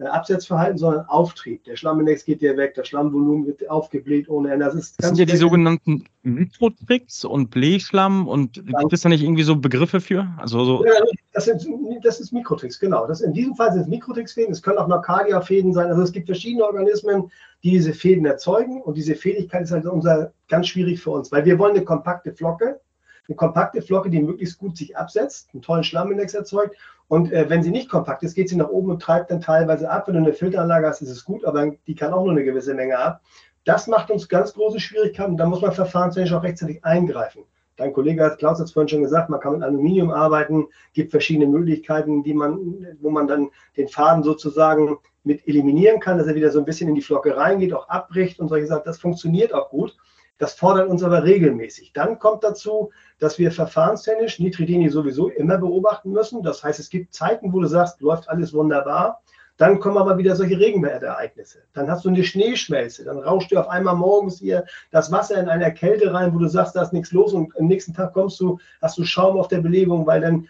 [0.00, 1.64] äh, Absetzverhalten, sondern Auftrieb.
[1.64, 4.64] Der Schlammindex geht dir weg, das Schlammvolumen wird aufgebläht ohne Ende.
[4.64, 9.22] Das, ist das sind ja die sogenannten Mikrotricks und Blähschlamm und gibt es da nicht
[9.22, 10.26] irgendwie so Begriffe für?
[10.38, 10.92] Also so ja,
[11.34, 11.66] das, sind,
[12.02, 13.06] das ist Mikrotricks, genau.
[13.06, 15.88] Das, in diesem Fall sind es Mikrotricks-Fäden, es können auch Nocardia-Fäden sein.
[15.88, 17.30] Also es gibt verschiedene Organismen,
[17.62, 21.44] die diese Fäden erzeugen und diese Fähigkeit ist halt unser, ganz schwierig für uns, weil
[21.44, 22.80] wir wollen eine kompakte Flocke,
[23.28, 26.76] eine kompakte Flocke, die möglichst gut sich absetzt, einen tollen Schlammindex erzeugt
[27.10, 29.90] und äh, wenn sie nicht kompakt ist, geht sie nach oben und treibt dann teilweise
[29.90, 30.06] ab.
[30.06, 32.72] Wenn du eine Filteranlage hast, ist es gut, aber die kann auch nur eine gewisse
[32.72, 33.20] Menge ab.
[33.64, 35.36] Das macht uns ganz große Schwierigkeiten.
[35.36, 37.42] Da muss man verfahrenstechnisch auch rechtzeitig eingreifen.
[37.76, 41.10] Dein Kollege hat Klaus hat es vorhin schon gesagt, man kann mit Aluminium arbeiten, gibt
[41.10, 46.36] verschiedene Möglichkeiten, die man, wo man dann den Faden sozusagen mit eliminieren kann, dass er
[46.36, 48.84] wieder so ein bisschen in die Flocke reingeht, auch abbricht und solche Sachen.
[48.84, 49.96] Das funktioniert auch gut.
[50.40, 51.92] Das fordert uns aber regelmäßig.
[51.92, 56.42] Dann kommt dazu, dass wir verfahrenstechnisch Nitridini sowieso immer beobachten müssen.
[56.42, 59.20] Das heißt, es gibt Zeiten, wo du sagst, läuft alles wunderbar.
[59.58, 61.58] Dann kommen aber wieder solche Regenwertereignisse.
[61.74, 63.04] Dann hast du eine Schneeschmelze.
[63.04, 66.48] Dann rauscht dir auf einmal morgens hier das Wasser in einer Kälte rein, wo du
[66.48, 67.34] sagst, da ist nichts los.
[67.34, 70.48] Und am nächsten Tag kommst du, hast du Schaum auf der Belegung, weil dann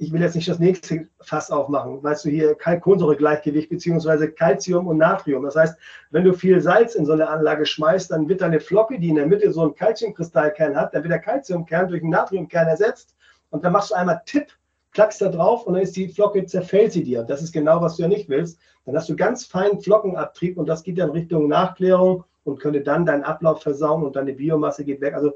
[0.00, 4.96] ich will jetzt nicht das nächste Fass aufmachen, weißt du hier Kalk-Kohlensäure-Gleichgewicht beziehungsweise Calcium und
[4.96, 5.44] Natrium.
[5.44, 5.76] Das heißt,
[6.10, 9.16] wenn du viel Salz in so eine Anlage schmeißt, dann wird deine Flocke, die in
[9.16, 13.14] der Mitte so einen Calciumkristallkern hat, dann wird der Calciumkern durch einen Natriumkern ersetzt
[13.50, 14.46] und dann machst du einmal Tipp,
[14.92, 17.20] klackst da drauf und dann ist die Flocke, zerfällt sie dir.
[17.20, 18.58] Und das ist genau, was du ja nicht willst.
[18.86, 23.04] Dann hast du ganz feinen Flockenabtrieb und das geht dann Richtung Nachklärung und könnte dann
[23.04, 25.12] deinen Ablauf versauen und deine Biomasse geht weg.
[25.12, 25.34] Also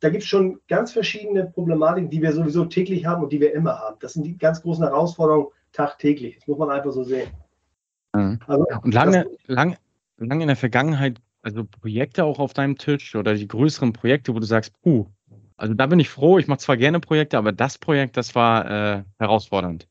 [0.00, 3.54] da gibt es schon ganz verschiedene Problematiken, die wir sowieso täglich haben und die wir
[3.54, 3.96] immer haben.
[4.00, 6.36] Das sind die ganz großen Herausforderungen tagtäglich.
[6.36, 7.30] Das muss man einfach so sehen.
[8.14, 8.40] Mhm.
[8.46, 9.76] Also, und lange, lange,
[10.16, 14.38] lange in der Vergangenheit, also Projekte auch auf deinem Tisch oder die größeren Projekte, wo
[14.38, 15.06] du sagst, puh,
[15.56, 18.70] also da bin ich froh, ich mache zwar gerne Projekte, aber das Projekt, das war
[18.70, 19.86] äh, herausfordernd.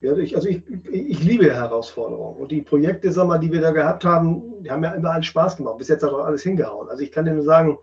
[0.00, 2.36] Ja, ich, also ich, ich liebe Herausforderungen.
[2.36, 5.26] Und die Projekte, sag mal, die wir da gehabt haben, die haben ja immer alles
[5.26, 5.78] Spaß gemacht.
[5.78, 6.88] Bis jetzt hat auch alles hingehauen.
[6.88, 7.78] Also ich kann dir nur sagen,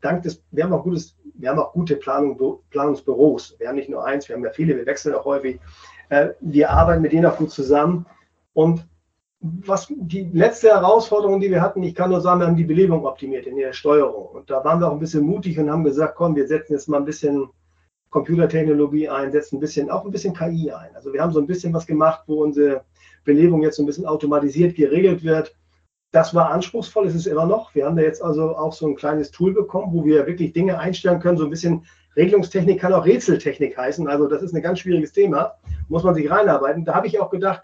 [0.00, 3.56] dank des, wir haben auch gutes, wir haben auch gute Planung, Planungsbüros.
[3.58, 5.60] Wir haben nicht nur eins, wir haben ja viele, wir wechseln auch häufig.
[6.08, 8.06] Äh, wir arbeiten mit denen auch gut zusammen.
[8.54, 8.86] Und
[9.40, 13.06] was die letzte Herausforderung, die wir hatten, ich kann nur sagen, wir haben die Belebung
[13.06, 14.26] optimiert in der Steuerung.
[14.28, 16.88] Und da waren wir auch ein bisschen mutig und haben gesagt, komm, wir setzen jetzt
[16.88, 17.48] mal ein bisschen
[18.10, 20.94] Computertechnologie ein, setzen ein bisschen, auch ein bisschen KI ein.
[20.94, 22.84] Also wir haben so ein bisschen was gemacht, wo unsere
[23.24, 25.54] Belebung jetzt so ein bisschen automatisiert geregelt wird
[26.10, 27.74] das war anspruchsvoll, ist es immer noch.
[27.74, 30.78] Wir haben da jetzt also auch so ein kleines Tool bekommen, wo wir wirklich Dinge
[30.78, 31.36] einstellen können.
[31.36, 31.84] So ein bisschen
[32.16, 34.08] Regelungstechnik kann auch Rätseltechnik heißen.
[34.08, 35.54] Also das ist ein ganz schwieriges Thema.
[35.88, 36.84] Muss man sich reinarbeiten.
[36.84, 37.62] Da habe ich auch gedacht,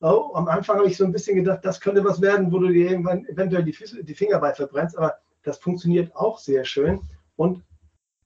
[0.00, 2.68] oh, am Anfang habe ich so ein bisschen gedacht, das könnte was werden, wo du
[2.68, 4.96] dir irgendwann eventuell die, Füße, die Finger bei verbrennst.
[4.96, 7.00] Aber das funktioniert auch sehr schön
[7.36, 7.62] und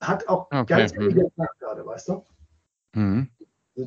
[0.00, 0.64] hat auch okay.
[0.66, 2.24] ganz viele gerade, weißt du?
[2.94, 3.28] Mhm.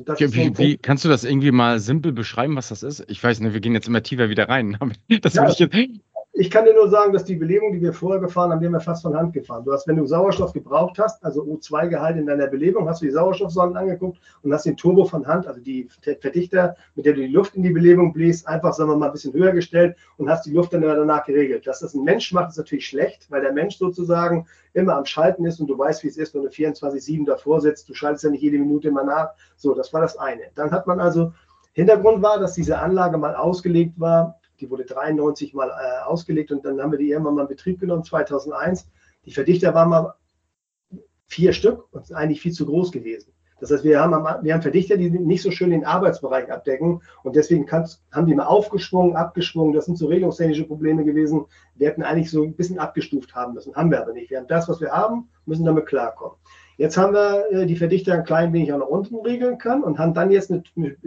[0.06, 3.04] Also wie, wie, kannst du das irgendwie mal simpel beschreiben, was das ist?
[3.08, 4.78] Ich weiß nicht, wir gehen jetzt immer tiefer wieder rein.
[5.20, 5.74] Das ja, ich, jetzt...
[6.42, 8.72] ich, kann dir nur sagen, dass die Belebung, die wir vorher gefahren haben, die haben
[8.72, 9.64] wir fast von Hand gefahren.
[9.64, 13.12] Du hast, wenn du Sauerstoff gebraucht hast, also O2-Gehalt in deiner Belebung, hast du die
[13.12, 15.88] Sauerstoffsonden angeguckt und hast den Turbo von Hand, also die
[16.20, 19.12] Verdichter, mit der du die Luft in die Belebung bläst, einfach, sagen wir mal, ein
[19.12, 21.66] bisschen höher gestellt und hast die Luft dann danach geregelt.
[21.66, 25.44] Dass das ein Mensch macht, ist natürlich schlecht, weil der Mensch sozusagen immer am Schalten
[25.44, 27.88] ist und du weißt, wie es ist, wenn du 24-7 davor sitzt.
[27.88, 29.30] Du schaltest ja nicht jede Minute immer nach.
[29.56, 30.42] So, das war das eine.
[30.54, 31.32] Dann hat man also,
[31.72, 34.38] Hintergrund war, dass diese Anlage mal ausgelegt war.
[34.62, 37.80] Die wurde 93 mal äh, ausgelegt und dann haben wir die irgendwann mal in Betrieb
[37.80, 38.88] genommen, 2001.
[39.26, 40.14] Die Verdichter waren mal
[41.26, 43.32] vier Stück und sind eigentlich viel zu groß gewesen.
[43.58, 44.12] Das heißt, wir haben,
[44.44, 48.46] wir haben Verdichter, die nicht so schön den Arbeitsbereich abdecken und deswegen haben die mal
[48.46, 49.72] aufgeschwungen, abgeschwungen.
[49.72, 51.46] Das sind so regelungstechnische Probleme gewesen.
[51.76, 53.74] Wir hätten eigentlich so ein bisschen abgestuft haben müssen.
[53.74, 54.30] Haben wir aber nicht.
[54.30, 56.36] Wir haben das, was wir haben, müssen damit klarkommen.
[56.82, 60.00] Jetzt haben wir äh, die Verdichter ein klein wenig auch nach unten regeln können und
[60.00, 60.64] haben dann jetzt eine,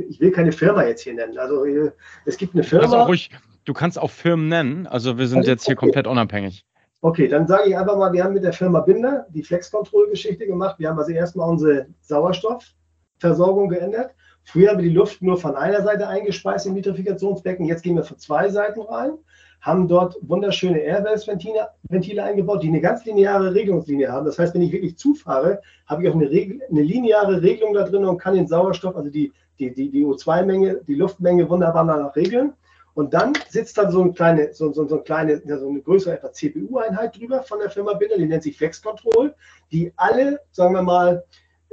[0.08, 1.38] ich will keine Firma jetzt hier nennen.
[1.38, 1.92] Also äh,
[2.24, 3.04] es gibt eine Firma.
[3.04, 3.30] Ruhig,
[3.66, 4.88] du kannst auch Firmen nennen.
[4.88, 5.88] Also wir sind also, jetzt hier okay.
[5.88, 6.64] komplett unabhängig.
[7.02, 10.80] Okay, dann sage ich einfach mal, wir haben mit der Firma Binder die Flex-Control-Geschichte gemacht.
[10.80, 14.12] Wir haben also erstmal unsere Sauerstoffversorgung geändert.
[14.46, 17.66] Früher haben wir die Luft nur von einer Seite eingespeist im Nitrifikationsbecken.
[17.66, 19.18] Jetzt gehen wir von zwei Seiten rein,
[19.66, 24.26] haben dort wunderschöne Airways-Ventile Ventile eingebaut, die eine ganz lineare Regelungslinie haben.
[24.28, 27.84] Das heißt, wenn ich wirklich zufahre, habe ich auch eine, Regel, eine lineare Regelung da
[27.84, 32.16] drin und kann den Sauerstoff, also die, die, die, die O2-Menge, die Luftmenge wunderbar danach
[32.16, 32.54] regeln.
[32.94, 36.14] Und dann sitzt dann so, ein kleine, so, so, so, eine kleine, so eine größere
[36.14, 39.34] etwa CPU-Einheit drüber von der Firma Binder, die nennt sich Flex Control,
[39.72, 41.24] die alle, sagen wir mal,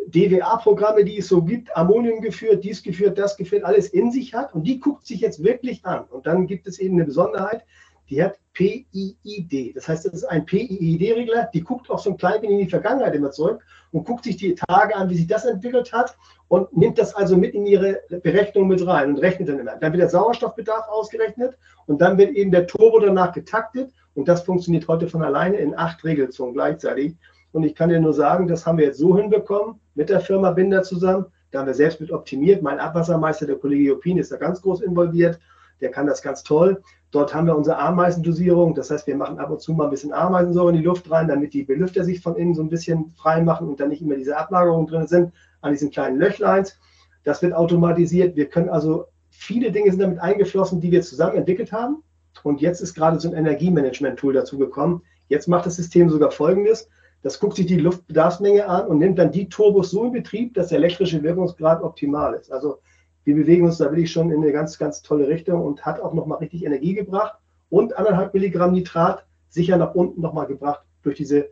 [0.09, 4.55] DWA-Programme, die es so gibt, Ammonium geführt, dies geführt, das geführt, alles in sich hat
[4.55, 6.05] und die guckt sich jetzt wirklich an.
[6.11, 7.65] Und dann gibt es eben eine Besonderheit,
[8.11, 9.75] die hat PIID.
[9.75, 12.71] Das heißt, das ist ein PIID-Regler, die guckt auch so ein klein wenig in die
[12.71, 16.17] Vergangenheit immer zurück und guckt sich die Tage an, wie sich das entwickelt hat
[16.49, 19.77] und nimmt das also mit in ihre Berechnung mit rein und rechnet dann immer.
[19.77, 24.43] Dann wird der Sauerstoffbedarf ausgerechnet und dann wird eben der Turbo danach getaktet und das
[24.43, 27.15] funktioniert heute von alleine in acht Regelzonen gleichzeitig.
[27.53, 30.51] Und ich kann dir nur sagen, das haben wir jetzt so hinbekommen mit der Firma
[30.53, 31.27] Binder zusammen.
[31.51, 32.63] Da haben wir selbst mit optimiert.
[32.63, 35.39] Mein Abwassermeister, der Kollege Jopin, ist da ganz groß involviert.
[35.81, 36.83] Der kann das ganz toll.
[37.11, 38.75] Dort haben wir unsere Ameisendosierung.
[38.75, 41.29] Das heißt, wir machen ab und zu mal ein bisschen Ameisensäure in die Luft rein,
[41.29, 44.15] damit die Belüfter sich von innen so ein bisschen frei machen und dann nicht immer
[44.15, 46.79] diese Ablagerungen drin sind an diesen kleinen Löchleins.
[47.25, 48.35] Das wird automatisiert.
[48.35, 52.03] Wir können also viele Dinge sind damit eingeflossen, die wir zusammen entwickelt haben.
[52.43, 55.03] Und jetzt ist gerade so ein Energiemanagement-Tool dazu gekommen.
[55.29, 56.89] Jetzt macht das System sogar Folgendes.
[57.23, 60.69] Das guckt sich die Luftbedarfsmenge an und nimmt dann die Turbos so in Betrieb, dass
[60.69, 62.51] der elektrische Wirkungsgrad optimal ist.
[62.53, 62.79] Also
[63.25, 66.13] wir bewegen uns da wirklich schon in eine ganz, ganz tolle Richtung und hat auch
[66.13, 71.49] nochmal richtig Energie gebracht und anderthalb Milligramm Nitrat sicher nach unten nochmal gebracht durch diese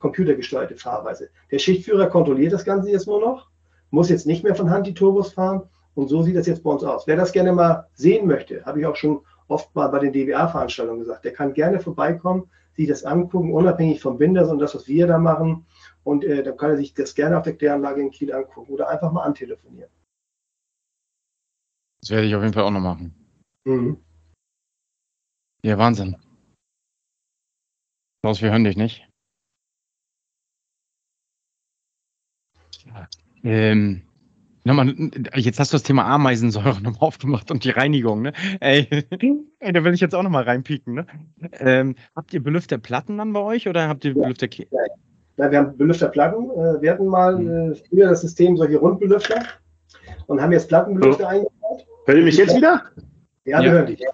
[0.00, 1.30] computergesteuerte Fahrweise.
[1.50, 3.50] Der Schichtführer kontrolliert das Ganze jetzt nur noch,
[3.90, 5.62] muss jetzt nicht mehr von Hand die Turbos fahren
[5.94, 7.06] und so sieht das jetzt bei uns aus.
[7.06, 10.98] Wer das gerne mal sehen möchte, habe ich auch schon oft mal bei den DWA-Veranstaltungen
[10.98, 15.06] gesagt, der kann gerne vorbeikommen, sich das angucken, unabhängig vom Binder und das, was wir
[15.06, 15.66] da machen.
[16.02, 18.88] Und äh, dann kann er sich das gerne auf der Kläranlage in Kiel angucken oder
[18.88, 19.90] einfach mal antelefonieren.
[22.00, 23.14] Das werde ich auf jeden Fall auch noch machen.
[23.64, 23.96] Mhm.
[25.62, 26.16] Ja, Wahnsinn.
[28.22, 29.08] Klaus, wir hören dich nicht.
[33.42, 34.02] Ähm,
[34.64, 34.94] nochmal,
[35.36, 38.32] jetzt hast du das Thema Ameisensäure nochmal aufgemacht und die Reinigung, ne?
[38.60, 38.88] Ey,
[39.60, 41.06] ey da will ich jetzt auch nochmal reinpieken, ne?
[41.58, 44.48] Ähm, habt ihr Belüfterplatten dann bei euch oder habt ihr Belüfter?
[45.36, 46.50] Ja, wir haben Belüfterplatten.
[46.50, 47.76] Äh, wir hatten mal mhm.
[47.88, 49.42] früher das System solche Rundbelüfter
[50.26, 51.28] und haben jetzt Plattenbelüfter so.
[51.28, 51.86] eingebaut.
[52.06, 52.82] Hört ihr mich jetzt wieder?
[53.44, 53.72] Ja, wir ja.
[53.72, 54.04] hören dich.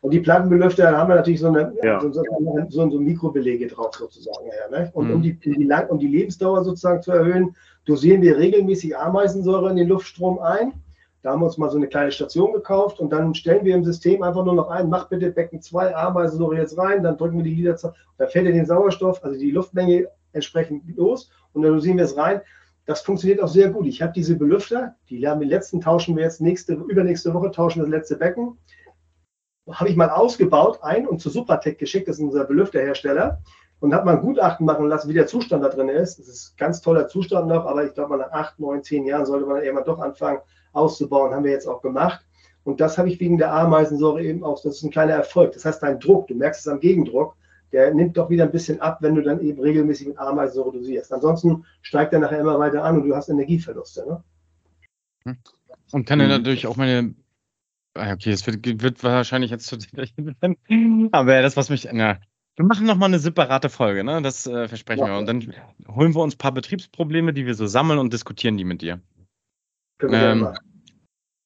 [0.00, 2.00] Und die Plattenbelüfter, da haben wir natürlich so eine ja.
[2.00, 2.22] so, so,
[2.68, 4.46] so, so, Mikrobelege drauf sozusagen.
[4.46, 4.90] Ja, ne?
[4.94, 5.14] Und mhm.
[5.14, 7.54] um, die, die Lang um die Lebensdauer sozusagen zu erhöhen,
[7.88, 10.74] dosieren wir regelmäßig Ameisensäure in den Luftstrom ein.
[11.22, 13.84] Da haben wir uns mal so eine kleine Station gekauft und dann stellen wir im
[13.84, 17.44] System einfach nur noch ein, mach bitte Becken 2 Ameisensäure jetzt rein, dann drücken wir
[17.44, 17.76] die Lieder,
[18.18, 22.16] da fällt ja den Sauerstoff, also die Luftmenge entsprechend los und dann dosieren wir es
[22.16, 22.40] rein.
[22.84, 23.86] Das funktioniert auch sehr gut.
[23.86, 27.80] Ich habe diese Belüfter, die haben die letzten tauschen wir jetzt nächste, übernächste Woche tauschen
[27.80, 28.58] das letzte Becken.
[29.70, 33.42] Habe ich mal ausgebaut, ein und zu Supratec geschickt, das ist unser Belüfterhersteller,
[33.80, 36.18] und habe mal ein Gutachten machen lassen, wie der Zustand da drin ist.
[36.18, 39.26] Das ist ein ganz toller Zustand noch, aber ich glaube, nach acht, neun, zehn Jahren
[39.26, 40.40] sollte man irgendwann doch anfangen
[40.72, 41.32] auszubauen.
[41.32, 42.24] Haben wir jetzt auch gemacht.
[42.64, 45.52] Und das habe ich wegen der Ameisensäure eben auch, das ist ein kleiner Erfolg.
[45.52, 47.36] Das heißt, dein Druck, du merkst es am Gegendruck,
[47.72, 51.12] der nimmt doch wieder ein bisschen ab, wenn du dann eben regelmäßig mit Ameisensäure dosierst.
[51.12, 54.06] Ansonsten steigt er nachher immer weiter an und du hast Energieverluste.
[54.06, 54.24] Ne?
[55.24, 55.36] Hm.
[55.92, 57.14] Und kann er natürlich auch meine.
[57.94, 59.76] Ah, okay, es wird, wird, wahrscheinlich jetzt zu
[61.12, 61.88] Aber das, was mich.
[61.90, 62.18] Na,
[62.58, 64.20] wir machen nochmal eine separate Folge, ne?
[64.20, 65.12] Das äh, versprechen ja.
[65.12, 65.18] wir.
[65.18, 65.54] Und dann
[65.88, 69.00] holen wir uns ein paar Betriebsprobleme, die wir so sammeln und diskutieren die mit dir.
[69.98, 70.48] Können wir ähm,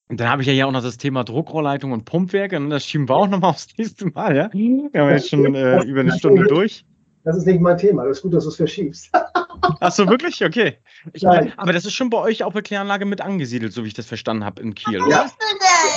[0.08, 2.56] und dann habe ich ja hier auch noch das Thema Druckrohrleitung und Pumpwerke.
[2.56, 2.74] Und ne?
[2.74, 4.50] das schieben wir auch nochmal aufs nächste Mal, ja?
[4.52, 6.84] Wir haben jetzt schon äh, über eine Stunde durch.
[7.24, 8.04] Das ist nicht mein Thema.
[8.04, 9.10] Das ist gut, dass du es verschiebst.
[9.80, 10.42] Ach so, wirklich?
[10.44, 10.78] Okay.
[11.12, 13.88] Ich mein, aber das ist schon bei euch auch bei Kläranlage mit angesiedelt, so wie
[13.88, 15.28] ich das verstanden habe in Kiel, ja.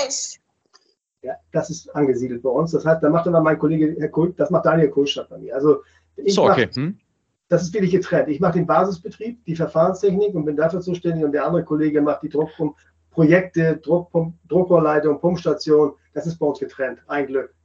[0.05, 0.39] Das?
[1.25, 2.71] Ja, das ist angesiedelt bei uns.
[2.71, 5.55] Das heißt, da macht immer mein Kollege, Herr Kult, das macht Daniel Kohlstadt bei mir.
[5.55, 5.81] Also
[6.15, 6.67] ich so, okay.
[6.67, 6.99] Mach, hm?
[7.49, 8.29] Das ist wirklich getrennt.
[8.29, 12.23] Ich mache den Basisbetrieb, die Verfahrenstechnik und bin dafür zuständig und der andere Kollege macht
[12.23, 12.75] die Druckpumpe
[13.15, 16.99] Projekte, Druckpump, Druckrohrleitung, Pumpstation, das ist bei uns getrennt.
[17.07, 17.55] Ein Glück.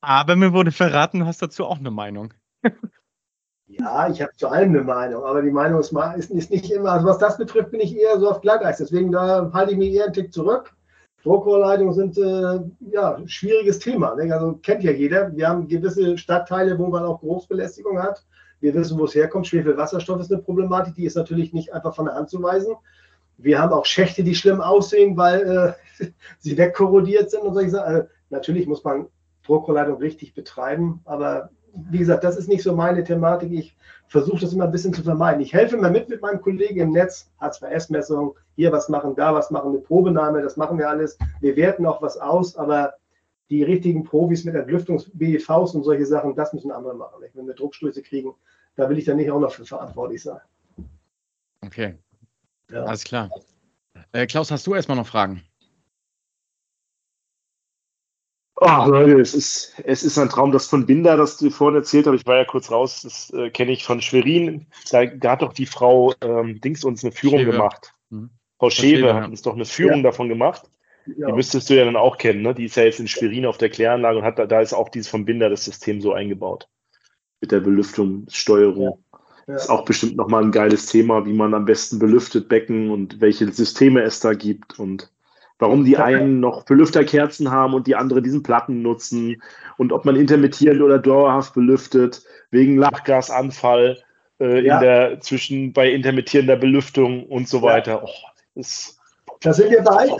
[0.00, 2.34] Aber mir wurde verraten, du hast dazu auch eine Meinung.
[3.66, 7.06] ja, ich habe zu allem eine Meinung, aber die Meinung ist, ist, nicht immer, also
[7.06, 8.78] was das betrifft, bin ich eher so auf Glatteis.
[8.78, 10.74] Deswegen da halte ich mich eher einen Tick zurück.
[11.24, 12.60] Druckrohrleitungen sind äh,
[12.92, 14.14] ja schwieriges Thema.
[14.14, 14.32] Ne?
[14.32, 15.34] Also kennt ja jeder.
[15.34, 18.24] Wir haben gewisse Stadtteile, wo man auch Geruchsbelästigung hat.
[18.60, 19.46] Wir wissen, wo es herkommt.
[19.46, 22.74] Schwefelwasserstoff ist eine Problematik, die ist natürlich nicht einfach von der Hand zu weisen.
[23.38, 27.94] Wir haben auch Schächte, die schlimm aussehen, weil äh, sie wegkorrodiert sind und solche Sachen.
[27.94, 29.06] Also, natürlich muss man
[29.46, 31.50] Druckrohrleitung richtig betreiben, aber
[31.90, 33.50] wie gesagt, das ist nicht so meine Thematik.
[33.50, 33.76] Ich
[34.14, 35.42] versuche das immer ein bisschen zu vermeiden.
[35.42, 39.50] Ich helfe immer mit mit meinem Kollegen im Netz, H2S-Messung, hier was machen, da was
[39.50, 41.18] machen, eine Probenahme, das machen wir alles.
[41.40, 42.94] Wir werten auch was aus, aber
[43.50, 47.24] die richtigen Profis mit Entlüftungs-BEVs und solche Sachen, das müssen andere machen.
[47.32, 48.32] Wenn wir Druckstöße kriegen,
[48.76, 50.38] da will ich dann nicht auch noch für verantwortlich sein.
[51.66, 51.96] Okay.
[52.70, 52.84] Ja.
[52.84, 53.30] Alles klar.
[54.12, 55.42] Äh, Klaus, hast du erstmal noch Fragen?
[58.60, 62.06] Ach, Leute, es ist, es ist ein Traum, das von Binder, das du vorhin erzählt
[62.06, 62.14] hast.
[62.14, 64.66] Ich war ja kurz raus, das äh, kenne ich von Schwerin.
[64.90, 67.50] Da, da, hat doch die Frau ähm, Dings uns eine Führung Schewe.
[67.50, 67.92] gemacht.
[68.10, 68.30] Mhm.
[68.58, 70.02] Frau Schewe, Schewe hat uns doch eine Führung ja.
[70.04, 70.70] davon gemacht.
[71.06, 71.26] Ja.
[71.26, 72.54] Die müsstest du ja dann auch kennen, ne?
[72.54, 74.88] Die ist ja jetzt in Schwerin auf der Kläranlage und hat da, da ist auch
[74.88, 76.68] dieses vom Binder das System so eingebaut.
[77.40, 79.04] Mit der Belüftungssteuerung.
[79.46, 79.56] Ja.
[79.56, 83.50] Ist auch bestimmt nochmal ein geiles Thema, wie man am besten belüftet Becken und welche
[83.52, 85.10] Systeme es da gibt und
[85.64, 89.42] warum die einen noch Belüfterkerzen haben und die andere diesen Platten nutzen
[89.78, 93.98] und ob man intermittierend oder dauerhaft belüftet, wegen Lachgasanfall
[94.40, 94.74] äh, ja.
[94.74, 98.02] in der, zwischen bei intermittierender Belüftung und so weiter.
[98.04, 98.10] Oh,
[98.54, 98.98] das,
[99.40, 100.10] da sind wir bei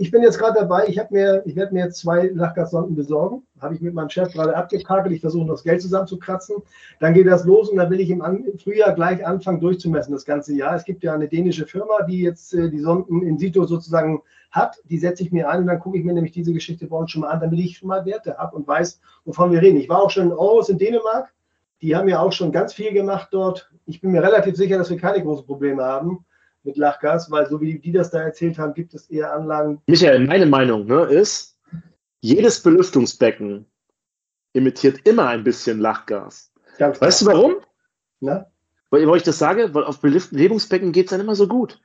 [0.00, 3.42] ich bin jetzt gerade dabei, ich, ich werde mir jetzt zwei Lachgassonden besorgen.
[3.60, 5.12] Habe ich mit meinem Chef gerade abgekakelt.
[5.12, 6.56] Ich versuche das Geld zusammenzukratzen.
[7.00, 8.22] Dann geht das los und dann will ich im,
[8.62, 10.76] Frühjahr gleich anfangen durchzumessen, das ganze Jahr.
[10.76, 14.22] Es gibt ja eine dänische Firma, die jetzt äh, die Sonden in situ sozusagen
[14.52, 14.80] hat.
[14.84, 17.10] Die setze ich mir ein und dann gucke ich mir nämlich diese Geschichte bei uns
[17.10, 19.78] schon mal an, damit ich schon mal Werte habe und weiß, wovon wir reden.
[19.78, 21.34] Ich war auch schon in Aarhus in Dänemark.
[21.82, 23.70] Die haben ja auch schon ganz viel gemacht dort.
[23.84, 26.24] Ich bin mir relativ sicher, dass wir keine großen Probleme haben
[26.68, 29.80] mit Lachgas, weil so wie die das da erzählt haben, gibt es eher Anlagen.
[29.86, 31.58] Michael, meine Meinung ne, ist,
[32.20, 33.66] jedes Belüftungsbecken
[34.52, 36.52] emittiert immer ein bisschen Lachgas.
[36.78, 37.34] Ganz weißt klar.
[37.34, 37.56] du warum?
[38.20, 38.46] Na?
[38.90, 41.80] Weil, weil ich das sage, weil auf Belebungsbecken geht es dann immer so gut.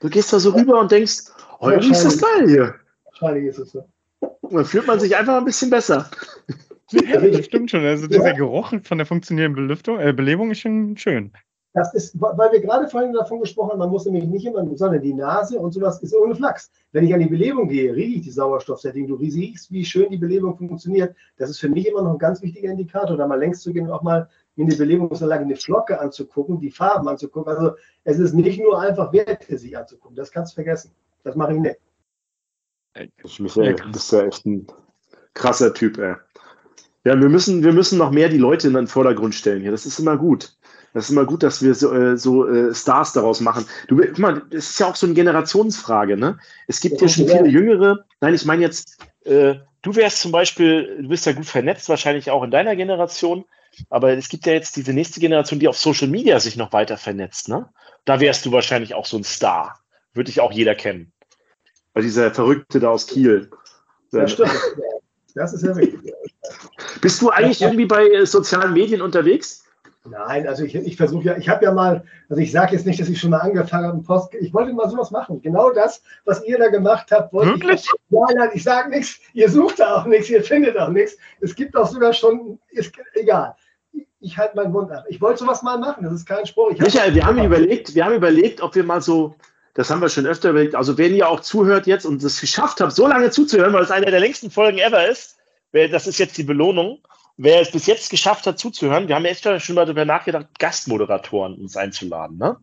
[0.00, 0.56] Du gehst da so ja.
[0.56, 1.24] rüber und denkst,
[1.60, 2.74] oh, irgendwie ist das geil hier.
[3.04, 3.88] Wahrscheinlich ist es so.
[4.20, 6.10] Und dann fühlt man sich einfach ein bisschen besser.
[6.90, 7.84] Ja, das stimmt schon.
[7.84, 8.32] Also dieser ja.
[8.32, 11.32] Geruch von der funktionierenden Belüftung, äh, Belebung ist schon schön.
[11.74, 15.02] Das ist, weil wir gerade vorhin davon gesprochen haben, man muss nämlich nicht immer, sondern
[15.02, 16.70] die Nase und sowas ist ohne Flachs.
[16.92, 20.16] Wenn ich an die Belebung gehe, rieche ich die Sauerstoffsetting, du riechst, wie schön die
[20.16, 21.16] Belebung funktioniert.
[21.36, 23.86] Das ist für mich immer noch ein ganz wichtiger Indikator, da mal längst zu gehen
[23.86, 27.52] und auch mal in die Belebungsanlage eine Flocke anzugucken, die Farben anzugucken.
[27.52, 27.72] Also
[28.04, 30.92] es ist nicht nur einfach Werte sich anzugucken, das kannst du vergessen.
[31.24, 31.80] Das mache ich nicht.
[33.24, 34.68] Ich, Michael, du bist ja echt ein
[35.34, 36.14] krasser Typ, ey.
[37.04, 39.72] Ja, wir müssen, wir müssen noch mehr die Leute in den Vordergrund stellen hier.
[39.72, 40.56] Das ist immer gut.
[40.94, 43.66] Das ist immer gut, dass wir so, äh, so äh, Stars daraus machen.
[43.88, 46.38] Du, guck mal, es ist ja auch so eine Generationsfrage, ne?
[46.68, 48.04] Es gibt ja schon viele Jüngere.
[48.20, 52.30] Nein, ich meine jetzt, äh, du wärst zum Beispiel, du bist ja gut vernetzt, wahrscheinlich
[52.30, 53.44] auch in deiner Generation.
[53.90, 56.96] Aber es gibt ja jetzt diese nächste Generation, die auf Social Media sich noch weiter
[56.96, 57.68] vernetzt, ne?
[58.04, 59.80] Da wärst du wahrscheinlich auch so ein Star.
[60.12, 61.12] Würde dich auch jeder kennen.
[61.92, 63.50] Weil dieser Verrückte da aus Kiel.
[64.12, 64.52] Ja, stimmt.
[65.34, 66.12] Das ist ja wichtig.
[67.00, 69.63] Bist du eigentlich irgendwie bei äh, sozialen Medien unterwegs?
[70.06, 73.00] Nein, also ich, ich versuche ja, ich habe ja mal, also ich sage jetzt nicht,
[73.00, 75.40] dass ich schon mal angefangen habe, Post, ich wollte mal sowas machen.
[75.40, 77.84] Genau das, was ihr da gemacht habt, wollte Wirklich?
[77.84, 77.90] ich.
[78.10, 81.16] Nein, nein, ich sage nichts, ihr sucht da auch nichts, ihr findet auch nichts.
[81.40, 83.56] Es gibt auch sogar schon, ist egal.
[84.20, 85.04] Ich halte meinen Mund ab.
[85.08, 86.70] Ich wollte sowas mal machen, das ist kein Spruch.
[86.72, 89.34] Ich Michael, wir haben überlegt, wir haben überlegt, ob wir mal so,
[89.72, 92.82] das haben wir schon öfter überlegt, also wenn ihr auch zuhört jetzt und es geschafft
[92.82, 95.38] habt, so lange zuzuhören, weil es eine der längsten Folgen ever ist,
[95.72, 96.98] das ist jetzt die Belohnung
[97.36, 100.48] wer es bis jetzt geschafft hat zuzuhören, wir haben ja echt schon mal darüber nachgedacht,
[100.58, 102.56] Gastmoderatoren uns einzuladen, ne?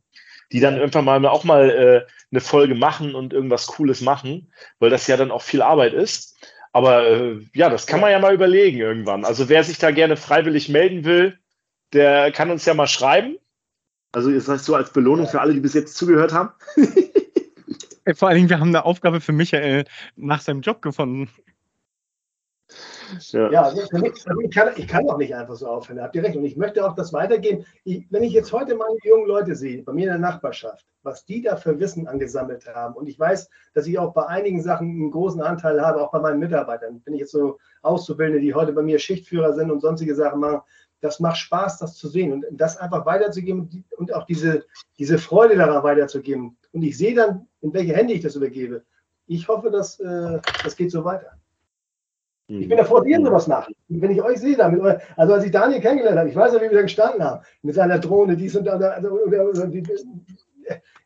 [0.52, 4.90] Die dann irgendwann mal auch mal äh, eine Folge machen und irgendwas Cooles machen, weil
[4.90, 6.38] das ja dann auch viel Arbeit ist.
[6.74, 9.24] Aber äh, ja, das kann man ja mal überlegen irgendwann.
[9.24, 11.40] Also wer sich da gerne freiwillig melden will,
[11.94, 13.38] der kann uns ja mal schreiben.
[14.14, 16.50] Also das so als Belohnung für alle, die bis jetzt zugehört haben?
[18.16, 19.86] Vor allen Dingen, wir haben eine Aufgabe für Michael
[20.16, 21.30] nach seinem Job gefunden.
[23.32, 26.36] Ja, ja also ich, kann, ich kann auch nicht einfach so aufhören, habt ihr recht.
[26.36, 27.66] Und ich möchte auch das weitergeben.
[27.84, 31.26] Ich, wenn ich jetzt heute meine jungen Leute sehe, bei mir in der Nachbarschaft, was
[31.26, 34.90] die da für Wissen angesammelt haben, und ich weiß, dass ich auch bei einigen Sachen
[34.90, 38.74] einen großen Anteil habe, auch bei meinen Mitarbeitern, wenn ich jetzt so Auszubildende, die heute
[38.74, 40.62] bei mir Schichtführer sind und sonstige Sachen machen,
[41.02, 44.66] das macht Spaß, das zu sehen und das einfach weiterzugeben und auch diese,
[45.00, 46.58] diese Freude daran weiterzugeben.
[46.72, 48.84] Und ich sehe dann, in welche Hände ich das übergebe.
[49.26, 51.41] Ich hoffe, dass äh, das geht so weiter.
[52.60, 53.70] Ich bin ja vor dir sowas nach.
[53.88, 54.82] Wenn ich euch sehe, damit,
[55.16, 57.76] also als ich Daniel kennengelernt habe, ich weiß ja, wie wir da gestanden haben, mit
[57.76, 58.82] seiner Drohne, dies und das.
[58.82, 59.20] Also,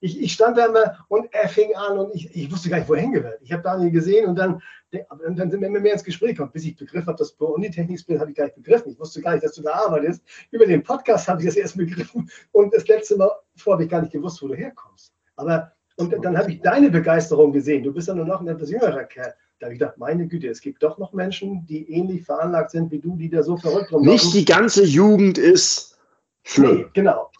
[0.02, 2.90] ich, ich, stand da immer und er fing an und ich, ich wusste gar nicht,
[2.90, 3.40] wohin gehört.
[3.42, 4.62] Ich habe Daniel gesehen und dann,
[4.92, 8.32] und dann sind wir mehr ins Gespräch gekommen, bis ich begriffen habe, das Unitechnik-Spiel habe
[8.32, 8.92] ich gar nicht begriffen.
[8.92, 10.24] Ich wusste gar nicht, dass du da arbeitest.
[10.52, 13.90] Über den Podcast habe ich das erst begriffen und das letzte Mal vor habe ich
[13.90, 15.14] gar nicht gewusst, wo du herkommst.
[15.36, 17.84] Aber und dann habe ich deine Begeisterung gesehen.
[17.84, 19.34] Du bist ja nur noch ein etwas jüngerer Kerl.
[19.60, 22.92] Da habe ich gedacht, meine Güte, es gibt doch noch Menschen, die ähnlich veranlagt sind
[22.92, 24.12] wie du, die da so verrückt rumlaufen.
[24.12, 25.98] Nicht die ganze Jugend ist
[26.44, 26.78] schlimm.
[26.78, 27.32] Nee, genau.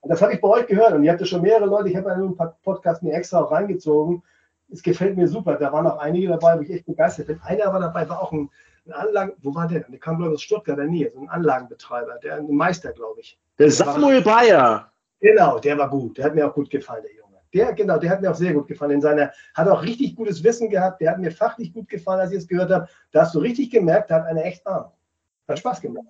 [0.00, 0.94] Und das habe ich bei euch gehört.
[0.94, 4.22] Und ihr habt ja schon mehrere Leute, ich habe einen Podcast mir extra auch reingezogen.
[4.68, 5.56] Es gefällt mir super.
[5.56, 7.40] Da waren auch einige dabei, wo ich echt begeistert bin.
[7.44, 8.50] Einer war dabei, war auch ein,
[8.86, 9.80] ein Anlagen, wo war der?
[9.80, 13.38] Der kam, glaube ich, aus Stuttgarter Nähe, so ein Anlagenbetreiber, der ein Meister, glaube ich.
[13.58, 14.90] Der Samuel Bayer.
[15.20, 16.18] Genau, der war gut.
[16.18, 17.19] Der hat mir auch gut gefallen, der.
[17.52, 18.92] Der, genau, der hat mir auch sehr gut gefallen.
[18.92, 21.00] In seiner, hat auch richtig gutes Wissen gehabt.
[21.00, 22.88] Der hat mir fachlich gut gefallen, als ich es gehört habe.
[23.10, 24.92] Da hast du richtig gemerkt, der hat eine echt Ahnung.
[25.48, 26.06] Hat Spaß gemacht.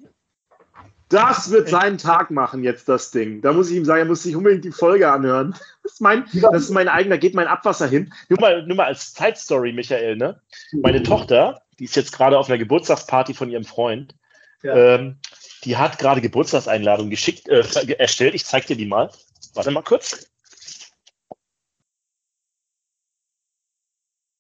[1.11, 3.43] Das wird seinen Tag machen jetzt, das Ding.
[3.43, 5.55] Da muss ich ihm sagen, er muss sich unbedingt die Folge anhören.
[5.83, 8.13] Das ist mein, das ist mein eigener, geht mein Abwasser hin.
[8.29, 10.41] Nur mal, nur mal als Zeitstory, Michael, ne?
[10.73, 14.15] Meine Tochter, die ist jetzt gerade auf einer Geburtstagsparty von ihrem Freund.
[14.63, 14.77] Ja.
[14.77, 15.19] Ähm,
[15.65, 17.65] die hat gerade Geburtstagseinladungen geschickt, äh,
[17.99, 18.35] erstellt.
[18.35, 19.11] Ich zeig dir die mal.
[19.55, 20.30] Warte mal kurz.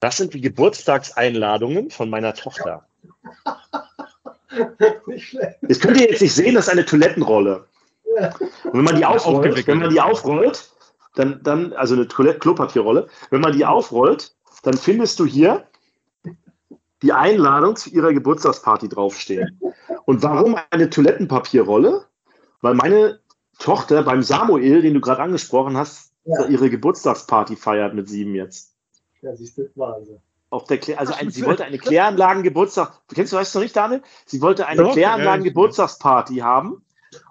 [0.00, 2.86] Das sind die Geburtstagseinladungen von meiner Tochter.
[5.06, 5.58] nicht schlecht.
[5.62, 7.66] Das könnt ihr jetzt nicht sehen, das ist eine Toilettenrolle.
[8.16, 8.34] Ja.
[8.64, 10.70] Und wenn man die aufrollt, wenn man die aufrollt,
[11.14, 15.66] dann, dann also eine Toilett Klopapierrolle, wenn man die aufrollt, dann findest du hier
[17.02, 19.60] die Einladung zu ihrer Geburtstagsparty draufstehen.
[20.04, 22.04] Und warum eine Toilettenpapierrolle?
[22.60, 23.20] Weil meine
[23.58, 26.46] Tochter beim Samuel, den du gerade angesprochen hast, ja.
[26.46, 28.74] ihre Geburtstagsparty feiert mit sieben jetzt.
[29.22, 30.18] Ja, siehst du, Wahnsinn.
[30.50, 33.00] Auf der Klär, also ein, sie wollte eine Kläranlagen-Geburtstag.
[33.14, 34.02] Kennst du weißt noch nicht, Daniel?
[34.26, 36.84] Sie wollte eine okay, Kläranlagen-Geburtstagsparty haben.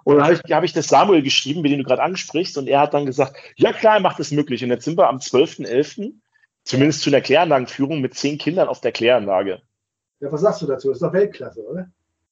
[0.04, 2.66] Und da habe ich, hab ich das Samuel geschrieben, mit dem du gerade ansprichst, und
[2.66, 4.62] er hat dann gesagt, ja klar, er macht es möglich.
[4.64, 6.14] Und jetzt sind wir am 12.11.,
[6.64, 9.60] zumindest zu einer Kläranlagenführung mit zehn Kindern auf der Kläranlage.
[10.20, 10.88] Ja, was sagst du dazu?
[10.88, 11.90] Das ist doch Weltklasse, oder?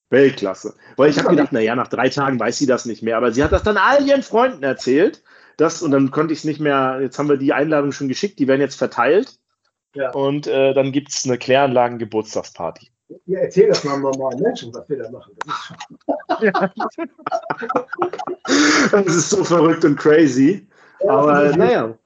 [0.09, 0.75] Weltklasse.
[0.95, 3.17] Weil ich habe gedacht, naja, nach drei Tagen weiß sie das nicht mehr.
[3.17, 5.23] Aber sie hat das dann all ihren Freunden erzählt.
[5.57, 8.39] Das, und dann konnte ich es nicht mehr, jetzt haben wir die Einladung schon geschickt,
[8.39, 9.39] die werden jetzt verteilt.
[9.95, 10.11] Ja.
[10.11, 12.89] Und äh, dann gibt es eine Kläranlagen-Geburtstagsparty.
[13.25, 15.33] Ja, erzähl das mal normalen Menschen, was wir da machen.
[16.27, 16.41] Das
[18.47, 20.67] ist, das ist so verrückt und crazy.
[21.01, 21.97] Ja, aber naja,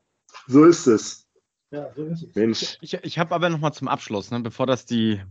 [0.48, 1.28] so ist es.
[1.72, 2.36] Ja, so ist es.
[2.36, 2.78] Mensch.
[2.82, 5.22] Ich, ich habe aber nochmal zum Abschluss, ne, bevor das die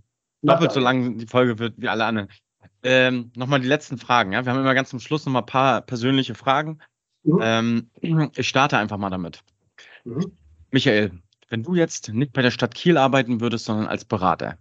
[0.43, 2.29] doppelt so lang die Folge wird wie alle anderen.
[2.83, 4.33] Ähm, nochmal die letzten Fragen.
[4.33, 4.45] Ja?
[4.45, 6.81] Wir haben immer ganz zum Schluss nochmal ein paar persönliche Fragen.
[7.23, 7.39] Mhm.
[7.41, 7.91] Ähm,
[8.35, 9.43] ich starte einfach mal damit.
[10.05, 10.37] Mhm.
[10.71, 11.13] Michael,
[11.53, 14.57] wenn du jetzt nicht bei der Stadt Kiel arbeiten würdest, sondern als Berater,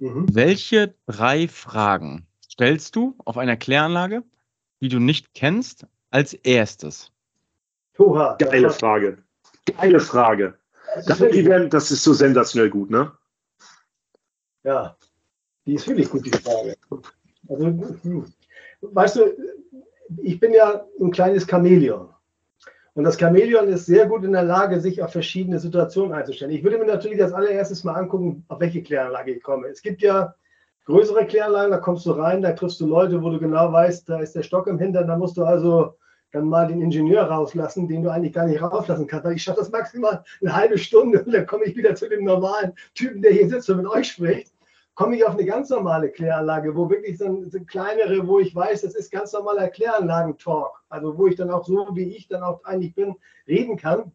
[0.00, 0.26] mhm.
[0.32, 4.24] welche drei Fragen stellst du auf einer Kläranlage,
[4.80, 7.12] die du nicht kennst, als erstes?
[7.96, 9.18] Oha, Geile Frage.
[9.76, 10.58] Geile Frage.
[11.06, 13.12] Das, das, das ist so sensationell gut, ne?
[14.64, 14.96] Ja,
[15.64, 16.76] die ist wirklich gut, die Frage.
[17.48, 17.66] Also,
[18.02, 18.32] hm.
[18.80, 19.36] weißt du,
[20.18, 22.08] ich bin ja ein kleines Chamäleon.
[22.94, 26.52] Und das Chamäleon ist sehr gut in der Lage, sich auf verschiedene Situationen einzustellen.
[26.52, 29.68] Ich würde mir natürlich als allererstes mal angucken, auf welche Kläranlage ich komme.
[29.68, 30.34] Es gibt ja
[30.84, 34.20] größere Kläranlagen, da kommst du rein, da triffst du Leute, wo du genau weißt, da
[34.20, 35.94] ist der Stock im Hintern, da musst du also
[36.32, 39.24] dann mal den Ingenieur rauslassen, den du eigentlich gar nicht rauslassen kannst.
[39.24, 42.24] Weil ich schaffe das maximal eine halbe Stunde und dann komme ich wieder zu dem
[42.24, 44.52] normalen Typen, der hier sitzt und mit euch spricht
[44.94, 48.82] komme ich auf eine ganz normale Kläranlage, wo wirklich so, so kleinere, wo ich weiß,
[48.82, 52.62] das ist ganz normaler Kläranlagentalk, also wo ich dann auch so, wie ich dann auch
[52.64, 53.14] eigentlich bin,
[53.46, 54.12] reden kann,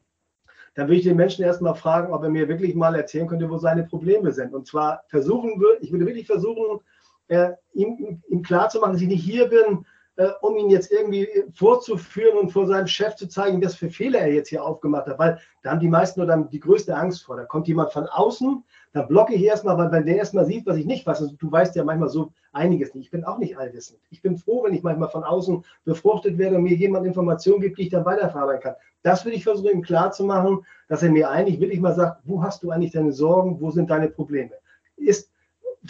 [0.76, 3.58] dann würde ich den Menschen erstmal fragen, ob er mir wirklich mal erzählen könnte, wo
[3.58, 4.54] seine Probleme sind.
[4.54, 6.82] Und zwar versuchen würde, ich würde wirklich versuchen,
[7.30, 9.86] äh, ihm, ihm klarzumachen, dass ich nicht hier bin,
[10.18, 14.20] äh, um ihn jetzt irgendwie vorzuführen und vor seinem Chef zu zeigen, was für Fehler
[14.20, 15.18] er jetzt hier aufgemacht hat.
[15.18, 17.38] Weil da haben die meisten nur dann die größte Angst vor.
[17.38, 18.64] Da kommt jemand von außen,
[18.94, 21.22] dann blocke ich erstmal, weil, weil der erstmal sieht, was ich nicht weiß.
[21.22, 23.06] Also du weißt ja manchmal so einiges nicht.
[23.06, 24.00] Ich bin auch nicht allwissend.
[24.10, 27.78] Ich bin froh, wenn ich manchmal von außen befruchtet werde und mir jemand Informationen gibt,
[27.78, 28.76] die ich dann weiterverarbeiten kann.
[29.04, 32.64] Das würde ich versuchen, ihm klarzumachen, dass er mir eigentlich wirklich mal sagt, wo hast
[32.64, 34.52] du eigentlich deine Sorgen, wo sind deine Probleme?
[34.96, 35.30] Ist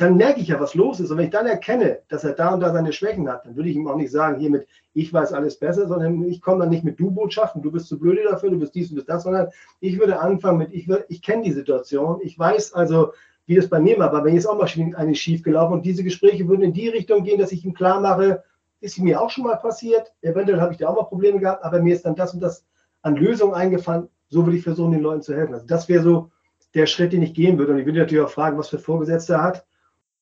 [0.02, 1.10] dann merke ich ja, was los ist.
[1.12, 3.70] Und wenn ich dann erkenne, dass er da und da seine Schwächen hat, dann würde
[3.70, 6.84] ich ihm auch nicht sagen, hiermit, ich weiß alles besser, sondern ich komme dann nicht
[6.84, 9.48] mit Du-Botschaften, du bist zu blöde dafür, du bist dies und bist das, sondern
[9.80, 13.14] ich würde anfangen mit, ich, ich kenne die Situation, ich weiß also,
[13.48, 16.04] wie das bei mir war, aber wenn jetzt auch mal eine schief gelaufen und diese
[16.04, 18.44] Gespräche würden in die Richtung gehen, dass ich ihm klar mache,
[18.82, 21.82] ist mir auch schon mal passiert, eventuell habe ich da auch mal Probleme gehabt, aber
[21.82, 22.66] mir ist dann das und das
[23.02, 25.54] an Lösungen eingefallen, so würde ich versuchen, den Leuten zu helfen.
[25.54, 26.30] Also das wäre so
[26.76, 27.72] der Schritt, den ich gehen würde.
[27.72, 29.66] Und ich würde natürlich auch fragen, was für Vorgesetzte er hat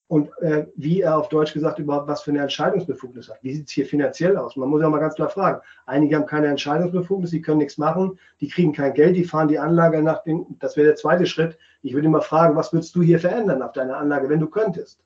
[0.08, 3.40] und äh, wie er auf Deutsch gesagt überhaupt was für eine Entscheidungsbefugnis hat.
[3.42, 4.56] Wie sieht es hier finanziell aus?
[4.56, 5.62] Man muss ja mal ganz klar fragen.
[5.88, 9.58] Einige haben keine Entscheidungsbefugnis, die können nichts machen, die kriegen kein Geld, die fahren die
[9.58, 11.58] Anlage nach den, das wäre der zweite Schritt.
[11.82, 15.00] Ich würde immer fragen, was würdest du hier verändern auf deiner Anlage, wenn du könntest?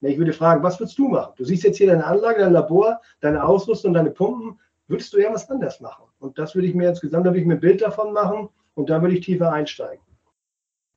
[0.00, 1.32] Ich würde fragen, was würdest du machen?
[1.36, 4.58] Du siehst jetzt hier deine Anlage, dein Labor, deine Ausrüstung, deine Pumpen.
[4.86, 6.04] Würdest du irgendwas anders machen?
[6.20, 8.88] Und das würde ich mir insgesamt, da würde ich mir ein Bild davon machen und
[8.88, 10.02] da würde ich tiefer einsteigen.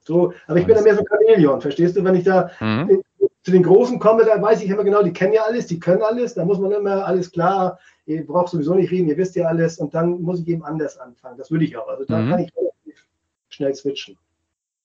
[0.04, 2.04] So, aber ich bin da mehr so Chamäleon, verstehst du?
[2.04, 3.02] Wenn ich da mhm
[3.44, 6.04] zu den Großen komme, da weiß ich immer genau, die kennen ja alles, die können
[6.04, 9.48] alles, da muss man immer alles klar, ihr braucht sowieso nicht reden, ihr wisst ja
[9.48, 11.38] alles und dann muss ich eben anders anfangen.
[11.38, 11.88] Das würde ich auch.
[11.88, 12.30] Also da mhm.
[12.30, 13.08] kann ich relativ
[13.50, 14.18] schnell switchen.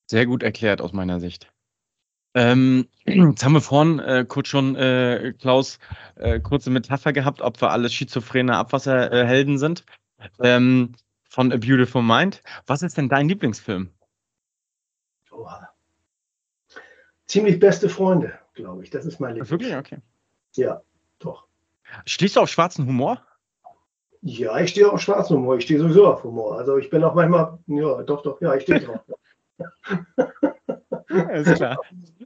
[0.07, 1.53] Sehr gut erklärt aus meiner Sicht.
[2.35, 5.79] Ähm, jetzt haben wir vorhin äh, kurz schon, äh, Klaus,
[6.17, 9.85] äh, kurze Metapher gehabt, ob wir alle schizophrene Abwasserhelden sind.
[10.41, 10.93] Ähm,
[11.29, 12.43] von A Beautiful Mind.
[12.67, 13.91] Was ist denn dein Lieblingsfilm?
[15.31, 15.69] Oha.
[17.27, 18.91] Ziemlich beste Freunde glaube ich.
[18.91, 19.51] Das ist mein Lieblings.
[19.51, 19.77] Wirklich?
[19.77, 19.99] Okay.
[20.55, 20.83] Ja,
[21.21, 21.47] doch.
[22.05, 23.25] Stehst du auf schwarzen Humor?
[24.23, 25.59] Ja, ich stehe auf schwarzen Humor.
[25.59, 26.59] Ich stehe sowieso auf Humor.
[26.59, 29.01] Also ich bin auch manchmal, ja, doch, doch, ja, ich stehe drauf.
[31.09, 31.79] Alles klar.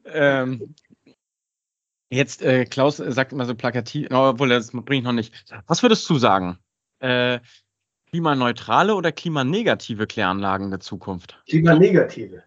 [0.06, 0.74] ähm,
[2.08, 5.34] jetzt, äh, Klaus sagt immer so plakativ, obwohl das bringe ich noch nicht.
[5.66, 6.58] Was würdest du sagen?
[7.00, 7.40] Äh,
[8.10, 11.40] klimaneutrale oder klimanegative Kläranlagen der Zukunft?
[11.46, 12.42] Klimanegative.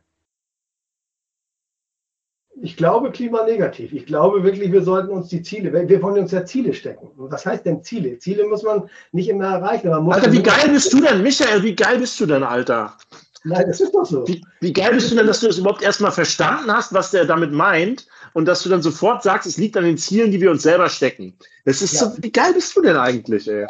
[2.61, 3.93] Ich glaube klimanegativ.
[3.93, 7.07] Ich glaube wirklich, wir sollten uns die Ziele, wir wollen uns ja Ziele stecken.
[7.17, 8.19] Und was heißt denn Ziele?
[8.19, 9.89] Ziele muss man nicht immer erreichen.
[9.89, 11.63] Alter, wie geil bist du denn, Michael?
[11.63, 12.95] Wie geil bist du denn, Alter?
[13.43, 14.25] Nein, das ist doch so.
[14.27, 17.25] Wie, wie geil bist du denn, dass du das überhaupt erstmal verstanden hast, was der
[17.25, 20.51] damit meint und dass du dann sofort sagst, es liegt an den Zielen, die wir
[20.51, 21.38] uns selber stecken.
[21.65, 22.09] Das ist ja.
[22.09, 23.67] so, wie geil bist du denn eigentlich, ey?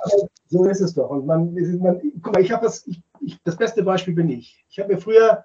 [0.47, 1.09] so ist es doch.
[1.09, 4.63] Und man, man guck mal, ich habe das, ich, ich, das beste Beispiel bin ich.
[4.69, 5.43] Ich habe mir früher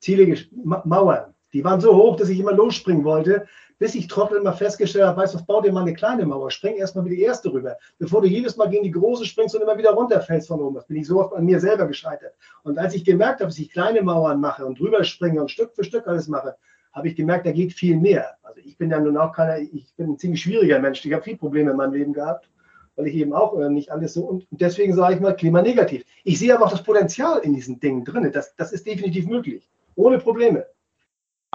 [0.00, 3.46] Ziele, Mauern, die waren so hoch, dass ich immer losspringen wollte
[3.78, 6.76] bis ich Trottel mal festgestellt habe, weißt du, bau dir mal eine kleine Mauer, spring
[6.76, 9.76] erstmal mit die erste rüber, bevor du jedes Mal gegen die große springst und immer
[9.76, 10.76] wieder runterfällst von oben.
[10.76, 12.34] Das bin ich so oft an mir selber gescheitert.
[12.62, 15.74] Und als ich gemerkt habe, dass ich kleine Mauern mache und drüber springe und Stück
[15.74, 16.56] für Stück alles mache,
[16.92, 18.36] habe ich gemerkt, da geht viel mehr.
[18.42, 21.04] Also ich bin ja nun auch keiner, ich bin ein ziemlich schwieriger Mensch.
[21.04, 22.48] Ich habe viele Probleme in meinem Leben gehabt,
[22.96, 26.04] weil ich eben auch äh, nicht alles so und deswegen sage ich mal klimanegativ.
[26.24, 28.30] Ich sehe aber auch das Potenzial in diesen Dingen drin.
[28.32, 29.68] Das, das ist definitiv möglich.
[29.94, 30.64] Ohne Probleme.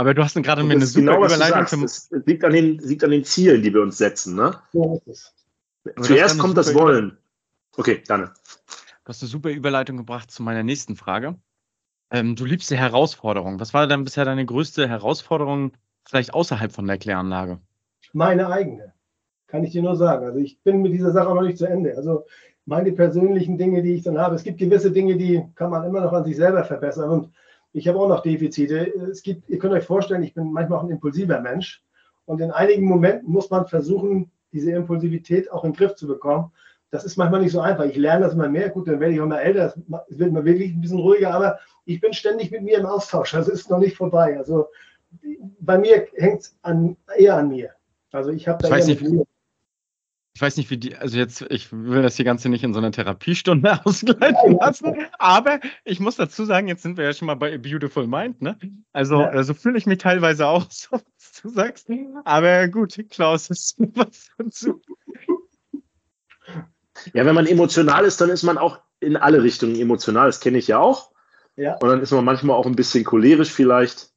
[0.01, 1.83] Aber du hast gerade mir eine super genau, Überleitung.
[1.83, 4.59] Es liegt an, den, liegt an den Zielen, die wir uns setzen, ne?
[4.73, 5.35] So ist
[5.85, 6.03] es.
[6.07, 7.19] Zuerst kommt das Wollen.
[7.77, 8.23] Okay, dann.
[8.23, 8.29] Du
[9.05, 11.35] hast eine super Überleitung gebracht zu meiner nächsten Frage.
[12.09, 13.59] Ähm, du liebst die Herausforderung.
[13.59, 15.73] Was war denn bisher deine größte Herausforderung,
[16.03, 17.59] vielleicht außerhalb von der Kläranlage?
[18.11, 18.93] Meine eigene.
[19.45, 20.25] Kann ich dir nur sagen.
[20.25, 21.95] Also ich bin mit dieser Sache noch nicht zu Ende.
[21.95, 22.25] Also
[22.65, 24.33] meine persönlichen Dinge, die ich dann habe.
[24.33, 27.11] Es gibt gewisse Dinge, die kann man immer noch an sich selber verbessern.
[27.11, 27.29] Und
[27.73, 28.93] ich habe auch noch Defizite.
[29.11, 31.83] Es gibt, ihr könnt euch vorstellen, ich bin manchmal auch ein impulsiver Mensch.
[32.25, 36.51] Und in einigen Momenten muss man versuchen, diese Impulsivität auch in den Griff zu bekommen.
[36.89, 37.85] Das ist manchmal nicht so einfach.
[37.85, 38.69] Ich lerne das immer mehr.
[38.69, 39.73] Gut, dann werde ich auch mal älter.
[40.09, 41.33] Es wird mir wirklich ein bisschen ruhiger.
[41.33, 43.33] Aber ich bin ständig mit mir im Austausch.
[43.33, 44.37] Also ist noch nicht vorbei.
[44.37, 44.67] Also
[45.59, 46.57] bei mir hängt es
[47.17, 47.71] eher an mir.
[48.11, 49.03] Also ich habe da ich weiß nicht,
[50.33, 52.79] ich weiß nicht, wie die, also jetzt, ich will das hier Ganze nicht in so
[52.79, 57.35] einer Therapiestunde ausgleiten lassen, aber ich muss dazu sagen, jetzt sind wir ja schon mal
[57.35, 58.57] bei A Beautiful Mind, ne?
[58.93, 59.27] Also, ja.
[59.27, 61.89] also fühle ich mich teilweise auch so, was du sagst.
[62.23, 64.81] Aber gut, Klaus, ist was dazu.
[67.13, 70.27] Ja, wenn man emotional ist, dann ist man auch in alle Richtungen emotional.
[70.27, 71.11] Das kenne ich ja auch.
[71.55, 71.75] Ja.
[71.75, 74.11] Und dann ist man manchmal auch ein bisschen cholerisch vielleicht.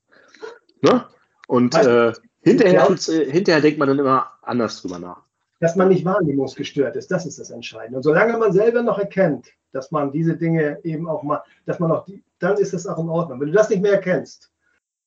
[0.82, 1.06] Ne?
[1.48, 2.12] Und äh,
[2.42, 5.23] hinterher, äh, hinterher denkt man dann immer anders drüber nach
[5.60, 7.10] dass man nicht wahrnehmungsgestört ist.
[7.10, 7.96] Das ist das Entscheidende.
[7.96, 11.90] Und solange man selber noch erkennt, dass man diese Dinge eben auch mal, dass man
[11.90, 13.40] auch, die, dann ist das auch in Ordnung.
[13.40, 14.50] Wenn du das nicht mehr erkennst,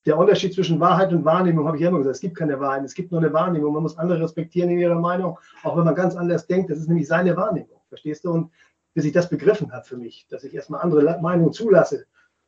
[0.05, 2.93] der Unterschied zwischen Wahrheit und Wahrnehmung, habe ich immer gesagt, es gibt keine Wahrheit, es
[2.93, 3.73] gibt nur eine Wahrnehmung.
[3.73, 6.69] Man muss andere respektieren in ihrer Meinung, auch wenn man ganz anders denkt.
[6.69, 7.81] Das ist nämlich seine Wahrnehmung.
[7.89, 8.31] Verstehst du?
[8.31, 8.51] Und
[8.93, 12.05] bis ich das begriffen habe für mich, dass ich erstmal andere Meinungen zulasse,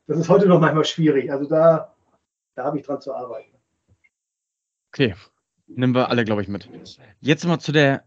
[0.07, 1.31] das ist heute noch manchmal schwierig.
[1.31, 1.93] Also da,
[2.55, 3.53] da habe ich dran zu arbeiten.
[4.91, 5.13] Okay,
[5.69, 6.69] Nehmen wir alle, glaube ich, mit.
[7.21, 8.03] Jetzt mal zu der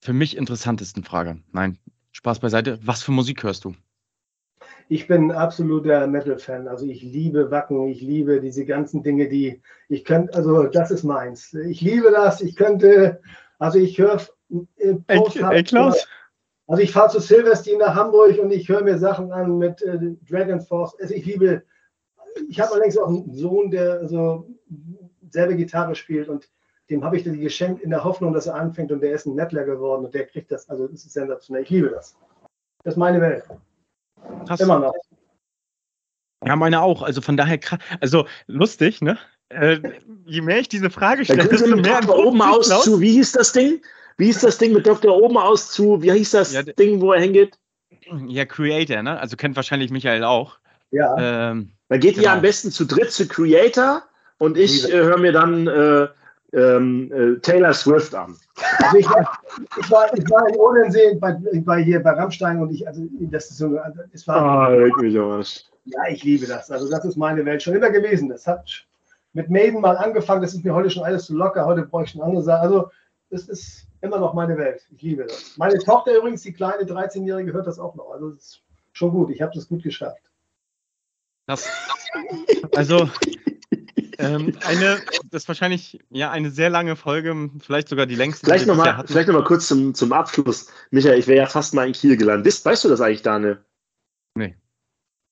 [0.00, 1.38] für mich interessantesten Frage.
[1.52, 1.78] Nein,
[2.12, 2.78] Spaß beiseite.
[2.82, 3.74] Was für Musik hörst du?
[4.88, 6.66] Ich bin absoluter Metal-Fan.
[6.66, 11.04] Also ich liebe Wacken, ich liebe diese ganzen Dinge, die ich könnte, also das ist
[11.04, 11.54] meins.
[11.54, 12.40] Ich liebe das.
[12.40, 13.20] Ich könnte,
[13.58, 14.20] also ich höre.
[14.76, 16.08] Äh, ey, ey, Klaus.
[16.66, 19.98] Also ich fahre zu Silvestin nach Hamburg und ich höre mir Sachen an mit äh,
[20.28, 20.96] Dragon Force.
[21.00, 21.62] Also ich liebe,
[22.48, 24.48] ich habe allerdings auch einen Sohn, der so
[25.30, 26.48] selber Gitarre spielt und
[26.90, 29.36] dem habe ich die geschenkt in der Hoffnung, dass er anfängt und der ist ein
[29.36, 30.68] Nettler geworden und der kriegt das.
[30.68, 31.62] Also das ist sensationell.
[31.62, 32.16] Ich liebe das.
[32.82, 33.44] Das ist meine Welt.
[34.46, 34.60] Krass.
[34.60, 34.94] Immer noch.
[36.44, 37.02] Ja, meine auch.
[37.02, 37.60] Also von daher,
[38.00, 39.18] also lustig, ne?
[39.50, 39.80] Äh,
[40.26, 42.26] je mehr ich diese Frage stelle, desto mehr Dr.
[42.26, 43.82] oben aus zu, wie hieß das Ding?
[44.16, 45.14] Wie hieß das Ding mit Dr.
[45.16, 47.58] oben aus zu, wie hieß das ja, Ding, wo er hingeht?
[48.26, 49.18] Ja, Creator, ne?
[49.18, 50.58] Also kennt wahrscheinlich Michael auch.
[50.90, 51.50] Ja.
[51.50, 52.28] Ähm, da geht genau.
[52.28, 54.02] ihr am besten zu dritt zu Creator
[54.38, 56.08] und ich äh, höre mir dann äh,
[56.52, 58.36] ähm, äh, Taylor Swift an.
[58.78, 59.38] Also ich, war,
[59.78, 63.50] ich, war, ich war in Odensee bei, bei, hier bei Rammstein und ich, also das
[63.50, 63.78] ist so,
[64.12, 64.68] es war.
[64.68, 65.70] Ah, wirklich was.
[65.84, 66.70] Ja, ich liebe das.
[66.70, 68.28] Also das ist meine Welt schon immer gewesen.
[68.28, 68.86] Das hat
[69.32, 72.10] mit Maiden mal angefangen, das ist mir heute schon alles zu locker, heute brauche ich
[72.10, 72.62] schon andere Sachen.
[72.62, 72.90] Also
[73.30, 74.82] das ist immer noch meine Welt.
[74.90, 75.56] Ich liebe das.
[75.56, 78.10] Meine Tochter übrigens, die kleine 13-Jährige, hört das auch noch.
[78.10, 78.62] Also das ist
[78.92, 79.30] schon gut.
[79.30, 80.30] Ich habe das gut geschafft.
[81.46, 81.68] Das,
[82.76, 83.08] also
[84.20, 88.46] ähm, eine, das ist wahrscheinlich ja eine sehr lange Folge, vielleicht sogar die längste.
[88.46, 90.68] Vielleicht nochmal noch, kurz zum, zum Abschluss.
[90.90, 92.46] Michael, ich wäre ja fast mal in Kiel gelandet.
[92.46, 93.58] Weißt, weißt du das eigentlich, Daniel?
[94.34, 94.56] Nee.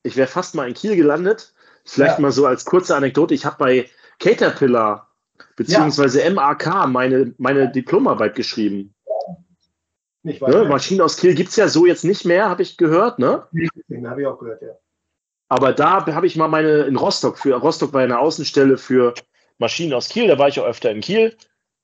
[0.02, 1.54] Ich wäre fast mal in Kiel gelandet.
[1.84, 2.20] Vielleicht ja.
[2.20, 3.34] mal so als kurze Anekdote.
[3.34, 5.08] Ich habe bei Caterpillar
[5.56, 6.30] beziehungsweise ja.
[6.30, 8.94] MAK meine, meine Diplomarbeit geschrieben.
[10.22, 10.64] Nicht ne?
[10.64, 13.46] Maschinen aus Kiel gibt es ja so jetzt nicht mehr, habe ich gehört, ne?
[13.52, 13.68] Nee,
[14.06, 14.76] habe ich auch gehört, ja.
[15.48, 19.14] Aber da habe ich mal meine in Rostock, für Rostock war eine Außenstelle für
[19.58, 21.36] Maschinen aus Kiel, da war ich auch öfter in Kiel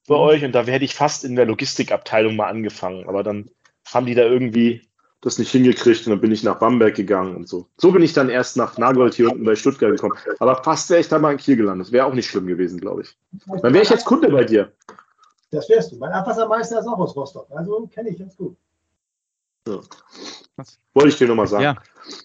[0.06, 0.20] bei mhm.
[0.20, 3.08] euch und da werde ich fast in der Logistikabteilung mal angefangen.
[3.08, 3.50] Aber dann
[3.92, 4.82] haben die da irgendwie
[5.22, 7.66] das nicht hingekriegt und dann bin ich nach Bamberg gegangen und so.
[7.78, 10.18] So bin ich dann erst nach Nagold hier unten bei Stuttgart gekommen.
[10.38, 11.90] Aber fast wäre ich da mal in Kiel gelandet.
[11.92, 13.16] Wäre auch nicht schlimm gewesen, glaube ich.
[13.46, 14.70] Dann wäre ich jetzt Kunde bei dir.
[15.50, 15.96] Das wärst du.
[15.96, 17.46] Mein Abwassermeister ist auch aus Rostock.
[17.50, 18.56] Also kenne ich ganz gut.
[19.66, 19.80] Ja.
[20.92, 21.64] Wollte ich dir nochmal sagen.
[21.64, 21.76] Ja.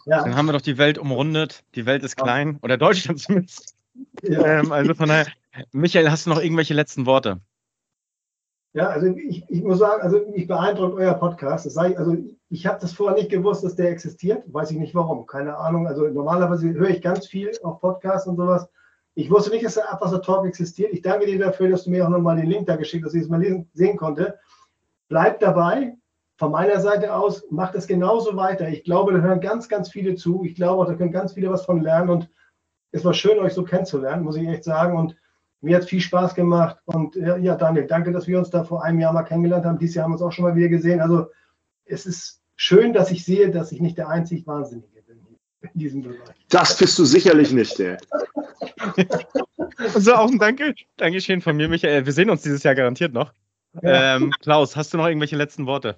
[0.05, 0.23] ja.
[0.23, 1.63] Dann haben wir doch die Welt umrundet.
[1.75, 2.59] Die Welt ist klein.
[2.61, 3.75] Oder Deutschland zumindest.
[4.23, 4.59] Ja.
[4.59, 5.27] Ähm, also von daher,
[5.71, 7.39] Michael, hast du noch irgendwelche letzten Worte?
[8.73, 11.65] Ja, also ich, ich muss sagen, also mich beeindruckt euer Podcast.
[11.65, 12.15] Das ich, also
[12.49, 14.43] ich habe das vorher nicht gewusst, dass der existiert.
[14.53, 15.25] Weiß ich nicht warum.
[15.25, 15.87] Keine Ahnung.
[15.87, 18.69] Also normalerweise höre ich ganz viel auf Podcasts und sowas.
[19.15, 20.93] Ich wusste nicht, dass der Abwasser Talk existiert.
[20.93, 23.17] Ich danke dir dafür, dass du mir auch nochmal den Link da geschickt hast, dass
[23.17, 24.37] ich es mal lesen, sehen konnte.
[25.07, 25.97] Bleibt dabei.
[26.39, 28.69] Von meiner Seite aus, macht es genauso weiter.
[28.69, 30.45] Ich glaube, da hören ganz, ganz viele zu.
[30.45, 32.09] Ich glaube, da können ganz viele was von lernen.
[32.09, 32.29] Und
[32.93, 34.97] es war schön, euch so kennenzulernen, muss ich echt sagen.
[34.97, 35.17] Und
[35.59, 36.77] mir hat es viel Spaß gemacht.
[36.85, 39.79] Und ja, Daniel, danke, dass wir uns da vor einem Jahr mal kennengelernt haben.
[39.79, 41.01] Dieses Jahr haben wir uns auch schon mal wieder gesehen.
[41.01, 41.27] Also
[41.83, 45.19] es ist schön, dass ich sehe, dass ich nicht der einzig Wahnsinnige bin
[45.61, 46.37] in diesem Bereich.
[46.47, 47.97] Das bist du sicherlich nicht, ey.
[49.93, 52.05] also auch ein Danke, Dankeschön von mir, Michael.
[52.05, 53.33] Wir sehen uns dieses Jahr garantiert noch.
[53.81, 54.15] Ja.
[54.15, 55.97] Ähm, Klaus, hast du noch irgendwelche letzten Worte?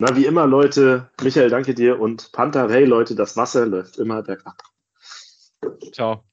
[0.00, 4.22] Na, wie immer, Leute, Michael, danke dir und Panther, hey Leute, das Wasser läuft immer
[4.22, 4.56] bergab.
[5.92, 6.24] Ciao.